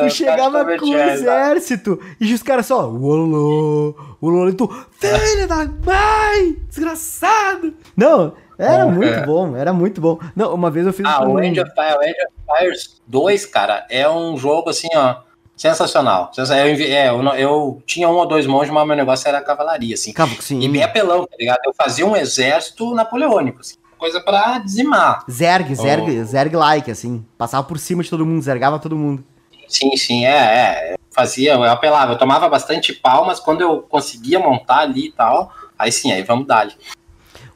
Tu 0.01 0.11
chegava 0.11 0.65
com 0.79 0.87
um 0.87 0.99
exército. 0.99 1.99
E 2.21 2.33
os 2.35 2.43
caras 2.43 2.67
só, 2.67 2.89
wololô, 2.91 3.95
wololô. 4.21 4.49
E 4.49 4.53
tu, 4.55 4.69
filha 4.99 5.47
da 5.47 5.65
mãe, 5.67 6.57
desgraçado. 6.69 7.73
Não, 7.97 8.33
era 8.61 8.83
É. 8.83 8.85
muito 8.87 9.27
bom, 9.27 9.57
era 9.57 9.73
muito 9.73 10.01
bom. 10.01 10.19
Não, 10.37 10.55
uma 10.55 10.71
vez 10.71 10.87
eu 10.87 10.93
fiz 10.93 11.07
Ah, 11.07 11.23
um- 11.23 11.33
o 11.35 11.39
Age 11.39 11.61
of, 11.61 11.71
Fire, 11.73 11.95
o 11.97 12.01
Age 12.01 12.11
of 12.11 12.33
Empires 12.49 13.01
2, 13.07 13.47
cara, 13.47 13.87
é 13.91 14.09
um 14.09 14.37
jogo 14.37 14.71
assim, 14.71 14.89
ó, 14.95 15.17
sensacional. 15.57 16.31
Sensa- 16.33 16.57
Eu, 16.59 16.75
é, 16.75 17.09
eu, 17.11 17.23
eu 17.35 17.83
tinha 17.87 18.09
um 18.09 18.15
ou 18.17 18.27
dois 18.27 18.47
monges, 18.47 18.73
mas 18.73 18.87
meu 18.87 18.97
negócio 18.97 19.29
era 19.29 19.41
cavalaria, 19.41 19.95
assim. 19.95 20.13
Cabo, 20.13 20.35
sim. 20.41 20.61
E 20.61 20.69
bem 20.69 20.83
apelão, 20.83 21.27
tá 21.27 21.37
ligado? 21.39 21.59
Eu 21.65 21.75
fazia 21.75 22.07
um 22.07 22.17
exército 22.17 22.95
napoleônico, 22.95 23.61
assim, 23.61 23.75
coisa 23.99 24.21
pra 24.21 24.59
dizimar. 24.59 25.25
Zerg, 25.31 25.75
Zerg, 25.75 26.21
Oh. 26.21 26.25
Zerg-like, 26.25 26.91
assim. 26.91 27.25
Passava 27.37 27.63
por 27.65 27.79
cima 27.79 28.03
de 28.03 28.09
todo 28.11 28.25
mundo, 28.25 28.41
zergava 28.43 28.79
todo 28.79 28.97
mundo. 28.97 29.23
Sim, 29.69 29.97
sim, 29.97 30.25
é, 30.25 30.31
é. 30.31 30.93
Eu 30.95 30.99
fazia, 31.13 31.53
eu 31.55 31.63
apelava, 31.65 32.13
eu 32.13 32.19
tomava 32.19 32.49
bastante 32.49 32.93
pau, 32.93 33.27
mas 33.27 33.39
quando 33.39 33.61
eu 33.61 33.83
conseguia 33.83 34.39
montar 34.39 34.79
ali 34.81 35.09
e 35.09 35.13
tal, 35.13 35.53
aí 35.79 35.93
sim, 35.93 36.11
aí 36.11 36.23
vamos 36.23 36.47
dar 36.47 36.61
ali. 36.61 36.73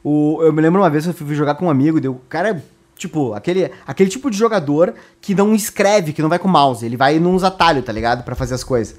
O, 0.07 0.37
eu 0.43 0.53
me 0.53 0.61
lembro 0.61 0.79
uma 0.81 0.89
vez 0.89 1.03
que 1.03 1.09
eu 1.09 1.13
fui 1.15 1.33
jogar 1.33 1.55
com 1.55 1.65
um 1.65 1.69
amigo, 1.69 1.99
deu, 1.99 2.11
o 2.11 2.21
cara, 2.29 2.63
tipo, 2.95 3.33
aquele, 3.33 3.71
aquele 3.87 4.07
tipo 4.07 4.29
de 4.29 4.37
jogador 4.37 4.93
que 5.19 5.33
não 5.33 5.55
escreve, 5.55 6.13
que 6.13 6.21
não 6.21 6.29
vai 6.29 6.37
com 6.37 6.47
mouse, 6.47 6.85
ele 6.85 6.95
vai 6.95 7.17
nos 7.17 7.43
atalhos, 7.43 7.83
tá 7.83 7.91
ligado? 7.91 8.23
Pra 8.23 8.35
fazer 8.35 8.53
as 8.53 8.63
coisas. 8.63 8.95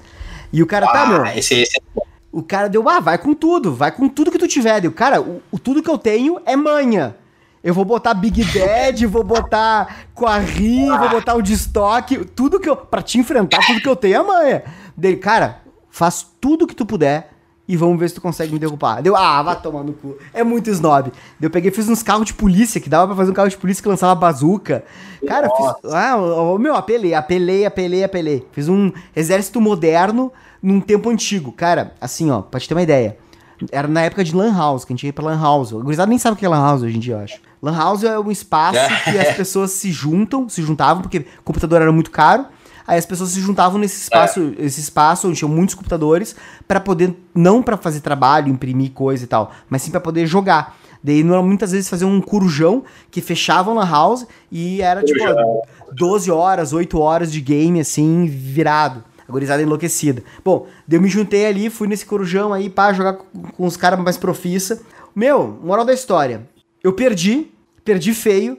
E 0.51 0.61
o 0.61 0.67
cara, 0.67 0.85
tá, 0.85 1.05
meu, 1.05 1.23
Ah, 1.23 1.37
esse, 1.37 1.61
esse 1.61 1.81
o 2.29 2.43
cara 2.43 2.67
deu, 2.67 2.89
ah, 2.89 2.99
vai 2.99 3.17
com 3.17 3.33
tudo, 3.33 3.73
vai 3.73 3.89
com 3.89 4.09
tudo 4.09 4.29
que 4.29 4.37
tu 4.37 4.49
tiver. 4.49 4.81
Deu, 4.81 4.91
cara, 4.91 5.21
o, 5.21 5.41
o 5.49 5.57
tudo 5.57 5.81
que 5.81 5.89
eu 5.89 5.97
tenho 5.97 6.41
é 6.45 6.57
manha. 6.57 7.15
Eu 7.63 7.73
vou 7.73 7.85
botar 7.85 8.13
Big 8.13 8.43
Dad, 8.43 9.01
vou 9.05 9.23
botar 9.23 10.07
Quarry, 10.13 10.89
vou 10.89 11.09
botar 11.09 11.35
o 11.35 11.41
de 11.41 11.53
estoque, 11.53 12.25
tudo 12.25 12.59
que 12.59 12.69
eu. 12.69 12.75
Pra 12.75 13.01
te 13.01 13.17
enfrentar, 13.17 13.65
tudo 13.65 13.79
que 13.79 13.87
eu 13.87 13.95
tenho 13.95 14.19
é 14.19 14.23
manha. 14.23 14.63
Dele, 14.95 15.15
cara, 15.15 15.61
faz 15.89 16.27
tudo 16.41 16.67
que 16.67 16.75
tu 16.75 16.85
puder 16.85 17.36
e 17.67 17.75
vamos 17.75 17.99
ver 17.99 18.09
se 18.09 18.15
tu 18.15 18.21
consegue 18.21 18.53
me 18.53 18.59
derrubar. 18.59 19.01
Deu, 19.01 19.15
ah, 19.15 19.43
vai 19.43 19.59
tomar 19.59 19.83
no 19.83 19.93
cu. 19.93 20.17
É 20.33 20.43
muito 20.43 20.69
snob. 20.69 21.11
Eu 21.41 21.49
peguei 21.49 21.69
e 21.69 21.73
fiz 21.73 21.89
uns 21.89 22.01
carros 22.01 22.25
de 22.25 22.33
polícia, 22.33 22.79
que 22.79 22.89
dava 22.89 23.07
pra 23.07 23.15
fazer 23.15 23.31
um 23.31 23.33
carro 23.33 23.49
de 23.49 23.57
polícia 23.57 23.83
que 23.83 23.89
lançava 23.89 24.15
bazuca. 24.15 24.85
Cara, 25.27 25.49
fiz. 25.49 25.91
Ah, 25.91 26.15
meu, 26.57 26.75
apelei, 26.75 27.13
apelei, 27.13 27.65
apelei, 27.65 28.03
apelei. 28.03 28.47
Fiz 28.51 28.69
um 28.69 28.91
exército 29.15 29.59
moderno 29.59 30.31
num 30.61 30.79
tempo 30.79 31.09
antigo. 31.09 31.51
Cara, 31.51 31.93
assim, 31.99 32.31
ó, 32.31 32.41
pra 32.41 32.59
te 32.59 32.67
ter 32.67 32.73
uma 32.73 32.83
ideia. 32.83 33.17
Era 33.71 33.87
na 33.87 34.01
época 34.01 34.23
de 34.23 34.35
Lan 34.35 34.55
House, 34.55 34.85
que 34.85 34.93
a 34.93 34.95
gente 34.95 35.05
ia 35.05 35.13
pra 35.13 35.25
Lan 35.25 35.41
House. 35.41 35.71
O 35.71 35.81
gurizada 35.81 36.09
nem 36.09 36.19
sabe 36.19 36.35
o 36.35 36.37
que 36.37 36.45
é 36.45 36.49
Lan 36.49 36.61
House 36.61 36.83
hoje 36.83 36.95
em 36.95 36.99
dia, 36.99 37.15
eu 37.15 37.19
acho. 37.19 37.39
Lan 37.61 37.75
House 37.75 38.03
é 38.03 38.19
um 38.19 38.31
espaço 38.31 38.79
que 39.03 39.17
as 39.17 39.35
pessoas 39.35 39.71
se 39.71 39.91
juntam, 39.91 40.47
se 40.47 40.61
juntavam, 40.61 41.01
porque 41.01 41.19
o 41.39 41.43
computador 41.43 41.81
era 41.81 41.91
muito 41.91 42.11
caro. 42.11 42.45
Aí 42.87 42.97
as 42.97 43.05
pessoas 43.05 43.31
se 43.31 43.41
juntavam 43.41 43.77
nesse 43.77 44.01
espaço, 44.03 44.55
é. 44.57 44.63
esse 44.65 44.79
espaço 44.79 45.27
onde 45.27 45.37
tinham 45.37 45.51
muitos 45.51 45.75
computadores 45.75 46.33
para 46.65 46.79
poder 46.79 47.13
não 47.35 47.61
para 47.61 47.75
fazer 47.75 47.99
trabalho, 47.99 48.47
imprimir 48.47 48.91
coisa 48.91 49.25
e 49.25 49.27
tal, 49.27 49.51
mas 49.69 49.81
sim 49.81 49.91
para 49.91 49.99
poder 49.99 50.25
jogar. 50.25 50.77
Daí 51.03 51.23
muitas 51.23 51.71
vezes 51.71 51.89
faziam 51.89 52.09
um 52.09 52.21
corujão 52.21 52.83
que 53.11 53.21
fechavam 53.21 53.75
na 53.75 53.85
house 53.85 54.25
e 54.51 54.81
era 54.81 55.03
tipo 55.03 55.21
12 55.91 56.31
horas, 56.31 56.73
8 56.73 56.99
horas 56.99 57.31
de 57.31 57.41
game 57.41 57.79
assim, 57.79 58.25
virado. 58.25 59.03
A 59.27 59.31
gurizada 59.31 59.61
enlouquecida. 59.61 60.23
Bom, 60.43 60.67
daí 60.87 60.97
eu 60.97 61.01
me 61.01 61.09
juntei 61.09 61.45
ali, 61.45 61.69
fui 61.69 61.85
nesse 61.85 62.05
corujão 62.05 62.53
aí 62.53 62.69
para 62.69 62.93
jogar 62.93 63.13
com, 63.13 63.41
com 63.41 63.65
os 63.65 63.75
caras 63.75 63.99
mais 63.99 64.15
profissa. 64.15 64.81
Meu, 65.13 65.59
moral 65.61 65.83
da 65.83 65.93
história. 65.93 66.47
Eu 66.81 66.93
perdi, 66.93 67.51
perdi 67.83 68.13
feio. 68.13 68.57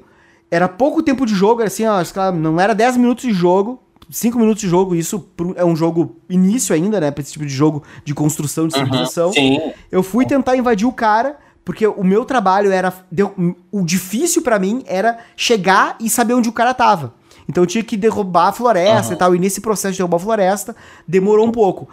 Era 0.50 0.68
pouco 0.68 1.02
tempo 1.02 1.24
de 1.24 1.34
jogo, 1.34 1.62
era 1.62 1.68
assim, 1.68 1.84
ó, 1.86 2.02
não 2.32 2.60
era 2.60 2.74
10 2.74 2.98
minutos 2.98 3.24
de 3.24 3.32
jogo, 3.32 3.82
5 4.10 4.38
minutos 4.38 4.60
de 4.60 4.68
jogo, 4.68 4.94
isso 4.94 5.28
é 5.56 5.64
um 5.64 5.76
jogo 5.76 6.16
início 6.28 6.74
ainda, 6.74 7.00
né? 7.00 7.10
Pra 7.10 7.22
esse 7.22 7.32
tipo 7.32 7.44
de 7.44 7.52
jogo 7.52 7.82
de 8.04 8.14
construção, 8.14 8.66
de 8.66 8.74
civilização. 8.74 9.30
Uhum, 9.36 9.72
eu 9.90 10.02
fui 10.02 10.24
tentar 10.24 10.56
invadir 10.56 10.86
o 10.86 10.92
cara, 10.92 11.36
porque 11.64 11.86
o 11.86 12.02
meu 12.02 12.24
trabalho 12.24 12.70
era. 12.72 12.92
Deu, 13.10 13.34
o 13.70 13.84
difícil 13.84 14.42
para 14.42 14.58
mim 14.58 14.82
era 14.86 15.18
chegar 15.36 15.96
e 16.00 16.08
saber 16.08 16.34
onde 16.34 16.48
o 16.48 16.52
cara 16.52 16.72
tava. 16.72 17.14
Então 17.48 17.62
eu 17.62 17.66
tinha 17.66 17.84
que 17.84 17.96
derrubar 17.96 18.48
a 18.48 18.52
floresta 18.52 19.08
uhum. 19.08 19.16
e 19.16 19.18
tal. 19.18 19.34
E 19.34 19.38
nesse 19.38 19.60
processo 19.60 19.92
de 19.92 19.98
derrubar 19.98 20.16
a 20.16 20.20
floresta, 20.20 20.76
demorou 21.06 21.46
um 21.46 21.52
pouco. 21.52 21.88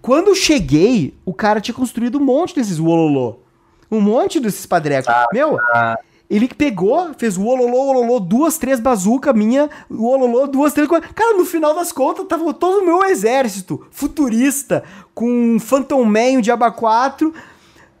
Quando 0.00 0.28
eu 0.28 0.34
cheguei, 0.34 1.14
o 1.24 1.34
cara 1.34 1.60
tinha 1.60 1.74
construído 1.74 2.18
um 2.18 2.24
monte 2.24 2.54
desses 2.54 2.78
wololô. 2.78 3.40
Um 3.90 4.00
monte 4.00 4.38
desses 4.38 4.66
padrecos. 4.66 5.08
Ah, 5.08 5.26
Meu, 5.32 5.58
ah. 5.74 5.98
Ele 6.30 6.48
pegou, 6.48 7.14
fez 7.16 7.36
o 7.38 7.44
ololô, 7.44 7.90
ololô, 7.90 8.20
duas, 8.20 8.58
três 8.58 8.80
bazuca 8.80 9.32
minha, 9.32 9.70
o 9.88 10.06
ololô, 10.06 10.46
duas, 10.46 10.72
três... 10.72 10.88
Cara, 10.88 11.36
no 11.36 11.46
final 11.46 11.74
das 11.74 11.90
contas, 11.90 12.26
tava 12.26 12.52
todo 12.52 12.82
o 12.82 12.84
meu 12.84 13.04
exército 13.04 13.86
futurista, 13.90 14.84
com 15.14 15.58
Phantom 15.58 16.04
Man, 16.04 16.38
o 16.38 16.42
Diaba 16.42 16.70
4 16.70 17.32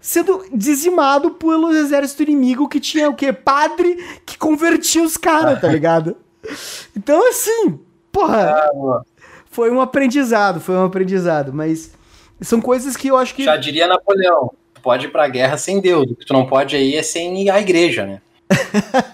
sendo 0.00 0.44
dizimado 0.52 1.32
pelo 1.32 1.72
exército 1.72 2.22
inimigo 2.22 2.68
que 2.68 2.80
tinha 2.80 3.08
o 3.08 3.14
quê? 3.14 3.32
Padre 3.32 3.96
que 4.24 4.38
convertia 4.38 5.02
os 5.02 5.16
caras, 5.16 5.60
tá 5.60 5.68
ligado? 5.68 6.16
Então, 6.96 7.28
assim, 7.28 7.78
porra, 8.12 8.54
ah, 8.54 9.02
foi 9.50 9.70
um 9.70 9.80
aprendizado, 9.80 10.60
foi 10.60 10.76
um 10.76 10.84
aprendizado, 10.84 11.52
mas 11.52 11.92
são 12.40 12.60
coisas 12.60 12.96
que 12.96 13.08
eu 13.08 13.16
acho 13.16 13.34
que. 13.34 13.44
Já 13.44 13.56
diria 13.56 13.86
Napoleão, 13.86 14.52
pode 14.88 15.04
ir 15.04 15.10
pra 15.10 15.28
guerra 15.28 15.58
sem 15.58 15.82
Deus, 15.82 16.10
o 16.10 16.16
que 16.16 16.24
tu 16.24 16.32
não 16.32 16.46
pode 16.46 16.74
ir 16.74 16.96
é 16.96 17.02
sem 17.02 17.50
a 17.50 17.60
igreja, 17.60 18.06
né? 18.06 18.22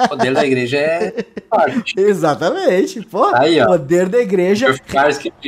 O 0.05 0.09
poder 0.11 0.33
da 0.33 0.47
igreja 0.47 0.79
é. 0.79 1.13
Exatamente, 1.99 3.01
pô. 3.01 3.25
Aí, 3.35 3.61
ó. 3.61 3.67
Poder 3.67 4.09
da 4.09 4.21
igreja 4.21 4.73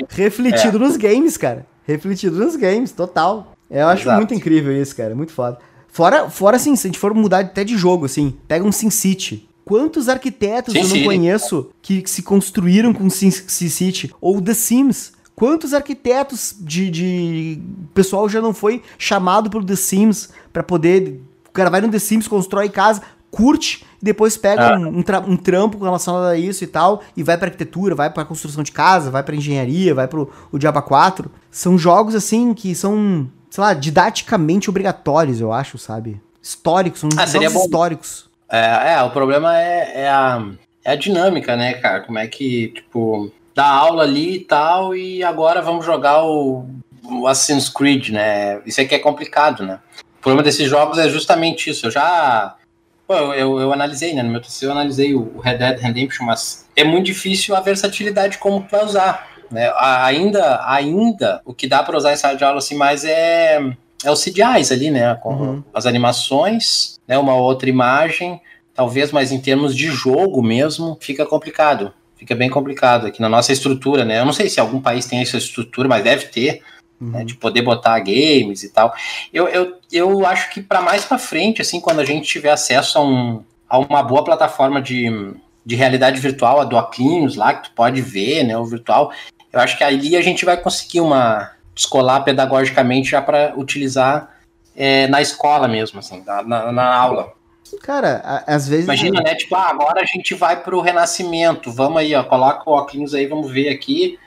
refletido 0.08 0.78
é. 0.78 0.80
nos 0.80 0.96
games, 0.96 1.36
cara. 1.36 1.64
Refletido 1.86 2.44
nos 2.44 2.56
games, 2.56 2.90
total. 2.90 3.52
Eu 3.70 3.86
acho 3.86 4.02
Exato. 4.02 4.16
muito 4.16 4.34
incrível 4.34 4.72
isso, 4.76 4.96
cara. 4.96 5.14
Muito 5.14 5.30
foda. 5.30 5.58
Fora, 5.86 6.28
fora 6.28 6.56
assim, 6.56 6.74
se 6.74 6.88
a 6.88 6.88
gente 6.88 6.98
for 6.98 7.14
mudar 7.14 7.38
até 7.44 7.62
de 7.62 7.78
jogo, 7.78 8.06
assim, 8.06 8.36
pega 8.48 8.64
um 8.64 8.72
SimCity. 8.72 9.48
Quantos 9.64 10.08
arquitetos 10.08 10.74
Sim, 10.74 10.80
eu 10.80 10.88
não 10.88 11.04
conheço 11.04 11.70
que, 11.80 12.02
que, 12.02 12.10
se 12.10 12.24
construíram 12.24 12.92
com 12.92 13.08
SimCity? 13.08 14.12
Ou 14.20 14.42
The 14.42 14.54
Sims? 14.54 15.12
Quantos 15.37 15.75
arquitetos 15.75 16.57
de, 16.59 16.90
de 16.90 17.62
pessoal 17.94 18.29
já 18.29 18.40
não 18.40 18.55
foi 18.55 18.83
chamado 18.99 19.51
pro 19.51 19.62
The 19.62 19.77
Sims 19.77 20.31
para 20.53 20.62
poder. 20.62 21.20
O 21.46 21.53
cara 21.53 21.70
vai 21.70 21.81
no 21.81 21.90
The 21.90 21.99
Sims, 21.99 22.27
constrói 22.27 22.70
casa, 22.70 23.03
curte 23.31 23.85
e 24.01 24.05
depois 24.05 24.37
pega 24.37 24.75
ah. 24.75 24.79
um, 24.79 24.99
um, 24.99 25.03
tra 25.03 25.20
um, 25.20 25.37
trampo 25.37 25.77
com 25.77 25.85
relação 25.85 26.16
a 26.16 26.37
isso 26.37 26.64
e 26.64 26.66
tal, 26.66 27.03
e 27.14 27.22
vai 27.22 27.37
pra 27.37 27.49
arquitetura, 27.49 27.94
vai 27.94 28.11
pra 28.11 28.25
construção 28.25 28.62
de 28.62 28.72
casa, 28.72 29.11
vai 29.11 29.22
pra 29.22 29.37
engenharia, 29.37 29.94
vai 29.94 30.09
pro 30.09 30.33
o 30.51 30.59
Diaba 30.59 30.81
4. 30.81 31.31
São 31.51 31.77
jogos 31.77 32.14
assim 32.14 32.55
que 32.55 32.75
são 32.75 33.31
sei 33.51 33.62
lá, 33.62 33.75
didaticamente 33.75 34.68
obrigatórios, 34.68 35.40
eu 35.40 35.53
acho, 35.53 35.79
sabe? 35.79 36.20
Históricos, 36.42 37.01
são 37.01 37.09
ah, 37.16 37.27
jogos 37.27 37.55
históricos. 37.55 38.31
É, 38.51 38.94
é, 38.94 39.03
o 39.03 39.11
problema 39.11 39.59
é, 39.59 40.03
é, 40.03 40.09
a, 40.09 40.46
é 40.85 40.92
a 40.92 40.96
dinâmica, 40.96 41.57
né, 41.57 41.75
cara? 41.75 42.01
Como 42.01 42.18
é 42.18 42.27
que, 42.27 42.68
tipo, 42.68 43.33
dá 43.56 43.66
aula 43.66 44.02
ali 44.02 44.36
e 44.36 44.40
tal, 44.40 44.94
e 44.94 45.24
agora 45.24 45.62
vamos 45.62 45.86
jogar 45.86 46.22
o, 46.22 46.66
o 47.02 47.26
Assassin's 47.26 47.70
Creed, 47.70 48.10
né? 48.10 48.60
Isso 48.66 48.82
aqui 48.82 48.94
é 48.94 48.98
complicado, 48.98 49.64
né? 49.64 49.80
O 50.18 50.20
problema 50.20 50.42
desses 50.42 50.68
jogos 50.68 50.98
é 50.98 51.08
justamente 51.08 51.70
isso. 51.70 51.86
Eu 51.86 51.90
já. 51.90 52.54
Pô, 53.06 53.14
eu, 53.14 53.58
eu, 53.58 53.72
analisei, 53.72 54.12
né? 54.12 54.22
No 54.22 54.30
meu 54.30 54.42
TCC 54.42 54.66
eu 54.66 54.72
analisei 54.72 55.14
o 55.14 55.38
Red 55.38 55.56
Dead 55.56 55.78
Redemption, 55.78 56.26
mas 56.26 56.66
é 56.76 56.84
muito 56.84 57.06
difícil 57.06 57.56
a 57.56 57.60
versatilidade 57.60 58.36
como 58.36 58.60
tu 58.60 58.70
vai 58.70 58.84
usar. 58.84 59.26
Né? 59.50 59.72
Ainda, 59.78 60.60
ainda, 60.68 61.40
o 61.44 61.54
que 61.54 61.66
dá 61.66 61.82
para 61.82 61.96
usar 61.96 62.12
em 62.12 62.16
sala 62.16 62.36
de 62.36 62.44
aula 62.44 62.58
assim 62.58 62.74
mais 62.74 63.04
é, 63.04 63.58
é 64.04 64.10
os 64.10 64.22
CGIs 64.22 64.70
ali, 64.70 64.90
né? 64.90 65.14
Com 65.14 65.34
uhum. 65.34 65.64
as 65.72 65.86
animações, 65.86 66.98
né? 67.08 67.16
Uma 67.16 67.36
outra 67.36 67.70
imagem, 67.70 68.38
talvez, 68.74 69.12
mas 69.12 69.32
em 69.32 69.40
termos 69.40 69.74
de 69.74 69.86
jogo 69.86 70.42
mesmo, 70.42 70.98
fica 71.00 71.24
complicado. 71.24 71.94
Fica 72.16 72.35
bem 72.35 72.48
complicado 72.48 73.07
aqui 73.07 73.20
na 73.20 73.29
nossa 73.29 73.52
estrutura, 73.52 74.05
né? 74.05 74.20
Eu 74.20 74.24
não 74.24 74.33
sei 74.33 74.48
se 74.48 74.59
algum 74.59 74.81
país 74.81 75.07
tem 75.07 75.20
essa 75.20 75.37
estrutura, 75.37 75.88
mas 75.88 76.02
deve 76.02 76.26
ter. 76.26 76.55
Né? 76.55 76.61
Uhum. 76.98 77.11
Né, 77.11 77.24
de 77.24 77.35
poder 77.35 77.61
botar 77.61 77.98
games 77.98 78.62
e 78.62 78.70
tal. 78.70 78.94
Eu, 79.31 79.46
eu, 79.48 79.74
eu 79.92 80.24
acho 80.24 80.48
que 80.50 80.62
para 80.62 80.81
mais 80.81 81.05
para 81.05 81.18
frente, 81.18 81.61
assim, 81.61 81.79
quando 81.79 82.00
a 82.00 82.05
gente 82.07 82.26
tiver 82.26 82.50
acesso 82.50 82.96
a, 82.96 83.05
um, 83.05 83.44
a 83.68 83.79
uma 83.79 84.02
boa 84.02 84.24
plataforma 84.24 84.81
de, 84.81 85.35
de 85.64 85.76
realidade 85.76 86.18
virtual, 86.18 86.59
a 86.59 86.64
do 86.64 86.74
Oclinhos 86.74 87.37
lá, 87.37 87.52
que 87.52 87.68
tu 87.68 87.74
pode 87.74 88.00
ver, 88.00 88.44
né, 88.44 88.57
o 88.57 88.64
virtual, 88.64 89.12
eu 89.52 89.61
acho 89.61 89.76
que 89.76 89.85
ali 89.85 90.16
a 90.16 90.22
gente 90.22 90.46
vai 90.46 90.57
conseguir 90.57 91.02
uma 91.02 91.52
descolar 91.74 92.24
pedagogicamente 92.24 93.11
já 93.11 93.20
para 93.20 93.52
utilizar 93.57 94.35
é, 94.74 95.07
na 95.09 95.20
escola 95.20 95.68
mesmo, 95.68 95.98
assim, 95.98 96.22
na, 96.24 96.42
na, 96.42 96.72
na 96.72 96.94
aula. 96.94 97.33
Cara, 97.83 98.44
às 98.46 98.68
vezes. 98.68 98.85
Imagina, 98.85 99.20
né? 99.20 99.35
Tipo, 99.35 99.55
ah, 99.57 99.70
agora 99.70 100.02
a 100.02 100.05
gente 100.05 100.35
vai 100.35 100.62
pro 100.62 100.81
Renascimento. 100.81 101.72
Vamos 101.72 101.98
aí, 101.98 102.14
ó. 102.14 102.22
Coloca 102.24 102.68
o 102.68 102.72
óculos 102.72 103.14
aí, 103.14 103.26
vamos 103.26 103.50
ver 103.50 103.68
aqui. 103.68 104.18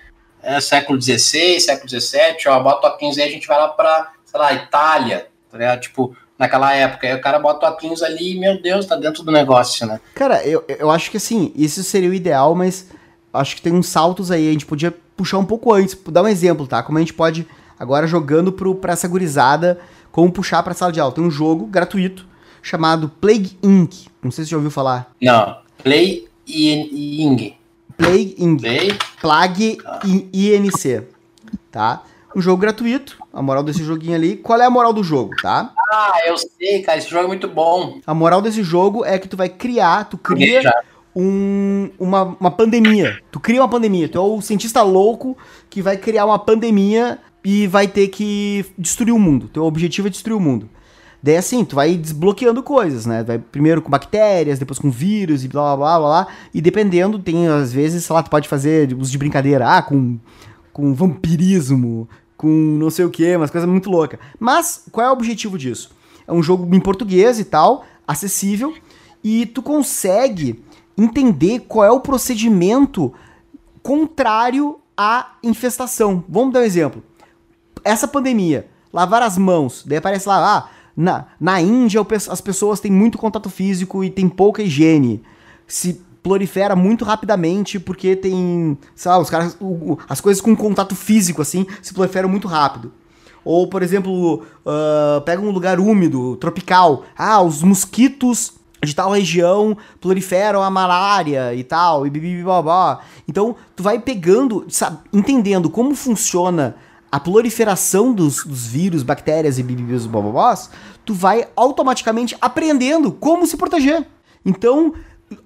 É, 0.41 0.59
século 0.61 1.01
XVI, 1.01 1.59
século 1.59 1.89
XVII, 1.89 2.47
ó. 2.47 2.59
Bota 2.61 2.87
o 2.87 2.89
óculos 2.91 3.17
aí, 3.17 3.27
a 3.27 3.31
gente 3.31 3.47
vai 3.47 3.57
lá 3.59 3.67
pra, 3.69 4.11
sei 4.25 4.39
lá, 4.39 4.53
Itália. 4.53 5.27
Tá 5.51 5.77
Tipo, 5.77 6.15
naquela 6.37 6.73
época. 6.73 7.07
Aí 7.07 7.15
o 7.15 7.21
cara 7.21 7.39
bota 7.39 7.65
o 7.65 7.69
óculos 7.69 8.01
ali 8.01 8.35
e, 8.35 8.39
meu 8.39 8.61
Deus, 8.61 8.85
tá 8.85 8.95
dentro 8.95 9.23
do 9.23 9.31
negócio, 9.31 9.85
né? 9.85 9.99
Cara, 10.15 10.43
eu, 10.45 10.63
eu 10.67 10.89
acho 10.89 11.11
que 11.11 11.17
assim, 11.17 11.51
isso 11.55 11.83
seria 11.83 12.09
o 12.09 12.13
ideal, 12.13 12.55
mas 12.55 12.87
acho 13.33 13.55
que 13.55 13.61
tem 13.61 13.73
uns 13.73 13.87
saltos 13.87 14.31
aí. 14.31 14.47
A 14.47 14.51
gente 14.51 14.65
podia 14.65 14.93
puxar 15.15 15.37
um 15.37 15.45
pouco 15.45 15.73
antes, 15.73 15.97
dar 16.07 16.23
um 16.23 16.27
exemplo, 16.27 16.65
tá? 16.65 16.81
Como 16.81 16.97
a 16.97 17.01
gente 17.01 17.13
pode, 17.13 17.45
agora 17.77 18.07
jogando 18.07 18.51
pro, 18.51 18.75
pra 18.75 18.93
essa 18.93 19.07
gurizada, 19.07 19.79
como 20.11 20.31
puxar 20.31 20.63
pra 20.63 20.73
sala 20.73 20.91
de 20.91 20.99
aula. 20.99 21.13
Tem 21.13 21.23
um 21.23 21.31
jogo 21.31 21.65
gratuito 21.65 22.28
chamado 22.61 23.09
Plague 23.21 23.57
Inc. 23.63 24.07
Não 24.21 24.31
sei 24.31 24.43
se 24.43 24.49
você 24.49 24.51
já 24.51 24.57
ouviu 24.57 24.71
falar. 24.71 25.11
Não, 25.21 25.57
Play 25.83 26.27
Ing. 26.47 27.55
Plague 27.97 28.35
Inc. 28.37 28.61
Play? 28.61 28.97
Plague 29.21 29.77
ah. 29.85 29.99
INC. 30.33 31.03
Tá? 31.71 32.03
Um 32.35 32.41
jogo 32.41 32.61
gratuito, 32.61 33.17
a 33.33 33.41
moral 33.41 33.63
desse 33.63 33.83
joguinho 33.83 34.15
ali. 34.15 34.35
Qual 34.37 34.59
é 34.59 34.65
a 34.65 34.69
moral 34.69 34.93
do 34.93 35.03
jogo, 35.03 35.35
tá? 35.41 35.73
Ah, 35.91 36.19
eu 36.25 36.37
sei, 36.37 36.81
cara, 36.81 36.97
esse 36.97 37.09
jogo 37.09 37.25
é 37.25 37.27
muito 37.27 37.47
bom. 37.47 37.99
A 38.05 38.13
moral 38.13 38.41
desse 38.41 38.61
jogo 38.63 39.03
é 39.03 39.17
que 39.17 39.27
tu 39.27 39.35
vai 39.35 39.49
criar, 39.49 40.05
tu 40.05 40.17
cria 40.17 40.71
um, 41.15 41.89
uma, 41.99 42.37
uma 42.39 42.51
pandemia. 42.51 43.19
Tu 43.31 43.39
cria 43.39 43.61
uma 43.61 43.67
pandemia. 43.67 44.07
Tu 44.07 44.17
é 44.17 44.21
o 44.21 44.41
cientista 44.41 44.81
louco 44.83 45.37
que 45.69 45.81
vai 45.81 45.97
criar 45.97 46.25
uma 46.25 46.37
pandemia 46.37 47.17
e 47.43 47.67
vai 47.67 47.87
ter 47.87 48.09
que 48.09 48.65
destruir 48.77 49.11
o 49.11 49.19
mundo. 49.19 49.47
Teu 49.47 49.63
objetivo 49.63 50.07
é 50.07 50.11
destruir 50.11 50.37
o 50.37 50.39
mundo. 50.39 50.69
Daí 51.21 51.35
assim, 51.35 51.65
tu 51.65 51.75
vai 51.75 51.95
desbloqueando 51.97 52.63
coisas, 52.63 53.05
né? 53.05 53.23
Vai 53.23 53.37
primeiro 53.37 53.81
com 53.81 53.89
bactérias, 53.89 54.57
depois 54.57 54.79
com 54.79 54.89
vírus 54.89 55.43
e 55.43 55.47
blá 55.47 55.75
blá 55.75 55.99
blá 55.99 55.99
blá. 55.99 56.27
E 56.53 56.61
dependendo, 56.61 57.19
tem 57.19 57.47
às 57.47 57.73
vezes, 57.73 58.05
sei 58.05 58.13
lá, 58.13 58.23
tu 58.23 58.29
pode 58.29 58.47
fazer 58.47 58.93
uso 58.93 59.11
de 59.11 59.17
brincadeira, 59.17 59.77
ah, 59.77 59.81
com, 59.81 60.17
com 60.71 60.93
vampirismo, 60.93 62.07
com 62.37 62.47
não 62.47 62.89
sei 62.89 63.03
o 63.03 63.09
que, 63.09 63.35
umas 63.35 63.51
coisas 63.51 63.69
muito 63.69 63.89
loucas. 63.89 64.19
Mas 64.39 64.85
qual 64.91 65.07
é 65.07 65.09
o 65.09 65.13
objetivo 65.13 65.57
disso? 65.57 65.91
É 66.25 66.31
um 66.31 66.41
jogo 66.41 66.73
em 66.73 66.79
português 66.79 67.37
e 67.37 67.43
tal, 67.43 67.85
acessível, 68.07 68.73
e 69.21 69.45
tu 69.45 69.61
consegue 69.61 70.63
entender 70.97 71.65
qual 71.67 71.85
é 71.85 71.91
o 71.91 71.99
procedimento 71.99 73.13
contrário 73.83 74.79
à 74.95 75.33
infestação. 75.43 76.23
Vamos 76.29 76.53
dar 76.53 76.61
um 76.61 76.63
exemplo. 76.63 77.03
Essa 77.83 78.07
pandemia, 78.07 78.67
lavar 78.91 79.21
as 79.21 79.37
mãos, 79.37 79.83
daí 79.85 79.97
aparece 79.97 80.27
lá, 80.27 80.57
ah, 80.57 80.69
na, 80.99 81.27
na 81.39 81.61
Índia 81.61 82.05
as 82.29 82.41
pessoas 82.41 82.81
têm 82.81 82.91
muito 82.91 83.17
contato 83.17 83.49
físico 83.49 84.03
e 84.03 84.09
tem 84.09 84.27
pouca 84.27 84.61
higiene. 84.61 85.23
Se 85.65 86.01
prolifera 86.21 86.75
muito 86.75 87.05
rapidamente 87.05 87.79
porque 87.79 88.17
tem, 88.17 88.77
sei 88.93 89.09
lá, 89.09 89.17
os 89.17 89.29
caras, 89.29 89.55
o, 89.61 89.97
as 90.09 90.19
coisas 90.19 90.41
com 90.41 90.53
contato 90.53 90.97
físico 90.97 91.41
assim 91.41 91.65
se 91.81 91.93
proliferam 91.93 92.27
muito 92.27 92.49
rápido. 92.49 92.91
Ou, 93.45 93.69
por 93.69 93.81
exemplo, 93.81 94.43
uh, 94.65 95.21
pega 95.21 95.41
um 95.41 95.51
lugar 95.51 95.79
úmido, 95.79 96.35
tropical. 96.35 97.05
Ah, 97.17 97.41
os 97.41 97.63
mosquitos 97.63 98.51
de 98.83 98.93
tal 98.93 99.11
região 99.11 99.77
proliferam 100.01 100.61
a 100.61 100.69
malária 100.69 101.55
e 101.55 101.63
tal, 101.63 102.05
e 102.05 102.09
blá. 102.43 102.99
Então, 103.25 103.55
tu 103.73 103.81
vai 103.81 103.99
pegando, 103.99 104.65
sabe, 104.67 104.97
entendendo 105.13 105.69
como 105.69 105.95
funciona 105.95 106.75
a 107.11 107.19
proliferação 107.19 108.13
dos, 108.13 108.43
dos 108.43 108.65
vírus, 108.67 109.03
bactérias 109.03 109.57
e 109.57 109.63
bibibis 109.63 110.05
bobobós, 110.05 110.69
tu 111.05 111.13
vai 111.13 111.47
automaticamente 111.55 112.35
aprendendo 112.39 113.11
como 113.11 113.47
se 113.47 113.57
proteger. 113.57 114.05
Então, 114.45 114.93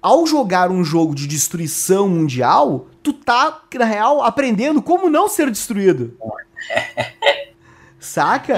ao 0.01 0.25
jogar 0.25 0.69
um 0.71 0.83
jogo 0.83 1.15
de 1.15 1.27
destruição 1.27 2.07
mundial, 2.07 2.87
tu 3.01 3.13
tá, 3.13 3.61
na 3.75 3.85
real, 3.85 4.23
aprendendo 4.23 4.81
como 4.81 5.09
não 5.09 5.27
ser 5.27 5.49
destruído. 5.49 6.17
Saca? 7.99 8.55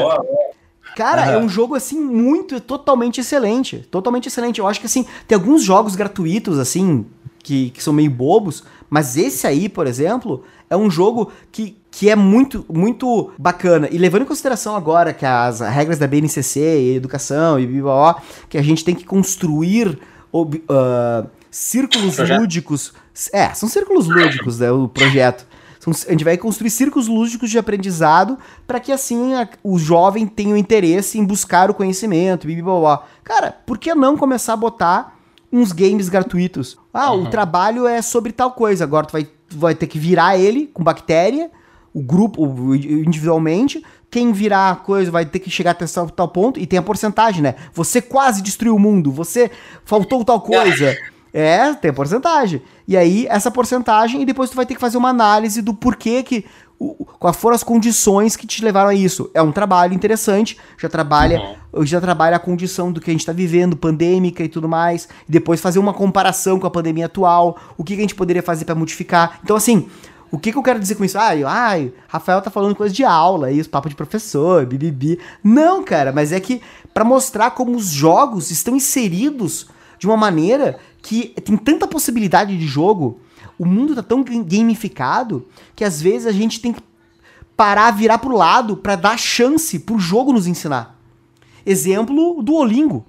Cara, 0.96 1.26
uhum. 1.26 1.34
é 1.34 1.38
um 1.38 1.50
jogo, 1.50 1.76
assim, 1.76 2.00
muito, 2.00 2.60
totalmente 2.60 3.20
excelente. 3.20 3.80
Totalmente 3.92 4.28
excelente. 4.28 4.60
Eu 4.60 4.68
acho 4.68 4.80
que, 4.80 4.86
assim, 4.86 5.06
tem 5.28 5.36
alguns 5.36 5.62
jogos 5.62 5.96
gratuitos, 5.96 6.58
assim, 6.58 7.06
que, 7.40 7.70
que 7.72 7.84
são 7.84 7.94
meio 7.94 8.10
bobos, 8.10 8.64
mas 8.90 9.18
esse 9.18 9.46
aí, 9.46 9.70
por 9.70 9.86
exemplo, 9.88 10.44
é 10.70 10.76
um 10.76 10.90
jogo 10.90 11.32
que, 11.52 11.78
que 11.96 12.10
é 12.10 12.16
muito, 12.16 12.66
muito 12.68 13.32
bacana. 13.38 13.88
E 13.90 13.98
levando 13.98 14.24
em 14.24 14.26
consideração 14.26 14.76
agora 14.76 15.14
que 15.14 15.26
as 15.26 15.62
regras 15.62 15.98
da 15.98 16.06
BNCC 16.06 16.60
e 16.60 16.96
educação 16.98 17.58
e 17.58 17.66
blá, 17.66 18.22
que 18.50 18.58
a 18.58 18.62
gente 18.62 18.84
tem 18.84 18.94
que 18.94 19.06
construir 19.06 19.98
uh, 20.34 21.30
círculos 21.50 22.18
projeto. 22.18 22.42
lúdicos. 22.42 22.94
É, 23.32 23.54
são 23.54 23.70
círculos 23.70 24.08
lúdicos, 24.08 24.60
né, 24.60 24.70
o 24.70 24.90
projeto. 24.90 25.48
a 25.88 26.12
gente 26.12 26.26
vai 26.26 26.38
construir 26.38 26.70
círculos 26.70 27.08
lúdicos 27.08 27.50
de 27.50 27.58
aprendizado 27.58 28.38
para 28.68 28.82
que 28.82 28.92
assim 28.92 29.34
a, 29.34 29.48
o 29.64 29.80
jovem 29.80 30.28
tenha 30.28 30.54
o 30.54 30.58
interesse 30.58 31.18
em 31.18 31.24
buscar 31.24 31.70
o 31.70 31.74
conhecimento, 31.74 32.46
blá. 32.62 33.06
Cara, 33.24 33.56
por 33.66 33.78
que 33.78 33.96
não 33.96 34.18
começar 34.18 34.52
a 34.52 34.58
botar 34.58 35.18
uns 35.50 35.72
games 35.72 36.10
gratuitos? 36.10 36.78
Ah, 36.94 37.14
uhum. 37.14 37.24
o 37.24 37.30
trabalho 37.30 37.88
é 37.88 38.02
sobre 38.02 38.34
tal 38.34 38.52
coisa, 38.52 38.84
agora 38.84 39.08
tu 39.08 39.14
vai, 39.14 39.24
tu 39.24 39.58
vai 39.58 39.74
ter 39.74 39.88
que 39.88 39.98
virar 39.98 40.38
ele 40.38 40.68
com 40.74 40.84
bactéria, 40.84 41.50
o 41.96 42.02
grupo 42.02 42.46
individualmente, 42.76 43.82
quem 44.12 44.34
virar 44.34 44.70
a 44.70 44.76
coisa 44.76 45.10
vai 45.10 45.26
ter 45.26 45.40
que 45.40 45.50
chegar 45.50 45.72
até 45.72 45.86
tal 46.14 46.28
ponto, 46.28 46.60
e 46.60 46.68
tem 46.68 46.78
a 46.78 46.82
porcentagem, 46.82 47.42
né? 47.42 47.56
Você 47.74 48.02
quase 48.02 48.42
destruiu 48.42 48.76
o 48.76 48.80
mundo, 48.80 49.14
você 49.14 49.50
faltou 49.86 50.24
tal 50.24 50.42
coisa. 50.42 50.96
É, 51.38 51.74
tem 51.74 51.92
a 51.92 51.94
porcentagem. 51.94 52.62
E 52.88 52.96
aí, 52.96 53.28
essa 53.30 53.52
porcentagem, 53.52 54.22
e 54.22 54.26
depois 54.26 54.50
tu 54.50 54.56
vai 54.56 54.66
ter 54.66 54.74
que 54.74 54.80
fazer 54.80 54.96
uma 54.96 55.10
análise 55.10 55.62
do 55.62 55.74
porquê 55.74 56.24
que. 56.24 56.46
O, 56.80 57.04
quais 57.20 57.36
foram 57.36 57.56
as 57.56 57.62
condições 57.62 58.38
que 58.38 58.48
te 58.48 58.64
levaram 58.64 58.88
a 58.88 58.94
isso. 58.94 59.30
É 59.34 59.42
um 59.42 59.52
trabalho 59.52 59.94
interessante, 59.94 60.58
já 60.78 60.88
trabalha, 60.88 61.58
uhum. 61.74 61.86
já 61.86 62.00
trabalha 62.00 62.38
a 62.38 62.40
condição 62.40 62.90
do 62.90 63.02
que 63.02 63.10
a 63.10 63.14
gente 63.14 63.20
está 63.20 63.34
vivendo, 63.34 63.76
pandêmica 63.76 64.46
e 64.46 64.48
tudo 64.48 64.70
mais, 64.70 65.10
e 65.28 65.32
depois 65.34 65.60
fazer 65.60 65.78
uma 65.78 65.94
comparação 65.94 66.58
com 66.58 66.68
a 66.68 66.72
pandemia 66.72 67.08
atual, 67.08 67.58
o 67.78 67.84
que, 67.84 67.96
que 67.96 68.00
a 68.00 68.04
gente 68.04 68.16
poderia 68.16 68.42
fazer 68.42 68.64
para 68.64 68.74
modificar. 68.76 69.42
Então, 69.44 69.58
assim, 69.58 69.90
o 70.32 70.38
que, 70.38 70.52
que 70.52 70.58
eu 70.58 70.64
quero 70.64 70.80
dizer 70.80 70.96
com 70.96 71.06
isso? 71.06 71.18
Ai, 71.18 71.44
ai, 71.44 71.94
Rafael 72.08 72.42
tá 72.42 72.50
falando 72.50 72.76
coisa 72.76 72.94
de 72.94 73.04
aula, 73.04 73.52
isso, 73.52 73.70
papo 73.70 73.90
de 73.90 73.96
professor, 73.96 74.66
bibibi. 74.66 75.20
Não, 75.44 75.84
cara, 75.84 76.12
mas 76.12 76.32
é 76.32 76.40
que 76.40 76.62
para 76.94 77.04
mostrar 77.04 77.52
como 77.52 77.76
os 77.76 77.88
jogos 77.88 78.52
estão 78.52 78.76
inseridos 78.76 79.68
de 79.98 80.08
uma 80.08 80.18
maneira 80.18 80.78
que 81.02 81.30
tem 81.44 81.56
tanta 81.56 81.88
possibilidade 81.88 82.58
de 82.58 82.68
jogo, 82.68 83.20
o 83.58 83.66
mundo 83.66 83.96
tá 83.96 84.04
tão 84.04 84.24
gamificado 84.24 85.48
que 85.76 85.84
às 85.84 86.02
vezes 86.02 86.28
a 86.28 86.32
gente 86.32 86.60
tem 86.60 86.74
que 86.74 86.82
parar, 87.56 87.92
virar 87.92 88.18
pro 88.18 88.36
lado 88.36 88.76
para 88.76 88.96
dar 88.96 89.18
chance 89.18 89.80
pro 89.80 89.98
jogo 89.98 90.34
nos 90.34 90.48
ensinar. 90.48 90.98
Exemplo 91.66 92.42
do 92.44 92.56
Olingo. 92.56 93.06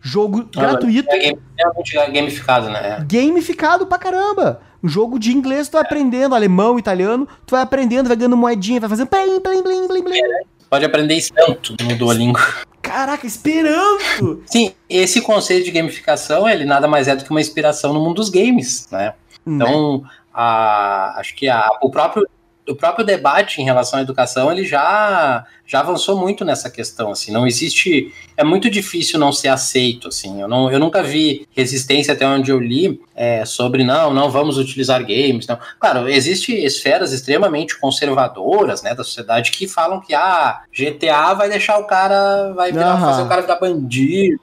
Jogo 0.00 0.48
ah, 0.56 0.60
gratuito. 0.60 1.08
É, 1.10 1.30
é 1.30 2.10
gamificado, 2.10 2.70
né? 2.70 3.04
Gamificado 3.08 3.86
pra 3.86 3.98
caramba. 3.98 4.60
Um 4.82 4.88
jogo 4.88 5.18
de 5.18 5.32
inglês, 5.32 5.68
tu 5.68 5.72
vai 5.72 5.82
aprendendo, 5.82 6.34
alemão, 6.34 6.78
italiano, 6.78 7.26
tu 7.44 7.52
vai 7.52 7.62
aprendendo, 7.62 8.06
vai 8.06 8.16
ganhando 8.16 8.36
moedinha, 8.36 8.80
vai 8.80 8.88
fazendo 8.88 9.08
plim, 9.08 9.40
plim, 9.40 9.62
plim, 9.62 9.88
plim, 9.88 10.02
plim. 10.04 10.20
Pode 10.70 10.84
aprender 10.84 11.14
Esperanto 11.14 11.74
no 11.82 11.96
Duolingo. 11.96 12.38
Caraca, 12.80 13.26
Esperanto! 13.26 14.42
Sim, 14.46 14.72
esse 14.88 15.20
conceito 15.20 15.64
de 15.64 15.70
gamificação, 15.70 16.48
ele 16.48 16.64
nada 16.64 16.86
mais 16.86 17.08
é 17.08 17.16
do 17.16 17.24
que 17.24 17.30
uma 17.30 17.40
inspiração 17.40 17.92
no 17.92 18.00
mundo 18.00 18.16
dos 18.16 18.28
games, 18.28 18.88
né? 18.90 19.14
né? 19.44 19.54
Então, 19.56 20.04
a, 20.32 21.18
acho 21.18 21.34
que 21.34 21.48
a, 21.48 21.68
o 21.82 21.90
próprio 21.90 22.26
o 22.68 22.76
próprio 22.76 23.04
debate 23.04 23.60
em 23.60 23.64
relação 23.64 23.98
à 23.98 24.02
educação 24.02 24.52
ele 24.52 24.64
já 24.64 25.44
já 25.66 25.80
avançou 25.80 26.18
muito 26.18 26.44
nessa 26.44 26.70
questão 26.70 27.10
assim 27.10 27.32
não 27.32 27.46
existe 27.46 28.12
é 28.36 28.44
muito 28.44 28.70
difícil 28.70 29.18
não 29.18 29.32
ser 29.32 29.48
aceito 29.48 30.08
assim 30.08 30.40
eu 30.40 30.48
não 30.48 30.70
eu 30.70 30.78
nunca 30.78 31.02
vi 31.02 31.46
resistência 31.56 32.14
até 32.14 32.26
onde 32.26 32.50
eu 32.50 32.58
li 32.58 33.00
é, 33.14 33.44
sobre 33.44 33.84
não 33.84 34.12
não 34.12 34.30
vamos 34.30 34.58
utilizar 34.58 35.00
games 35.00 35.46
não 35.46 35.58
claro 35.80 36.08
existe 36.08 36.52
esferas 36.52 37.12
extremamente 37.12 37.78
conservadoras 37.78 38.82
né 38.82 38.94
da 38.94 39.02
sociedade 39.02 39.50
que 39.50 39.66
falam 39.66 40.00
que 40.00 40.14
ah 40.14 40.62
GTA 40.72 41.34
vai 41.34 41.48
deixar 41.48 41.78
o 41.78 41.84
cara 41.84 42.52
vai 42.52 42.70
virar, 42.72 42.94
uhum. 42.94 43.00
fazer 43.00 43.22
o 43.22 43.28
cara 43.28 43.42
virar 43.42 43.56
bandido 43.56 44.40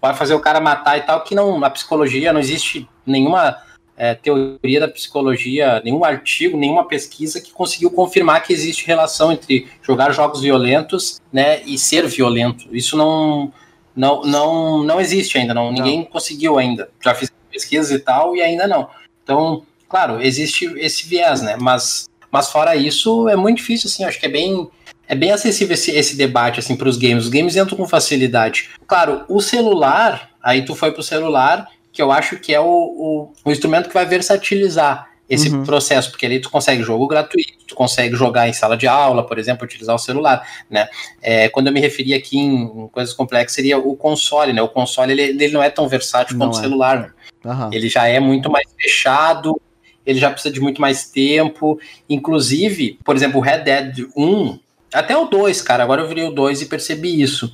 vai 0.00 0.14
fazer 0.14 0.34
o 0.34 0.40
cara 0.40 0.60
matar 0.60 0.98
e 0.98 1.02
tal 1.02 1.22
que 1.22 1.34
não 1.34 1.60
na 1.60 1.70
psicologia 1.70 2.32
não 2.32 2.40
existe 2.40 2.88
nenhuma 3.06 3.56
é, 3.96 4.14
teoria 4.14 4.80
da 4.80 4.88
psicologia, 4.88 5.80
nenhum 5.84 6.04
artigo, 6.04 6.56
nenhuma 6.56 6.86
pesquisa 6.86 7.40
que 7.40 7.52
conseguiu 7.52 7.90
confirmar 7.90 8.42
que 8.42 8.52
existe 8.52 8.86
relação 8.86 9.30
entre 9.30 9.68
jogar 9.82 10.12
jogos 10.12 10.40
violentos 10.40 11.20
né, 11.32 11.62
e 11.64 11.78
ser 11.78 12.06
violento. 12.06 12.74
Isso 12.74 12.96
não, 12.96 13.52
não, 13.94 14.22
não, 14.22 14.82
não 14.82 15.00
existe 15.00 15.38
ainda, 15.38 15.54
não, 15.54 15.66
não. 15.66 15.72
ninguém 15.72 16.04
conseguiu 16.04 16.58
ainda. 16.58 16.90
Já 17.02 17.14
fiz 17.14 17.30
pesquisas 17.50 17.90
e 17.90 17.98
tal, 17.98 18.34
e 18.34 18.40
ainda 18.40 18.66
não. 18.66 18.88
Então, 19.22 19.62
claro, 19.88 20.20
existe 20.20 20.64
esse 20.76 21.06
viés, 21.06 21.42
né? 21.42 21.56
Mas, 21.60 22.08
mas 22.30 22.50
fora 22.50 22.74
isso, 22.74 23.28
é 23.28 23.36
muito 23.36 23.58
difícil, 23.58 23.88
assim, 23.88 24.04
acho 24.04 24.18
que 24.18 24.26
é 24.26 24.30
bem. 24.30 24.68
É 25.08 25.14
bem 25.14 25.30
acessível 25.30 25.74
esse, 25.74 25.90
esse 25.90 26.16
debate 26.16 26.58
assim 26.58 26.74
para 26.74 26.88
os 26.88 26.96
games. 26.96 27.24
Os 27.24 27.28
games 27.30 27.54
entram 27.54 27.76
com 27.76 27.86
facilidade. 27.86 28.70
Claro, 28.86 29.24
o 29.28 29.42
celular, 29.42 30.30
aí 30.42 30.64
tu 30.64 30.74
foi 30.74 30.90
pro 30.90 31.02
celular 31.02 31.68
que 31.92 32.00
eu 32.00 32.10
acho 32.10 32.38
que 32.38 32.54
é 32.54 32.60
o, 32.60 32.64
o, 32.64 33.32
o 33.44 33.52
instrumento 33.52 33.88
que 33.88 33.94
vai 33.94 34.06
versatilizar 34.06 35.10
esse 35.28 35.48
uhum. 35.48 35.64
processo, 35.64 36.10
porque 36.10 36.26
ali 36.26 36.40
tu 36.40 36.50
consegue 36.50 36.82
jogo 36.82 37.06
gratuito, 37.06 37.64
tu 37.66 37.74
consegue 37.74 38.14
jogar 38.14 38.48
em 38.48 38.52
sala 38.52 38.76
de 38.76 38.86
aula, 38.86 39.26
por 39.26 39.38
exemplo, 39.38 39.64
utilizar 39.64 39.94
o 39.94 39.98
celular, 39.98 40.46
né? 40.68 40.88
É, 41.22 41.48
quando 41.48 41.68
eu 41.68 41.72
me 41.72 41.80
referi 41.80 42.12
aqui 42.12 42.38
em, 42.38 42.64
em, 42.64 42.88
coisas 42.88 43.14
complexas, 43.14 43.54
seria 43.54 43.78
o 43.78 43.96
console, 43.96 44.52
né? 44.52 44.60
O 44.60 44.68
console, 44.68 45.12
ele, 45.12 45.22
ele 45.22 45.52
não 45.52 45.62
é 45.62 45.70
tão 45.70 45.88
versátil 45.88 46.36
não 46.36 46.46
quanto 46.46 46.56
é. 46.56 46.58
o 46.58 46.62
celular, 46.62 47.00
né? 47.00 47.10
Uhum. 47.44 47.70
Ele 47.72 47.88
já 47.88 48.06
é 48.06 48.20
muito 48.20 48.50
mais 48.50 48.68
fechado, 48.78 49.58
ele 50.04 50.18
já 50.18 50.30
precisa 50.30 50.52
de 50.52 50.60
muito 50.60 50.80
mais 50.80 51.10
tempo, 51.10 51.80
inclusive, 52.08 52.98
por 53.04 53.16
exemplo, 53.16 53.38
o 53.38 53.42
Red 53.42 53.60
Dead 53.60 54.06
1, 54.14 54.58
até 54.92 55.16
o 55.16 55.24
2, 55.24 55.62
cara, 55.62 55.82
agora 55.82 56.02
eu 56.02 56.08
virei 56.08 56.24
o 56.24 56.30
2 56.30 56.62
e 56.62 56.66
percebi 56.66 57.22
isso. 57.22 57.52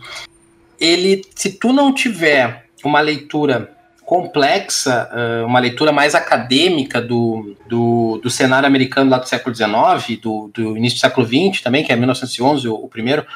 Ele, 0.81 1.23
se 1.35 1.53
tu 1.53 1.73
não 1.73 1.95
tiver 1.95 2.67
uma 2.85 3.01
leitura 3.01 3.78
complexa, 4.09 5.07
uma 5.45 5.61
leitura 5.61 5.93
mais 5.93 6.15
acadêmica 6.15 6.99
do, 6.99 7.55
do, 7.69 8.19
do, 8.23 8.31
cenário 8.31 8.67
americano 8.67 9.11
lá 9.11 9.19
do 9.19 9.29
século 9.29 9.55
XIX, 9.55 10.19
do, 10.19 10.51
do 10.55 10.79
início 10.79 10.97
do 10.97 11.03
século 11.03 11.27
XX 11.27 11.61
também, 11.61 11.85
que 11.85 11.93
é 11.93 11.97
1911 11.97 12.67
o, 12.69 12.75
o 12.75 12.89
primeiro, 12.89 13.27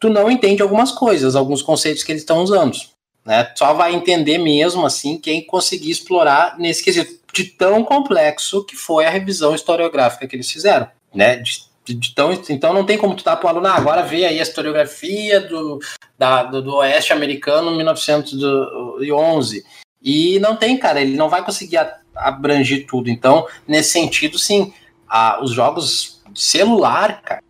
tu 0.00 0.10
não 0.10 0.28
entende 0.28 0.62
algumas 0.62 0.90
coisas, 0.90 1.36
alguns 1.36 1.62
conceitos 1.62 2.02
que 2.02 2.10
eles 2.10 2.22
estão 2.22 2.42
usando. 2.42 2.76
Né? 3.24 3.52
Só 3.54 3.72
vai 3.72 3.94
entender 3.94 4.38
mesmo 4.38 4.84
assim 4.84 5.16
quem 5.16 5.46
conseguir 5.46 5.92
explorar 5.92 6.58
nesse 6.58 6.82
quesito 6.82 7.20
de 7.32 7.44
tão 7.44 7.84
complexo 7.84 8.64
que 8.64 8.74
foi 8.74 9.06
a 9.06 9.10
revisão 9.10 9.54
historiográfica 9.54 10.26
que 10.26 10.34
eles 10.34 10.50
fizeram, 10.50 10.88
né? 11.14 11.36
De, 11.36 11.60
de, 11.84 11.94
de 11.94 12.12
tão, 12.16 12.32
então 12.50 12.72
não 12.72 12.84
tem 12.84 12.98
como 12.98 13.14
tu 13.14 13.22
dar 13.22 13.36
para 13.36 13.46
o 13.46 13.50
aluno, 13.50 13.68
ah, 13.68 13.76
agora 13.76 14.02
vê 14.02 14.24
aí 14.24 14.40
a 14.40 14.42
historiografia 14.42 15.40
do, 15.40 15.78
da, 16.18 16.42
do, 16.42 16.60
do 16.60 16.74
oeste 16.78 17.12
americano 17.12 17.76
1911 17.76 19.64
e 20.02 20.38
não 20.38 20.56
tem, 20.56 20.76
cara, 20.78 21.00
ele 21.00 21.16
não 21.16 21.28
vai 21.28 21.44
conseguir 21.44 21.78
abranger 22.14 22.86
tudo. 22.86 23.10
Então, 23.10 23.46
nesse 23.66 23.90
sentido, 23.90 24.38
sim, 24.38 24.72
a, 25.08 25.42
os 25.42 25.52
jogos 25.52 26.22
celular, 26.34 27.22
cara, 27.22 27.42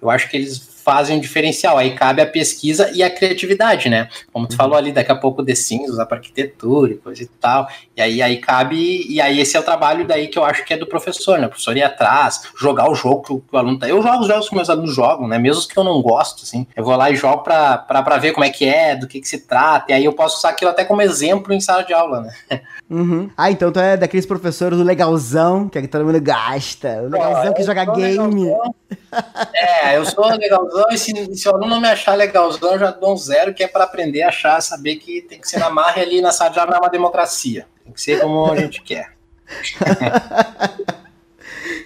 eu 0.00 0.10
acho 0.10 0.28
que 0.28 0.36
eles 0.36 0.58
fazem 0.84 1.16
um 1.16 1.20
diferencial. 1.20 1.78
Aí 1.78 1.94
cabe 1.94 2.22
a 2.22 2.26
pesquisa 2.26 2.90
e 2.92 3.02
a 3.02 3.10
criatividade, 3.10 3.88
né? 3.88 4.08
Como 4.32 4.46
tu 4.46 4.52
uhum. 4.52 4.56
falou 4.56 4.76
ali, 4.76 4.92
daqui 4.92 5.12
a 5.12 5.16
pouco 5.16 5.44
The 5.44 5.54
Sims, 5.54 5.90
usar 5.90 6.06
para 6.06 6.18
arquitetura 6.18 6.92
e 6.92 6.96
coisa 6.96 7.22
e 7.22 7.26
tal. 7.26 7.68
E 7.96 8.00
aí, 8.02 8.22
aí 8.22 8.38
cabe. 8.38 9.06
E 9.08 9.20
aí 9.20 9.40
esse 9.40 9.56
é 9.56 9.60
o 9.60 9.62
trabalho 9.62 10.06
daí 10.06 10.28
que 10.28 10.38
eu 10.38 10.44
acho 10.44 10.64
que 10.64 10.74
é 10.74 10.76
do 10.76 10.86
professor, 10.86 11.38
né? 11.38 11.46
O 11.46 11.50
professor 11.50 11.76
ir 11.76 11.82
atrás, 11.82 12.42
jogar 12.58 12.90
o 12.90 12.94
jogo 12.94 13.22
que 13.22 13.32
o, 13.32 13.40
que 13.40 13.54
o 13.54 13.58
aluno 13.58 13.78
tá. 13.78 13.88
Eu 13.88 14.02
jogo 14.02 14.20
os 14.20 14.26
jogos 14.26 14.48
que 14.48 14.54
meus 14.54 14.70
alunos 14.70 14.94
jogam, 14.94 15.28
né? 15.28 15.38
Mesmo 15.38 15.60
os 15.60 15.66
que 15.66 15.78
eu 15.78 15.84
não 15.84 16.00
gosto, 16.02 16.44
assim. 16.44 16.66
Eu 16.74 16.84
vou 16.84 16.96
lá 16.96 17.10
e 17.10 17.16
jogo 17.16 17.42
pra 17.42 18.18
ver 18.20 18.32
como 18.32 18.44
é 18.44 18.50
que 18.50 18.64
é, 18.64 18.96
do 18.96 19.06
que, 19.06 19.20
que 19.20 19.28
se 19.28 19.46
trata. 19.46 19.86
E 19.90 19.94
aí 19.94 20.04
eu 20.04 20.12
posso 20.12 20.38
usar 20.38 20.50
aquilo 20.50 20.70
até 20.70 20.84
como 20.84 21.02
exemplo 21.02 21.52
em 21.52 21.60
sala 21.60 21.82
de 21.82 21.92
aula, 21.92 22.22
né? 22.22 22.60
Uhum. 22.90 23.30
Ah, 23.36 23.50
então 23.52 23.70
tu 23.70 23.78
é 23.78 23.96
daqueles 23.96 24.26
professores 24.26 24.76
do 24.76 24.84
legalzão, 24.84 25.68
que, 25.68 25.78
é 25.78 25.82
que 25.82 25.88
todo 25.88 26.04
mundo 26.04 26.20
gasta. 26.20 27.02
O 27.02 27.08
legalzão 27.08 27.54
que 27.54 27.62
joga 27.62 27.84
game. 27.84 28.44
Legalzão. 28.44 28.74
É, 29.54 29.96
eu 29.96 30.04
sou 30.04 30.26
legalzão 30.26 30.86
e 30.90 30.98
se, 30.98 31.12
se 31.36 31.48
o 31.48 31.52
aluno 31.52 31.68
não 31.68 31.80
me 31.80 31.88
achar 31.88 32.14
legalzão, 32.14 32.72
eu 32.72 32.78
já 32.78 32.90
dou 32.90 33.12
um 33.12 33.16
zero, 33.16 33.52
que 33.54 33.62
é 33.62 33.68
para 33.68 33.84
aprender 33.84 34.22
a 34.22 34.28
achar, 34.28 34.60
saber 34.60 34.96
que 34.96 35.22
tem 35.22 35.40
que 35.40 35.48
ser 35.48 35.58
na 35.58 35.70
marra 35.70 36.02
ali 36.02 36.20
na 36.20 36.32
sala 36.32 36.50
de 36.50 36.58
aula, 36.58 36.76
é 36.76 36.78
uma 36.78 36.90
democracia. 36.90 37.66
Tem 37.84 37.92
que 37.92 38.00
ser 38.00 38.20
como 38.20 38.52
a 38.52 38.56
gente 38.56 38.82
quer. 38.82 39.12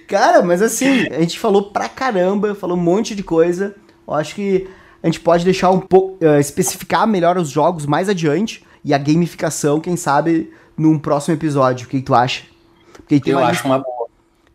Cara, 0.06 0.42
mas 0.42 0.60
assim, 0.60 1.06
a 1.08 1.20
gente 1.20 1.38
falou 1.38 1.70
pra 1.70 1.88
caramba, 1.88 2.54
falou 2.54 2.76
um 2.76 2.80
monte 2.80 3.14
de 3.14 3.22
coisa. 3.22 3.74
Eu 4.06 4.14
acho 4.14 4.34
que 4.34 4.68
a 5.02 5.06
gente 5.06 5.20
pode 5.20 5.44
deixar 5.44 5.70
um 5.70 5.80
pouco, 5.80 6.24
uh, 6.24 6.38
especificar 6.38 7.06
melhor 7.06 7.36
os 7.38 7.50
jogos 7.50 7.86
mais 7.86 8.08
adiante 8.08 8.64
e 8.84 8.92
a 8.92 8.98
gamificação, 8.98 9.80
quem 9.80 9.96
sabe, 9.96 10.52
num 10.76 10.98
próximo 10.98 11.34
episódio. 11.34 11.86
O 11.86 11.90
que, 11.90 11.98
que 11.98 12.04
tu 12.04 12.14
acha? 12.14 12.44
Porque 12.92 13.18
tem 13.18 13.32
eu 13.32 13.38
uma 13.38 13.46
acho 13.46 13.52
lista, 13.52 13.68
uma 13.68 13.78
boa. 13.78 14.08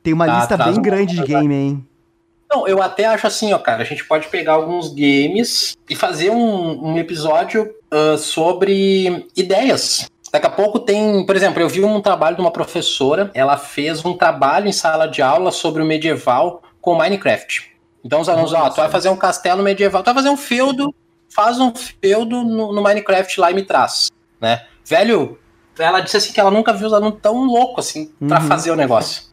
Tem 0.04 0.14
uma 0.14 0.26
tá, 0.26 0.40
lista 0.40 0.58
bem 0.58 0.82
grande 0.82 1.16
de 1.16 1.24
game, 1.24 1.54
hein? 1.54 1.89
Não, 2.52 2.68
eu 2.68 2.82
até 2.82 3.06
acho 3.06 3.28
assim, 3.28 3.54
ó, 3.54 3.60
cara, 3.60 3.84
a 3.84 3.86
gente 3.86 4.04
pode 4.06 4.28
pegar 4.28 4.54
alguns 4.54 4.90
games 4.90 5.78
e 5.88 5.96
fazer 5.96 6.32
um, 6.32 6.94
um 6.94 6.98
episódio 6.98 7.74
uh, 7.94 8.18
sobre 8.18 9.28
ideias. 9.36 10.10
Daqui 10.32 10.48
a 10.48 10.50
pouco 10.50 10.80
tem, 10.80 11.26
por 11.26 11.36
exemplo, 11.36 11.62
eu 11.62 11.70
vi 11.70 11.84
um 11.84 12.02
trabalho 12.02 12.36
de 12.36 12.42
uma 12.42 12.52
professora, 12.52 13.30
ela 13.34 13.58
fez 13.58 14.04
um 14.04 14.16
trabalho 14.16 14.68
em 14.68 14.72
sala 14.72 15.08
de 15.08 15.22
aula 15.22 15.52
sobre 15.52 15.82
o 15.82 15.86
medieval 15.86 16.62
com 16.82 16.96
Minecraft. 16.96 17.72
Então 18.04 18.22
os 18.22 18.30
alunos, 18.30 18.54
ó, 18.54 18.70
tu 18.70 18.78
vai 18.78 18.90
fazer 18.90 19.10
um 19.10 19.16
castelo 19.16 19.62
medieval, 19.62 20.02
tu 20.02 20.06
vai 20.06 20.16
fazer 20.16 20.30
um 20.30 20.38
feudo, 20.38 20.94
faz 21.30 21.60
um 21.60 21.74
feudo 21.76 22.44
no, 22.44 22.74
no 22.74 22.82
Minecraft 22.82 23.40
lá 23.40 23.52
e 23.52 23.54
me 23.54 23.64
traz, 23.64 24.12
né? 24.40 24.66
Velho, 24.86 25.38
ela 25.78 26.00
disse 26.00 26.18
assim 26.18 26.34
que 26.34 26.40
ela 26.40 26.52
nunca 26.52 26.74
viu 26.74 26.88
os 26.88 26.94
alunos 26.94 27.20
tão 27.22 27.46
loucos 27.46 27.88
assim 27.88 28.12
uhum. 28.20 28.28
para 28.28 28.42
fazer 28.42 28.72
o 28.72 28.76
negócio. 28.76 29.29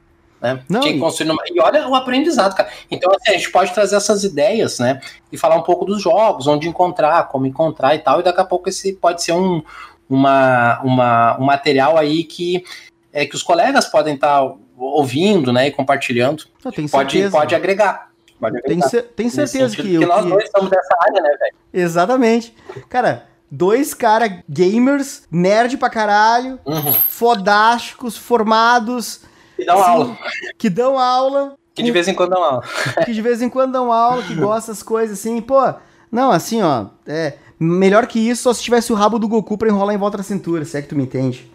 Né? 0.47 0.63
Não, 0.69 0.81
Tinha 0.81 0.95
que 0.95 1.01
construir 1.01 1.27
numa... 1.27 1.43
E 1.53 1.61
olha 1.61 1.89
o 1.89 1.95
aprendizado, 1.95 2.55
cara. 2.55 2.69
Então, 2.89 3.11
assim, 3.13 3.35
a 3.35 3.37
gente 3.37 3.51
pode 3.51 3.75
trazer 3.75 3.97
essas 3.97 4.23
ideias, 4.23 4.79
né? 4.79 5.01
E 5.33 5.37
falar 5.37 5.57
um 5.57 5.63
pouco 5.63 5.85
dos 5.85 6.01
jogos, 6.01 6.47
onde 6.47 6.69
encontrar, 6.69 7.27
como 7.29 7.47
encontrar 7.47 7.97
e 7.97 7.99
tal. 7.99 8.21
E 8.21 8.23
daqui 8.23 8.41
a 8.41 8.45
pouco 8.45 8.69
esse 8.69 8.93
pode 8.93 9.25
ser 9.25 9.33
um, 9.33 9.61
uma, 10.09 10.81
uma, 10.83 11.41
um 11.41 11.45
material 11.45 11.99
aí 11.99 12.23
que, 12.23 12.65
é, 13.13 13.27
que 13.27 13.35
os 13.35 13.43
colegas 13.43 13.87
podem 13.87 14.15
estar 14.15 14.41
tá 14.41 14.55
ouvindo, 14.79 15.53
né? 15.53 15.67
E 15.67 15.71
compartilhando. 15.73 16.45
pode, 16.91 17.31
pode 17.31 17.55
agregar. 17.55 18.11
Pode 18.39 18.59
agregar. 18.59 18.89
Tem, 18.89 19.03
tem 19.03 19.29
certeza 19.29 19.75
que. 19.75 19.83
Porque 19.83 20.07
nós 20.07 20.23
que... 20.23 20.31
dois 20.31 20.45
estamos 20.45 20.71
dessa 20.71 20.97
área, 21.01 21.23
né, 21.23 21.37
velho? 21.41 21.57
Exatamente. 21.73 22.55
Cara 22.89 23.27
Dois 23.51 23.95
cara 23.95 24.43
gamers, 24.49 25.23
nerd 25.31 25.77
pra 25.77 25.89
caralho, 25.89 26.59
uhum. 26.65 26.93
fodásticos, 26.93 28.17
formados. 28.17 29.21
Que 29.57 29.65
dão 29.65 29.81
assim, 29.81 29.91
aula. 29.91 30.19
Que 30.59 30.71
dão 30.71 30.99
aula. 30.99 31.55
Que 31.75 31.83
de 31.83 31.91
vez 31.91 32.09
em 32.09 32.15
quando 32.15 32.31
dão 32.31 32.43
aula. 32.43 32.63
que 33.05 33.13
de 33.13 33.23
vez 33.23 33.43
em 33.43 33.49
quando 33.49 33.73
dão 33.73 33.93
aula, 33.93 34.23
que 34.23 34.35
gostam 34.35 34.75
das 34.75 34.83
coisas 34.83 35.19
assim. 35.19 35.41
Pô, 35.41 35.75
não, 36.11 36.31
assim, 36.31 36.63
ó. 36.63 36.87
É, 37.07 37.35
melhor 37.59 38.07
que 38.07 38.19
isso 38.19 38.43
só 38.43 38.53
se 38.53 38.63
tivesse 38.63 38.93
o 38.93 38.97
rabo 38.97 39.19
do 39.19 39.29
Goku 39.29 39.59
pra 39.59 39.69
enrolar 39.69 39.95
em 39.95 39.99
volta 39.99 40.19
da 40.19 40.23
cintura, 40.23 40.65
se 40.65 40.77
é 40.77 40.83
que 40.83 40.89
tu 40.89 40.97
me 40.97 41.05
entende. 41.05 41.51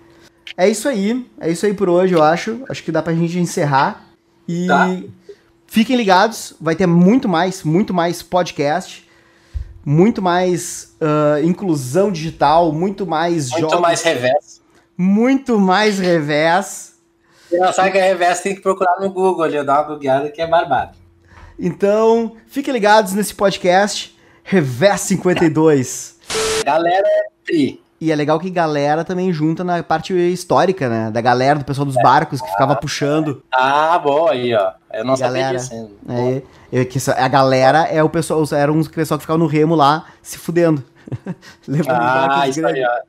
É 0.58 0.68
isso 0.68 0.89
aí. 0.89 1.26
É 1.39 1.49
isso 1.49 1.66
aí 1.66 1.74
por 1.74 1.89
hoje, 1.89 2.14
eu 2.14 2.22
acho. 2.22 2.64
Acho 2.68 2.84
que 2.84 2.91
dá 2.91 3.02
pra 3.02 3.14
gente 3.14 3.38
encerrar. 3.39 4.08
E 4.47 4.68
tá. 4.68 4.88
fiquem 5.66 5.95
ligados, 5.95 6.56
vai 6.60 6.76
ter 6.76 6.88
muito 6.88 7.30
mais, 7.30 7.64
muito 7.64 7.93
mais 7.93 8.22
podcast 8.22 9.10
muito 9.86 10.22
mais 10.22 10.95
uh, 11.02 11.43
inclusão 11.43 12.12
digital, 12.12 12.72
muito 12.72 13.06
mais 13.06 13.49
muito 13.49 13.62
jogos. 13.62 13.74
Muito 13.74 13.82
mais 13.82 14.02
revés. 14.04 14.62
Muito 14.97 15.60
mais 15.60 15.99
revés. 15.99 16.91
Não 17.52 17.74
sabe 17.74 17.91
que 17.91 17.97
é 17.97 18.08
revés, 18.08 18.41
tem 18.41 18.56
que 18.56 18.62
procurar 18.62 18.99
no 18.99 19.10
Google 19.10 19.43
ali, 19.43 19.64
dar 19.64 19.80
uma 19.80 19.88
googleada 19.89 20.30
que 20.30 20.41
é 20.41 20.47
barbado. 20.47 20.97
Então, 21.60 22.36
fiquem 22.47 22.74
ligados 22.74 23.14
nesse 23.14 23.36
podcast 23.36 24.18
Revés 24.43 25.02
52. 25.02 26.16
Galera 26.66 27.08
é. 27.08 27.76
E 28.02 28.12
é 28.12 28.16
legal 28.16 28.39
que 28.39 28.49
galera 28.49 29.04
também 29.04 29.32
junta 29.32 29.64
na 29.64 29.84
parte 29.84 30.12
histórica, 30.14 30.89
né? 30.89 31.12
Da 31.12 31.22
galera, 31.22 31.60
do 31.60 31.66
pessoal 31.66 31.86
dos 31.86 31.95
barcos 31.95 32.41
que 32.41 32.49
ficava 32.49 32.76
puxando. 32.76 33.43
Ah, 33.54 33.99
boa 33.99 34.32
aí, 34.32 34.56
ó. 34.56 34.72
Eu 34.91 35.06
não 35.06 35.16
galera, 35.16 35.60
sabia 35.60 35.84
disso. 35.84 35.97
É, 36.10 36.41
eu, 36.72 36.86
que 36.88 36.97
a 37.16 37.28
galera 37.28 37.84
é 37.84 38.02
o 38.02 38.10
pessoal, 38.10 38.43
era 38.54 38.72
um 38.72 38.84
pessoal 38.84 39.20
que 39.20 39.24
ficava 39.24 39.38
no 39.38 39.45
remo 39.45 39.76
lá 39.76 40.06
se 40.22 40.39
fudendo. 40.39 40.84
Levando 41.68 41.99
ah, 41.99 42.47
isso 42.47 42.66
aí, 42.66 42.84
ó. 42.84 43.02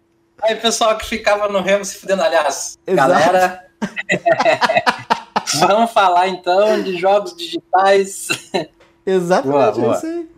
Aí, 0.42 0.56
pessoal 0.56 0.98
que 0.98 1.06
ficava 1.06 1.48
no 1.48 1.62
remo 1.62 1.84
se 1.84 1.96
fudendo, 1.96 2.22
aliás. 2.22 2.78
Exato. 2.86 3.08
Galera. 3.08 3.64
Vamos 5.58 5.90
falar 5.92 6.28
então 6.28 6.82
de 6.82 6.96
jogos 6.96 7.36
digitais. 7.36 8.28
Exatamente, 9.04 9.52
boa, 9.52 9.72
boa. 9.72 9.94
é 9.94 9.96
isso 9.96 10.06
aí. 10.06 10.31